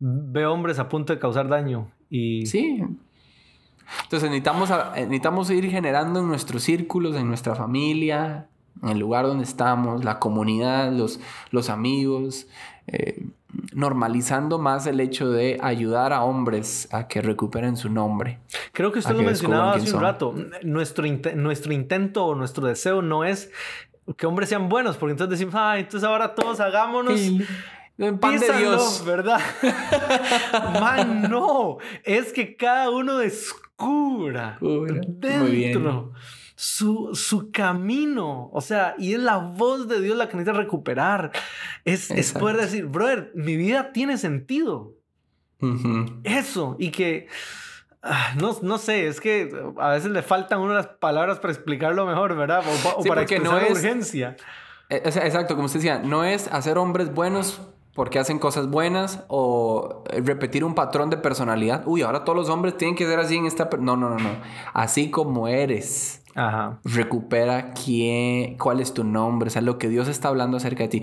ve 0.00 0.44
hombres 0.44 0.80
a 0.80 0.88
punto 0.88 1.12
de 1.12 1.20
causar 1.20 1.48
daño. 1.48 1.92
Y... 2.10 2.46
Sí. 2.46 2.82
Entonces 4.02 4.28
necesitamos, 4.28 4.70
necesitamos 4.96 5.50
ir 5.50 5.70
generando 5.70 6.20
en 6.20 6.28
nuestros 6.28 6.62
círculos, 6.62 7.16
en 7.16 7.28
nuestra 7.28 7.54
familia, 7.54 8.48
en 8.82 8.90
el 8.90 8.98
lugar 8.98 9.26
donde 9.26 9.44
estamos, 9.44 10.04
la 10.04 10.18
comunidad, 10.18 10.92
los, 10.92 11.20
los 11.52 11.70
amigos. 11.70 12.48
Eh, 12.86 13.24
normalizando 13.72 14.58
más 14.58 14.86
el 14.86 15.00
hecho 15.00 15.30
de 15.30 15.58
ayudar 15.62 16.12
a 16.12 16.22
hombres 16.22 16.88
a 16.92 17.08
que 17.08 17.22
recuperen 17.22 17.76
su 17.76 17.90
nombre. 17.90 18.38
Creo 18.72 18.92
que 18.92 19.00
usted 19.00 19.14
lo 19.14 19.22
mencionaba 19.22 19.74
hace 19.74 19.94
un 19.94 20.00
rato. 20.00 20.34
Nuestro, 20.62 21.04
nuestro 21.34 21.72
intento 21.72 22.26
o 22.26 22.34
nuestro 22.34 22.66
deseo 22.66 23.02
no 23.02 23.24
es 23.24 23.50
que 24.16 24.26
hombres 24.26 24.48
sean 24.48 24.68
buenos, 24.68 24.96
porque 24.96 25.12
entonces 25.12 25.38
decimos, 25.38 25.54
ah, 25.56 25.78
entonces 25.78 26.08
ahora 26.08 26.34
todos 26.34 26.60
hagámonos. 26.60 27.20
En 27.98 28.18
pan 28.18 28.38
de 28.38 28.52
Dios. 28.58 29.02
¿verdad? 29.04 29.40
Man, 30.80 31.22
no. 31.28 31.78
Es 32.04 32.32
que 32.32 32.56
cada 32.56 32.90
uno 32.90 33.18
descubra 33.18 34.58
dentro 34.60 36.12
su, 36.60 37.14
su 37.14 37.52
camino. 37.52 38.50
O 38.52 38.60
sea, 38.60 38.96
y 38.98 39.14
es 39.14 39.20
la 39.20 39.36
voz 39.36 39.86
de 39.86 40.00
Dios 40.00 40.16
la 40.16 40.28
que 40.28 40.36
necesita 40.36 40.58
recuperar. 40.58 41.30
Es, 41.84 42.10
es 42.10 42.32
poder 42.32 42.56
decir, 42.56 42.86
brother, 42.86 43.30
mi 43.36 43.56
vida 43.56 43.92
tiene 43.92 44.18
sentido. 44.18 44.94
Eso. 46.24 46.74
Y 46.80 46.90
que... 46.90 47.28
Ah, 48.02 48.34
no, 48.36 48.56
no 48.62 48.78
sé, 48.78 49.06
es 49.06 49.20
que 49.20 49.50
a 49.78 49.90
veces 49.90 50.10
le 50.10 50.22
faltan 50.22 50.60
unas 50.60 50.86
palabras 50.86 51.38
para 51.38 51.52
explicarlo 51.52 52.06
mejor, 52.06 52.36
¿verdad? 52.36 52.64
O, 52.96 53.04
para 53.04 53.26
que 53.26 53.38
no 53.38 53.58
es, 53.58 53.72
urgencia. 53.72 54.36
E, 54.88 54.96
exacto, 54.96 55.54
como 55.54 55.66
usted 55.66 55.80
decía, 55.80 55.98
no 55.98 56.24
es 56.24 56.48
hacer 56.48 56.78
hombres 56.78 57.12
buenos 57.12 57.60
porque 57.94 58.20
hacen 58.20 58.38
cosas 58.38 58.68
buenas 58.68 59.24
o 59.26 60.04
repetir 60.10 60.64
un 60.64 60.74
patrón 60.74 61.10
de 61.10 61.16
personalidad. 61.16 61.82
Uy, 61.86 62.02
ahora 62.02 62.22
todos 62.22 62.38
los 62.38 62.48
hombres 62.48 62.76
tienen 62.76 62.94
que 62.94 63.04
ser 63.04 63.18
así 63.18 63.36
en 63.36 63.46
esta... 63.46 63.68
No, 63.80 63.96
no, 63.96 64.10
no, 64.10 64.16
no. 64.16 64.30
Así 64.72 65.10
como 65.10 65.48
eres. 65.48 66.22
Ajá. 66.38 66.78
Recupera 66.84 67.72
quién, 67.72 68.56
cuál 68.58 68.78
es 68.78 68.94
tu 68.94 69.02
nombre, 69.02 69.48
o 69.48 69.50
sea, 69.50 69.60
lo 69.60 69.76
que 69.76 69.88
Dios 69.88 70.06
está 70.06 70.28
hablando 70.28 70.56
acerca 70.56 70.84
de 70.84 70.88
ti. 70.88 71.02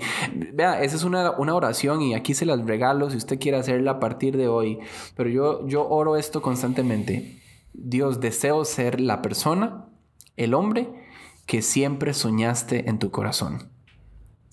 Vea, 0.54 0.82
esa 0.82 0.96
es 0.96 1.04
una, 1.04 1.32
oración 1.32 2.00
y 2.00 2.14
aquí 2.14 2.32
se 2.32 2.46
las 2.46 2.64
regalo 2.64 3.10
si 3.10 3.18
usted 3.18 3.38
quiere 3.38 3.58
hacerla 3.58 3.90
a 3.92 4.00
partir 4.00 4.38
de 4.38 4.48
hoy. 4.48 4.78
Pero 5.14 5.28
yo, 5.28 5.68
yo 5.68 5.86
oro 5.86 6.16
esto 6.16 6.40
constantemente. 6.40 7.42
Dios, 7.74 8.20
deseo 8.20 8.64
ser 8.64 8.98
la 8.98 9.20
persona, 9.20 9.84
el 10.38 10.54
hombre 10.54 10.88
que 11.44 11.60
siempre 11.60 12.14
soñaste 12.14 12.88
en 12.88 12.98
tu 12.98 13.10
corazón. 13.10 13.75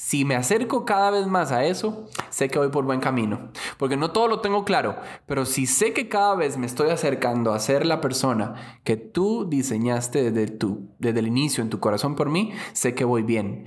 Si 0.05 0.25
me 0.25 0.35
acerco 0.35 0.83
cada 0.83 1.11
vez 1.11 1.27
más 1.27 1.53
a 1.53 1.63
eso, 1.63 2.09
sé 2.29 2.49
que 2.49 2.59
voy 2.59 2.67
por 2.67 2.83
buen 2.83 2.99
camino. 2.99 3.51
Porque 3.77 3.95
no 3.95 4.11
todo 4.11 4.27
lo 4.27 4.41
tengo 4.41 4.65
claro, 4.65 4.97
pero 5.25 5.45
si 5.45 5.65
sé 5.65 5.93
que 5.93 6.09
cada 6.09 6.35
vez 6.35 6.57
me 6.57 6.65
estoy 6.65 6.89
acercando 6.89 7.53
a 7.53 7.59
ser 7.59 7.85
la 7.85 8.01
persona 8.01 8.79
que 8.83 8.97
tú 8.97 9.47
diseñaste 9.49 10.29
desde, 10.29 10.53
tu, 10.53 10.89
desde 10.99 11.19
el 11.19 11.27
inicio 11.27 11.63
en 11.63 11.69
tu 11.69 11.79
corazón 11.79 12.15
por 12.15 12.29
mí, 12.29 12.51
sé 12.73 12.93
que 12.93 13.05
voy 13.05 13.23
bien. 13.23 13.65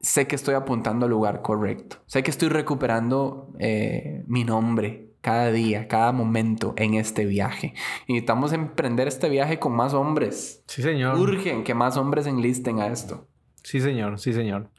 Sé 0.00 0.28
que 0.28 0.36
estoy 0.36 0.54
apuntando 0.54 1.06
al 1.06 1.10
lugar 1.10 1.42
correcto. 1.42 1.96
Sé 2.06 2.22
que 2.22 2.30
estoy 2.30 2.50
recuperando 2.50 3.52
eh, 3.58 4.22
mi 4.28 4.44
nombre 4.44 5.10
cada 5.22 5.50
día, 5.50 5.88
cada 5.88 6.12
momento 6.12 6.74
en 6.76 6.94
este 6.94 7.24
viaje. 7.24 7.74
Y 8.06 8.12
necesitamos 8.12 8.52
emprender 8.52 9.08
este 9.08 9.28
viaje 9.28 9.58
con 9.58 9.74
más 9.74 9.92
hombres. 9.92 10.62
Sí, 10.68 10.82
señor. 10.82 11.18
Urgen 11.18 11.64
que 11.64 11.74
más 11.74 11.96
hombres 11.96 12.28
enlisten 12.28 12.78
a 12.78 12.86
esto. 12.86 13.26
Sí, 13.64 13.80
señor, 13.80 14.20
sí, 14.20 14.32
señor. 14.32 14.70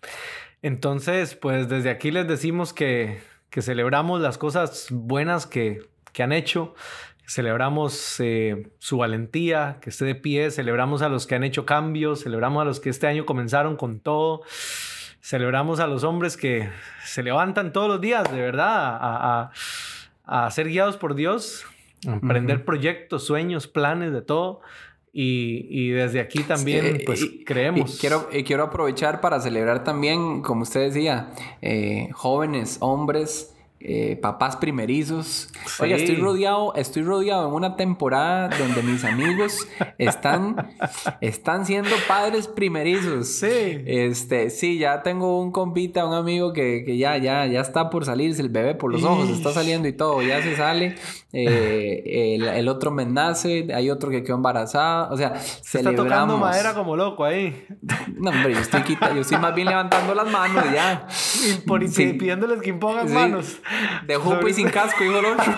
Entonces, 0.61 1.35
pues 1.35 1.69
desde 1.69 1.89
aquí 1.89 2.11
les 2.11 2.27
decimos 2.27 2.73
que, 2.73 3.21
celebramos 3.61 4.21
las 4.21 4.37
cosas 4.37 4.87
buenas 4.91 5.45
que, 5.45 5.81
han 6.17 6.33
hecho, 6.33 6.75
celebramos 7.25 8.19
eh, 8.19 8.67
su 8.77 8.97
valentía, 8.97 9.77
que 9.81 9.89
esté 9.89 10.03
de 10.03 10.15
pie, 10.15 10.51
celebramos 10.51 11.01
a 11.01 11.07
los 11.07 11.27
que 11.27 11.35
han 11.35 11.45
hecho 11.45 11.65
cambios, 11.65 12.23
celebramos 12.23 12.61
a 12.61 12.65
los 12.65 12.81
que 12.81 12.89
este 12.89 13.07
año 13.07 13.25
comenzaron 13.25 13.77
con 13.77 14.01
todo, 14.01 14.41
celebramos 15.21 15.79
a 15.79 15.87
los 15.87 16.03
hombres 16.03 16.35
que 16.35 16.69
se 17.05 17.23
levantan 17.23 17.71
todos 17.71 17.87
los 17.87 18.01
días, 18.01 18.29
de 18.29 18.41
verdad, 18.41 19.51
a, 20.25 20.51
ser 20.51 20.67
guiados 20.67 20.97
por 20.97 21.15
Dios, 21.15 21.65
a 22.05 22.11
emprender 22.11 22.65
proyectos, 22.65 23.25
sueños, 23.25 23.67
planes, 23.67 24.11
de 24.11 24.21
todo. 24.21 24.61
Y, 25.11 25.89
desde 25.89 26.19
aquí 26.19 26.43
también, 26.43 27.01
pues 27.05 27.25
creemos. 27.45 27.95
Y 27.95 27.97
quiero, 27.99 28.29
y 28.31 28.43
quiero 28.43 28.63
aprovechar 28.63 29.21
para 29.21 29.39
celebrar 29.39 29.83
también, 29.83 30.41
como 30.41 30.63
usted 30.63 30.81
decía, 30.81 31.31
eh, 31.61 32.09
jóvenes, 32.13 32.77
hombres 32.79 33.55
eh, 33.81 34.17
papás 34.21 34.57
primerizos. 34.57 35.49
Oiga, 35.79 35.95
estoy 35.95 36.15
rodeado, 36.17 36.73
estoy 36.75 37.03
rodeado 37.03 37.47
en 37.47 37.53
una 37.53 37.77
temporada 37.77 38.49
donde 38.57 38.83
mis 38.83 39.05
amigos 39.05 39.67
están, 39.97 40.71
están 41.21 41.65
siendo 41.65 41.91
padres 42.07 42.47
primerizos. 42.47 43.27
Sí. 43.27 43.47
Este, 43.85 44.49
sí, 44.49 44.77
ya 44.77 45.01
tengo 45.01 45.41
un 45.41 45.51
compita, 45.51 46.05
un 46.05 46.13
amigo 46.13 46.51
que, 46.51 46.83
que 46.85 46.97
ya, 46.97 47.17
ya, 47.17 47.45
ya 47.45 47.61
está 47.61 47.89
por 47.89 48.03
salirse 48.03 48.41
el 48.41 48.49
bebé 48.49 48.75
por 48.75 48.91
los 48.91 49.03
ojos, 49.03 49.29
está 49.29 49.53
saliendo 49.53 49.87
y 49.87 49.93
todo, 49.93 50.21
ya 50.21 50.41
se 50.41 50.57
sale. 50.57 50.95
Eh, 51.31 52.35
el, 52.35 52.47
el, 52.47 52.67
otro 52.67 52.89
me 52.89 53.05
nace, 53.05 53.67
hay 53.73 53.91
otro 53.91 54.09
que 54.09 54.23
quedó 54.23 54.35
embarazada. 54.35 55.11
O 55.11 55.17
sea, 55.17 55.39
se 55.39 55.77
está 55.77 55.95
tocando 55.95 56.37
madera 56.37 56.73
como 56.73 56.95
loco 56.95 57.23
ahí. 57.23 57.65
No, 58.17 58.31
hombre, 58.31 58.53
yo 58.53 58.59
estoy, 58.59 58.81
quita, 58.81 59.13
yo 59.13 59.21
estoy 59.21 59.37
más 59.37 59.53
bien 59.53 59.67
levantando 59.67 60.15
las 60.15 60.29
manos 60.29 60.65
ya. 60.73 61.07
Y, 61.45 61.53
por, 61.67 61.87
sí. 61.87 62.13
pidiéndoles 62.13 62.61
que 62.61 62.69
impongan 62.71 63.07
sí. 63.07 63.13
manos. 63.13 63.61
De 64.05 64.15
jupo 64.15 64.47
y 64.47 64.53
sin 64.53 64.69
casco, 64.69 65.03
hijo 65.03 65.19
el 65.19 65.25
otro. 65.25 65.53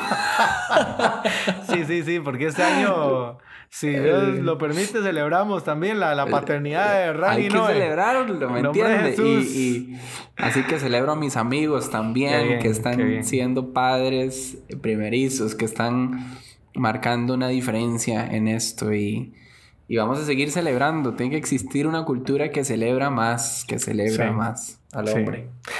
sí, 1.69 1.85
sí, 1.85 2.03
sí, 2.03 2.19
porque 2.19 2.47
este 2.47 2.63
año, 2.63 3.37
si 3.69 3.89
Dios 3.89 4.39
lo 4.39 4.57
permite, 4.57 5.01
celebramos 5.01 5.63
también 5.63 5.99
la, 5.99 6.13
la 6.15 6.25
paternidad 6.25 6.93
de 6.93 7.13
Rani. 7.13 7.43
Hay 7.43 7.49
que 7.49 7.57
celebrarlo, 7.57 8.49
¿me 8.49 8.59
entiendes? 8.59 9.19
Y, 9.19 9.23
y, 9.23 9.99
así 10.37 10.63
que 10.63 10.79
celebro 10.79 11.13
a 11.13 11.15
mis 11.15 11.37
amigos 11.37 11.89
también 11.89 12.47
bien, 12.47 12.59
que 12.59 12.67
están 12.67 13.23
siendo 13.23 13.73
padres 13.73 14.57
primerizos, 14.81 15.55
que 15.55 15.65
están 15.65 16.37
marcando 16.75 17.33
una 17.33 17.47
diferencia 17.47 18.25
en 18.25 18.47
esto 18.47 18.93
y, 18.93 19.33
y 19.87 19.97
vamos 19.97 20.19
a 20.19 20.25
seguir 20.25 20.51
celebrando. 20.51 21.13
Tiene 21.15 21.31
que 21.31 21.37
existir 21.37 21.87
una 21.87 22.05
cultura 22.05 22.51
que 22.51 22.63
celebra 22.63 23.09
más, 23.09 23.65
que 23.67 23.79
celebra 23.79 24.27
sí. 24.27 24.33
más 24.33 24.79
al 24.93 25.09
hombre. 25.09 25.47
Sí. 25.65 25.71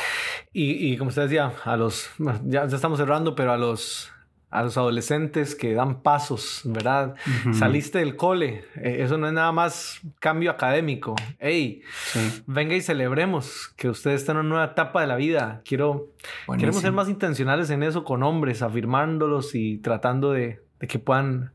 Y, 0.53 0.91
y, 0.91 0.97
como 0.97 1.09
usted 1.09 1.23
decía, 1.23 1.53
a 1.63 1.77
los, 1.77 2.09
ya, 2.43 2.67
ya, 2.67 2.75
estamos 2.75 2.99
cerrando, 2.99 3.35
pero 3.35 3.53
a 3.53 3.57
los, 3.57 4.11
a 4.49 4.63
los 4.63 4.77
adolescentes 4.77 5.55
que 5.55 5.73
dan 5.73 6.01
pasos, 6.01 6.61
¿verdad? 6.65 7.15
Uh 7.25 7.49
-huh. 7.49 7.53
Saliste 7.53 7.99
del 7.99 8.17
cole, 8.17 8.65
eh, 8.75 8.97
eso 8.99 9.17
no 9.17 9.27
es 9.27 9.33
nada 9.33 9.53
más 9.53 10.01
cambio 10.19 10.51
académico. 10.51 11.15
Hey, 11.39 11.81
sí. 12.11 12.43
venga 12.47 12.75
y 12.75 12.81
celebremos 12.81 13.69
que 13.77 13.87
usted 13.87 14.11
está 14.11 14.33
en 14.33 14.39
una 14.39 14.49
nueva 14.49 14.65
etapa 14.65 14.99
de 14.99 15.07
la 15.07 15.15
vida. 15.15 15.61
Quiero, 15.63 16.09
queremos 16.57 16.81
ser 16.81 16.91
más 16.91 17.07
intencionales 17.07 17.69
en 17.69 17.81
eso 17.81 18.03
con 18.03 18.21
hombres, 18.21 18.61
afirmándolos 18.61 19.55
y 19.55 19.77
tratando 19.77 20.33
de, 20.33 20.61
de 20.81 20.87
que 20.87 20.99
puedan 20.99 21.53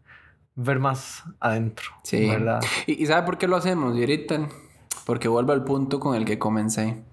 ver 0.55 0.79
más 0.79 1.23
adentro. 1.39 1.91
Sí. 2.03 2.31
¿verdad? 2.31 2.63
¿Y, 2.87 3.03
y 3.03 3.07
sabe 3.07 3.27
por 3.27 3.37
qué 3.37 3.47
lo 3.47 3.57
hacemos, 3.57 3.95
Yeritan? 3.95 4.49
Porque 5.05 5.29
vuelvo 5.29 5.53
al 5.53 5.65
punto 5.65 6.01
con 6.01 6.17
el 6.17 6.25
que 6.25 6.39
comencé. 6.39 7.05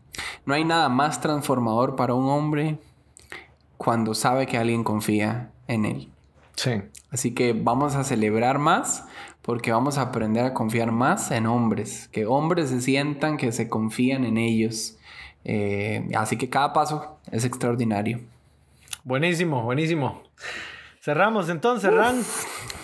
No 0.45 0.53
hay 0.53 0.65
nada 0.65 0.89
más 0.89 1.21
transformador 1.21 1.95
para 1.95 2.13
un 2.13 2.29
hombre 2.29 2.77
cuando 3.77 4.13
sabe 4.13 4.45
que 4.45 4.57
alguien 4.57 4.83
confía 4.83 5.51
en 5.67 5.85
él. 5.85 6.09
Sí. 6.55 6.81
Así 7.11 7.33
que 7.33 7.53
vamos 7.53 7.95
a 7.95 8.03
celebrar 8.03 8.59
más 8.59 9.05
porque 9.41 9.71
vamos 9.71 9.97
a 9.97 10.03
aprender 10.03 10.45
a 10.45 10.53
confiar 10.53 10.91
más 10.91 11.31
en 11.31 11.47
hombres. 11.47 12.07
Que 12.11 12.25
hombres 12.25 12.69
se 12.69 12.81
sientan 12.81 13.37
que 13.37 13.51
se 13.51 13.69
confían 13.69 14.23
en 14.25 14.37
ellos. 14.37 14.97
Eh, 15.43 16.07
así 16.15 16.37
que 16.37 16.49
cada 16.49 16.73
paso 16.73 17.17
es 17.31 17.43
extraordinario. 17.43 18.21
Buenísimo, 19.03 19.63
buenísimo. 19.63 20.23
Cerramos 21.01 21.49
entonces, 21.49 21.89
Uf. 21.91 21.97
Ran. 21.97 22.23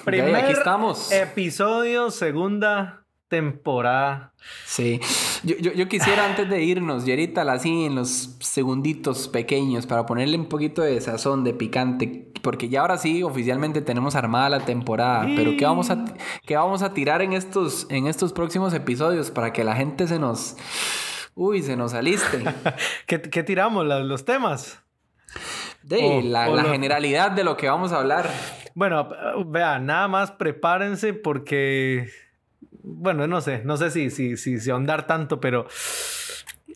Primer 0.04 0.36
aquí 0.36 0.52
estamos. 0.52 1.12
episodio, 1.12 2.12
segunda 2.12 3.06
temporada. 3.30 4.34
Sí. 4.66 5.00
Yo, 5.44 5.56
yo, 5.58 5.72
yo, 5.72 5.88
quisiera 5.88 6.26
antes 6.26 6.50
de 6.50 6.64
irnos, 6.64 7.06
Yerita, 7.06 7.44
así 7.44 7.86
en 7.86 7.96
los 7.96 8.36
segunditos 8.40 9.28
pequeños, 9.28 9.86
para 9.86 10.06
ponerle 10.06 10.38
un 10.38 10.48
poquito 10.48 10.82
de 10.82 11.00
sazón, 11.00 11.44
de 11.44 11.54
picante, 11.54 12.32
porque 12.42 12.68
ya 12.68 12.82
ahora 12.82 12.98
sí, 12.98 13.24
oficialmente 13.24 13.82
tenemos 13.82 14.16
armada 14.16 14.50
la 14.50 14.60
temporada, 14.66 15.26
sí. 15.26 15.36
pero 15.38 15.56
¿qué 15.56 15.66
vamos, 15.66 15.90
a, 15.92 16.04
¿qué 16.46 16.58
vamos 16.58 16.82
a 16.82 16.94
tirar 16.94 17.22
en 17.22 17.34
estos, 17.34 17.88
en 17.90 18.08
estos 18.08 18.34
próximos 18.34 18.74
episodios 18.74 19.32
para 19.32 19.54
que 19.54 19.64
la 19.64 19.76
gente 19.76 20.08
se 20.08 20.20
nos... 20.20 20.58
Uy, 21.36 21.62
se 21.62 21.78
nos 21.78 21.94
aliste. 21.94 22.44
¿Qué, 23.06 23.22
¿Qué, 23.22 23.44
tiramos? 23.44 23.86
¿Los 23.86 24.26
temas? 24.26 24.84
De 25.84 26.22
la, 26.24 26.50
la 26.50 26.66
generalidad 26.66 27.32
de 27.32 27.46
lo 27.46 27.56
que 27.56 27.70
vamos 27.70 27.94
a 27.94 28.00
hablar. 28.00 28.30
Bueno, 28.76 29.08
vea, 29.46 29.80
nada 29.80 30.08
más 30.10 30.32
prepárense 30.32 31.14
porque 31.14 32.10
bueno, 32.96 33.28
no 33.28 33.42
sé, 33.42 33.62
no 33.64 33.78
sé 33.78 33.92
si, 33.92 34.10
si, 34.10 34.38
si, 34.38 34.60
si 34.60 34.70
ahondar 34.70 35.08
tanto, 35.08 35.40
pero 35.40 35.68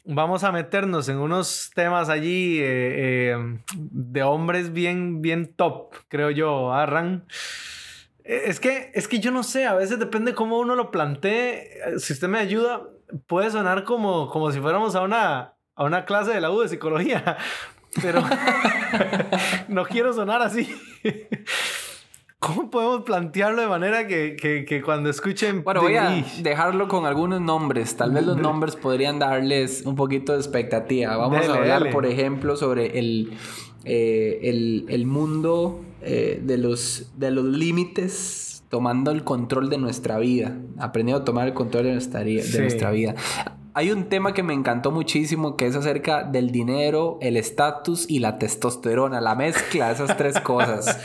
vamos 0.05 0.43
a 0.43 0.51
meternos 0.51 1.09
en 1.09 1.17
unos 1.17 1.71
temas 1.73 2.09
allí 2.09 2.59
eh, 2.59 3.31
eh, 3.31 3.59
de 3.75 4.23
hombres 4.23 4.73
bien, 4.73 5.21
bien 5.21 5.53
top, 5.53 5.93
creo 6.09 6.31
yo, 6.31 6.73
Arran. 6.73 7.25
Es 8.23 8.59
que, 8.61 8.91
es 8.93 9.07
que 9.07 9.19
yo 9.19 9.31
no 9.31 9.43
sé, 9.43 9.65
a 9.65 9.73
veces 9.73 9.99
depende 9.99 10.33
cómo 10.33 10.59
uno 10.59 10.75
lo 10.75 10.91
plantee. 10.91 11.69
Si 11.97 12.13
usted 12.13 12.29
me 12.29 12.39
ayuda, 12.39 12.83
puede 13.27 13.51
sonar 13.51 13.83
como, 13.83 14.29
como 14.29 14.51
si 14.51 14.59
fuéramos 14.61 14.95
a 14.95 15.01
una, 15.01 15.55
a 15.75 15.83
una 15.83 16.05
clase 16.05 16.33
de 16.33 16.41
la 16.41 16.51
U 16.51 16.61
de 16.61 16.69
psicología, 16.69 17.37
pero 18.01 18.23
no 19.67 19.85
quiero 19.85 20.13
sonar 20.13 20.41
así. 20.41 20.73
¿Cómo 22.45 22.69
podemos 22.69 23.03
plantearlo 23.03 23.61
de 23.61 23.67
manera 23.67 24.05
que, 24.05 24.35
que, 24.35 24.65
que 24.65 24.81
cuando 24.81 25.09
escuchen... 25.09 25.63
Bueno, 25.63 25.81
voy 25.81 25.95
a 25.95 26.25
dejarlo 26.41 26.89
con 26.89 27.05
algunos 27.05 27.39
nombres. 27.39 27.95
Tal 27.95 28.11
vez 28.11 28.25
los 28.25 28.35
nombres 28.35 28.75
podrían 28.75 29.17
darles 29.17 29.83
un 29.85 29.95
poquito 29.95 30.33
de 30.33 30.39
expectativa. 30.39 31.15
Vamos 31.15 31.39
dele, 31.39 31.53
a 31.53 31.55
hablar, 31.55 31.79
dele. 31.83 31.93
por 31.93 32.05
ejemplo, 32.05 32.57
sobre 32.57 32.99
el, 32.99 33.31
eh, 33.85 34.39
el, 34.43 34.85
el 34.89 35.05
mundo 35.05 35.79
eh, 36.01 36.41
de 36.43 36.57
los, 36.57 37.13
de 37.15 37.31
los 37.31 37.45
límites 37.45 38.65
tomando 38.67 39.11
el 39.11 39.23
control 39.23 39.69
de 39.69 39.77
nuestra 39.77 40.17
vida. 40.17 40.57
Aprendiendo 40.79 41.21
a 41.21 41.25
tomar 41.25 41.47
el 41.47 41.53
control 41.53 41.85
de 41.85 41.91
nuestra, 41.93 42.25
de 42.25 42.43
sí. 42.43 42.57
nuestra 42.57 42.91
vida. 42.91 43.15
Hay 43.75 43.91
un 43.91 44.07
tema 44.07 44.33
que 44.33 44.43
me 44.43 44.53
encantó 44.53 44.91
muchísimo 44.91 45.57
que 45.57 45.65
es 45.65 45.75
acerca 45.75 46.23
del 46.23 46.51
dinero, 46.51 47.17
el 47.21 47.37
estatus 47.37 48.05
y 48.07 48.19
la 48.19 48.37
testosterona, 48.37 49.19
la 49.19 49.33
mezcla 49.33 49.87
de 49.87 49.93
esas 49.93 50.15
tres 50.15 50.39
cosas. 50.41 50.99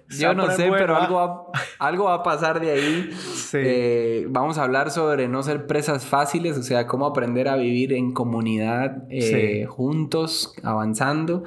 Yo 0.08 0.34
no 0.34 0.50
sé, 0.50 0.68
pero 0.70 0.96
algo 0.96 1.14
va, 1.14 1.44
algo 1.78 2.04
va 2.04 2.14
a 2.14 2.22
pasar 2.24 2.60
de 2.60 2.72
ahí. 2.72 3.10
Sí. 3.12 3.58
Eh, 3.60 4.26
vamos 4.30 4.58
a 4.58 4.64
hablar 4.64 4.90
sobre 4.90 5.28
no 5.28 5.44
ser 5.44 5.68
presas 5.68 6.04
fáciles, 6.04 6.58
o 6.58 6.62
sea, 6.64 6.88
cómo 6.88 7.06
aprender 7.06 7.46
a 7.46 7.56
vivir 7.56 7.92
en 7.92 8.12
comunidad, 8.12 9.04
eh, 9.10 9.62
sí. 9.62 9.66
juntos, 9.68 10.54
avanzando. 10.64 11.44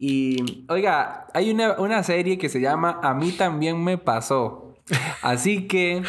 Y, 0.00 0.64
oiga, 0.68 1.28
hay 1.34 1.50
una, 1.50 1.74
una 1.78 2.02
serie 2.02 2.36
que 2.36 2.48
se 2.48 2.60
llama 2.60 2.98
A 3.00 3.14
mí 3.14 3.30
también 3.30 3.82
me 3.82 3.96
pasó. 3.96 4.74
Así 5.22 5.68
que... 5.68 6.02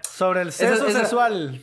Sobre 0.00 0.42
el 0.42 0.50
sexo 0.50 0.74
esa, 0.74 0.88
esa, 0.88 0.98
sexual. 1.00 1.60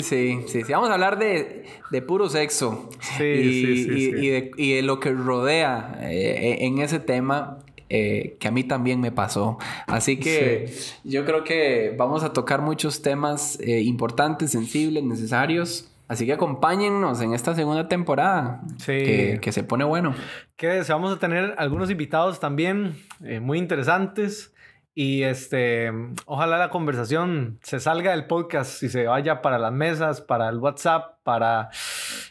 Sí, 0.00 0.40
sí, 0.46 0.62
sí. 0.64 0.72
Vamos 0.72 0.90
a 0.90 0.94
hablar 0.94 1.18
de, 1.18 1.64
de 1.90 2.02
puro 2.02 2.28
sexo. 2.28 2.88
Sí, 3.16 3.24
y, 3.24 3.64
sí, 3.64 3.84
sí, 3.84 3.90
y. 3.90 4.26
Y, 4.26 4.28
de, 4.28 4.50
y, 4.56 4.72
de, 4.74 4.82
lo 4.82 5.00
que 5.00 5.10
rodea 5.12 5.98
eh, 6.02 6.58
en 6.60 6.78
ese 6.78 7.00
tema. 7.00 7.58
Eh, 7.90 8.38
que 8.40 8.48
a 8.48 8.50
mí 8.50 8.64
también 8.64 9.00
me 9.00 9.12
pasó. 9.12 9.58
Así 9.86 10.18
que 10.18 10.74
yo 11.04 11.24
creo 11.24 11.44
que 11.44 11.94
vamos 11.96 12.24
a 12.24 12.32
tocar 12.32 12.62
muchos 12.62 13.02
temas 13.02 13.60
eh, 13.60 13.82
importantes, 13.82 14.50
sensibles, 14.50 15.04
necesarios. 15.04 15.92
Así 16.08 16.26
que 16.26 16.32
acompáñennos 16.32 17.20
en 17.20 17.34
esta 17.34 17.54
segunda 17.54 17.86
temporada. 17.86 18.62
Sí. 18.78 18.86
Que, 18.86 19.38
que 19.40 19.52
se 19.52 19.62
pone 19.62 19.84
bueno. 19.84 20.14
Que 20.56 20.82
vamos 20.88 21.14
a 21.14 21.18
tener 21.18 21.54
algunos 21.58 21.90
invitados 21.90 22.40
también 22.40 22.96
eh, 23.22 23.40
muy 23.40 23.58
interesantes. 23.58 24.53
Y 24.96 25.24
este, 25.24 25.90
ojalá 26.26 26.56
la 26.56 26.70
conversación 26.70 27.58
se 27.62 27.80
salga 27.80 28.12
del 28.12 28.26
podcast 28.26 28.80
y 28.84 28.88
se 28.88 29.06
vaya 29.06 29.42
para 29.42 29.58
las 29.58 29.72
mesas, 29.72 30.20
para 30.20 30.48
el 30.48 30.58
WhatsApp, 30.58 31.18
para 31.24 31.70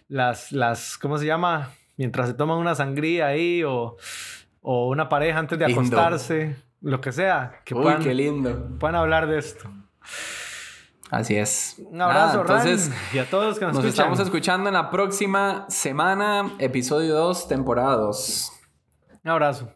las, 0.07 0.53
las 0.53 0.97
¿cómo 0.97 1.17
se 1.17 1.25
llama? 1.25 1.71
Mientras 1.97 2.29
se 2.29 2.33
toman 2.35 2.57
una 2.57 2.73
sangría 2.73 3.27
ahí 3.27 3.63
o, 3.63 3.97
o 4.61 4.87
una 4.87 5.09
pareja 5.09 5.39
antes 5.39 5.59
de 5.59 5.67
lindo. 5.67 5.81
acostarse, 5.81 6.55
lo 6.79 7.01
que 7.01 7.11
sea. 7.11 7.61
Que 7.65 7.75
Uy, 7.75 7.83
puedan, 7.83 8.01
qué 8.01 8.13
lindo. 8.13 8.77
Puedan 8.79 8.95
hablar 8.95 9.27
de 9.27 9.39
esto. 9.39 9.69
Así 11.11 11.35
es. 11.35 11.75
Un 11.85 12.01
abrazo, 12.01 12.43
Nada, 12.43 12.61
entonces, 12.63 12.89
Ran, 12.89 12.97
y 13.13 13.17
a 13.19 13.29
todos 13.29 13.59
que 13.59 13.65
nos, 13.65 13.75
nos 13.75 13.83
escuchan. 13.83 14.05
estamos 14.05 14.19
escuchando 14.19 14.69
en 14.69 14.73
la 14.73 14.89
próxima 14.89 15.65
semana, 15.67 16.53
episodio 16.59 17.13
2, 17.13 17.47
temporada 17.49 17.97
2. 17.97 18.51
Un 19.25 19.31
abrazo. 19.31 19.69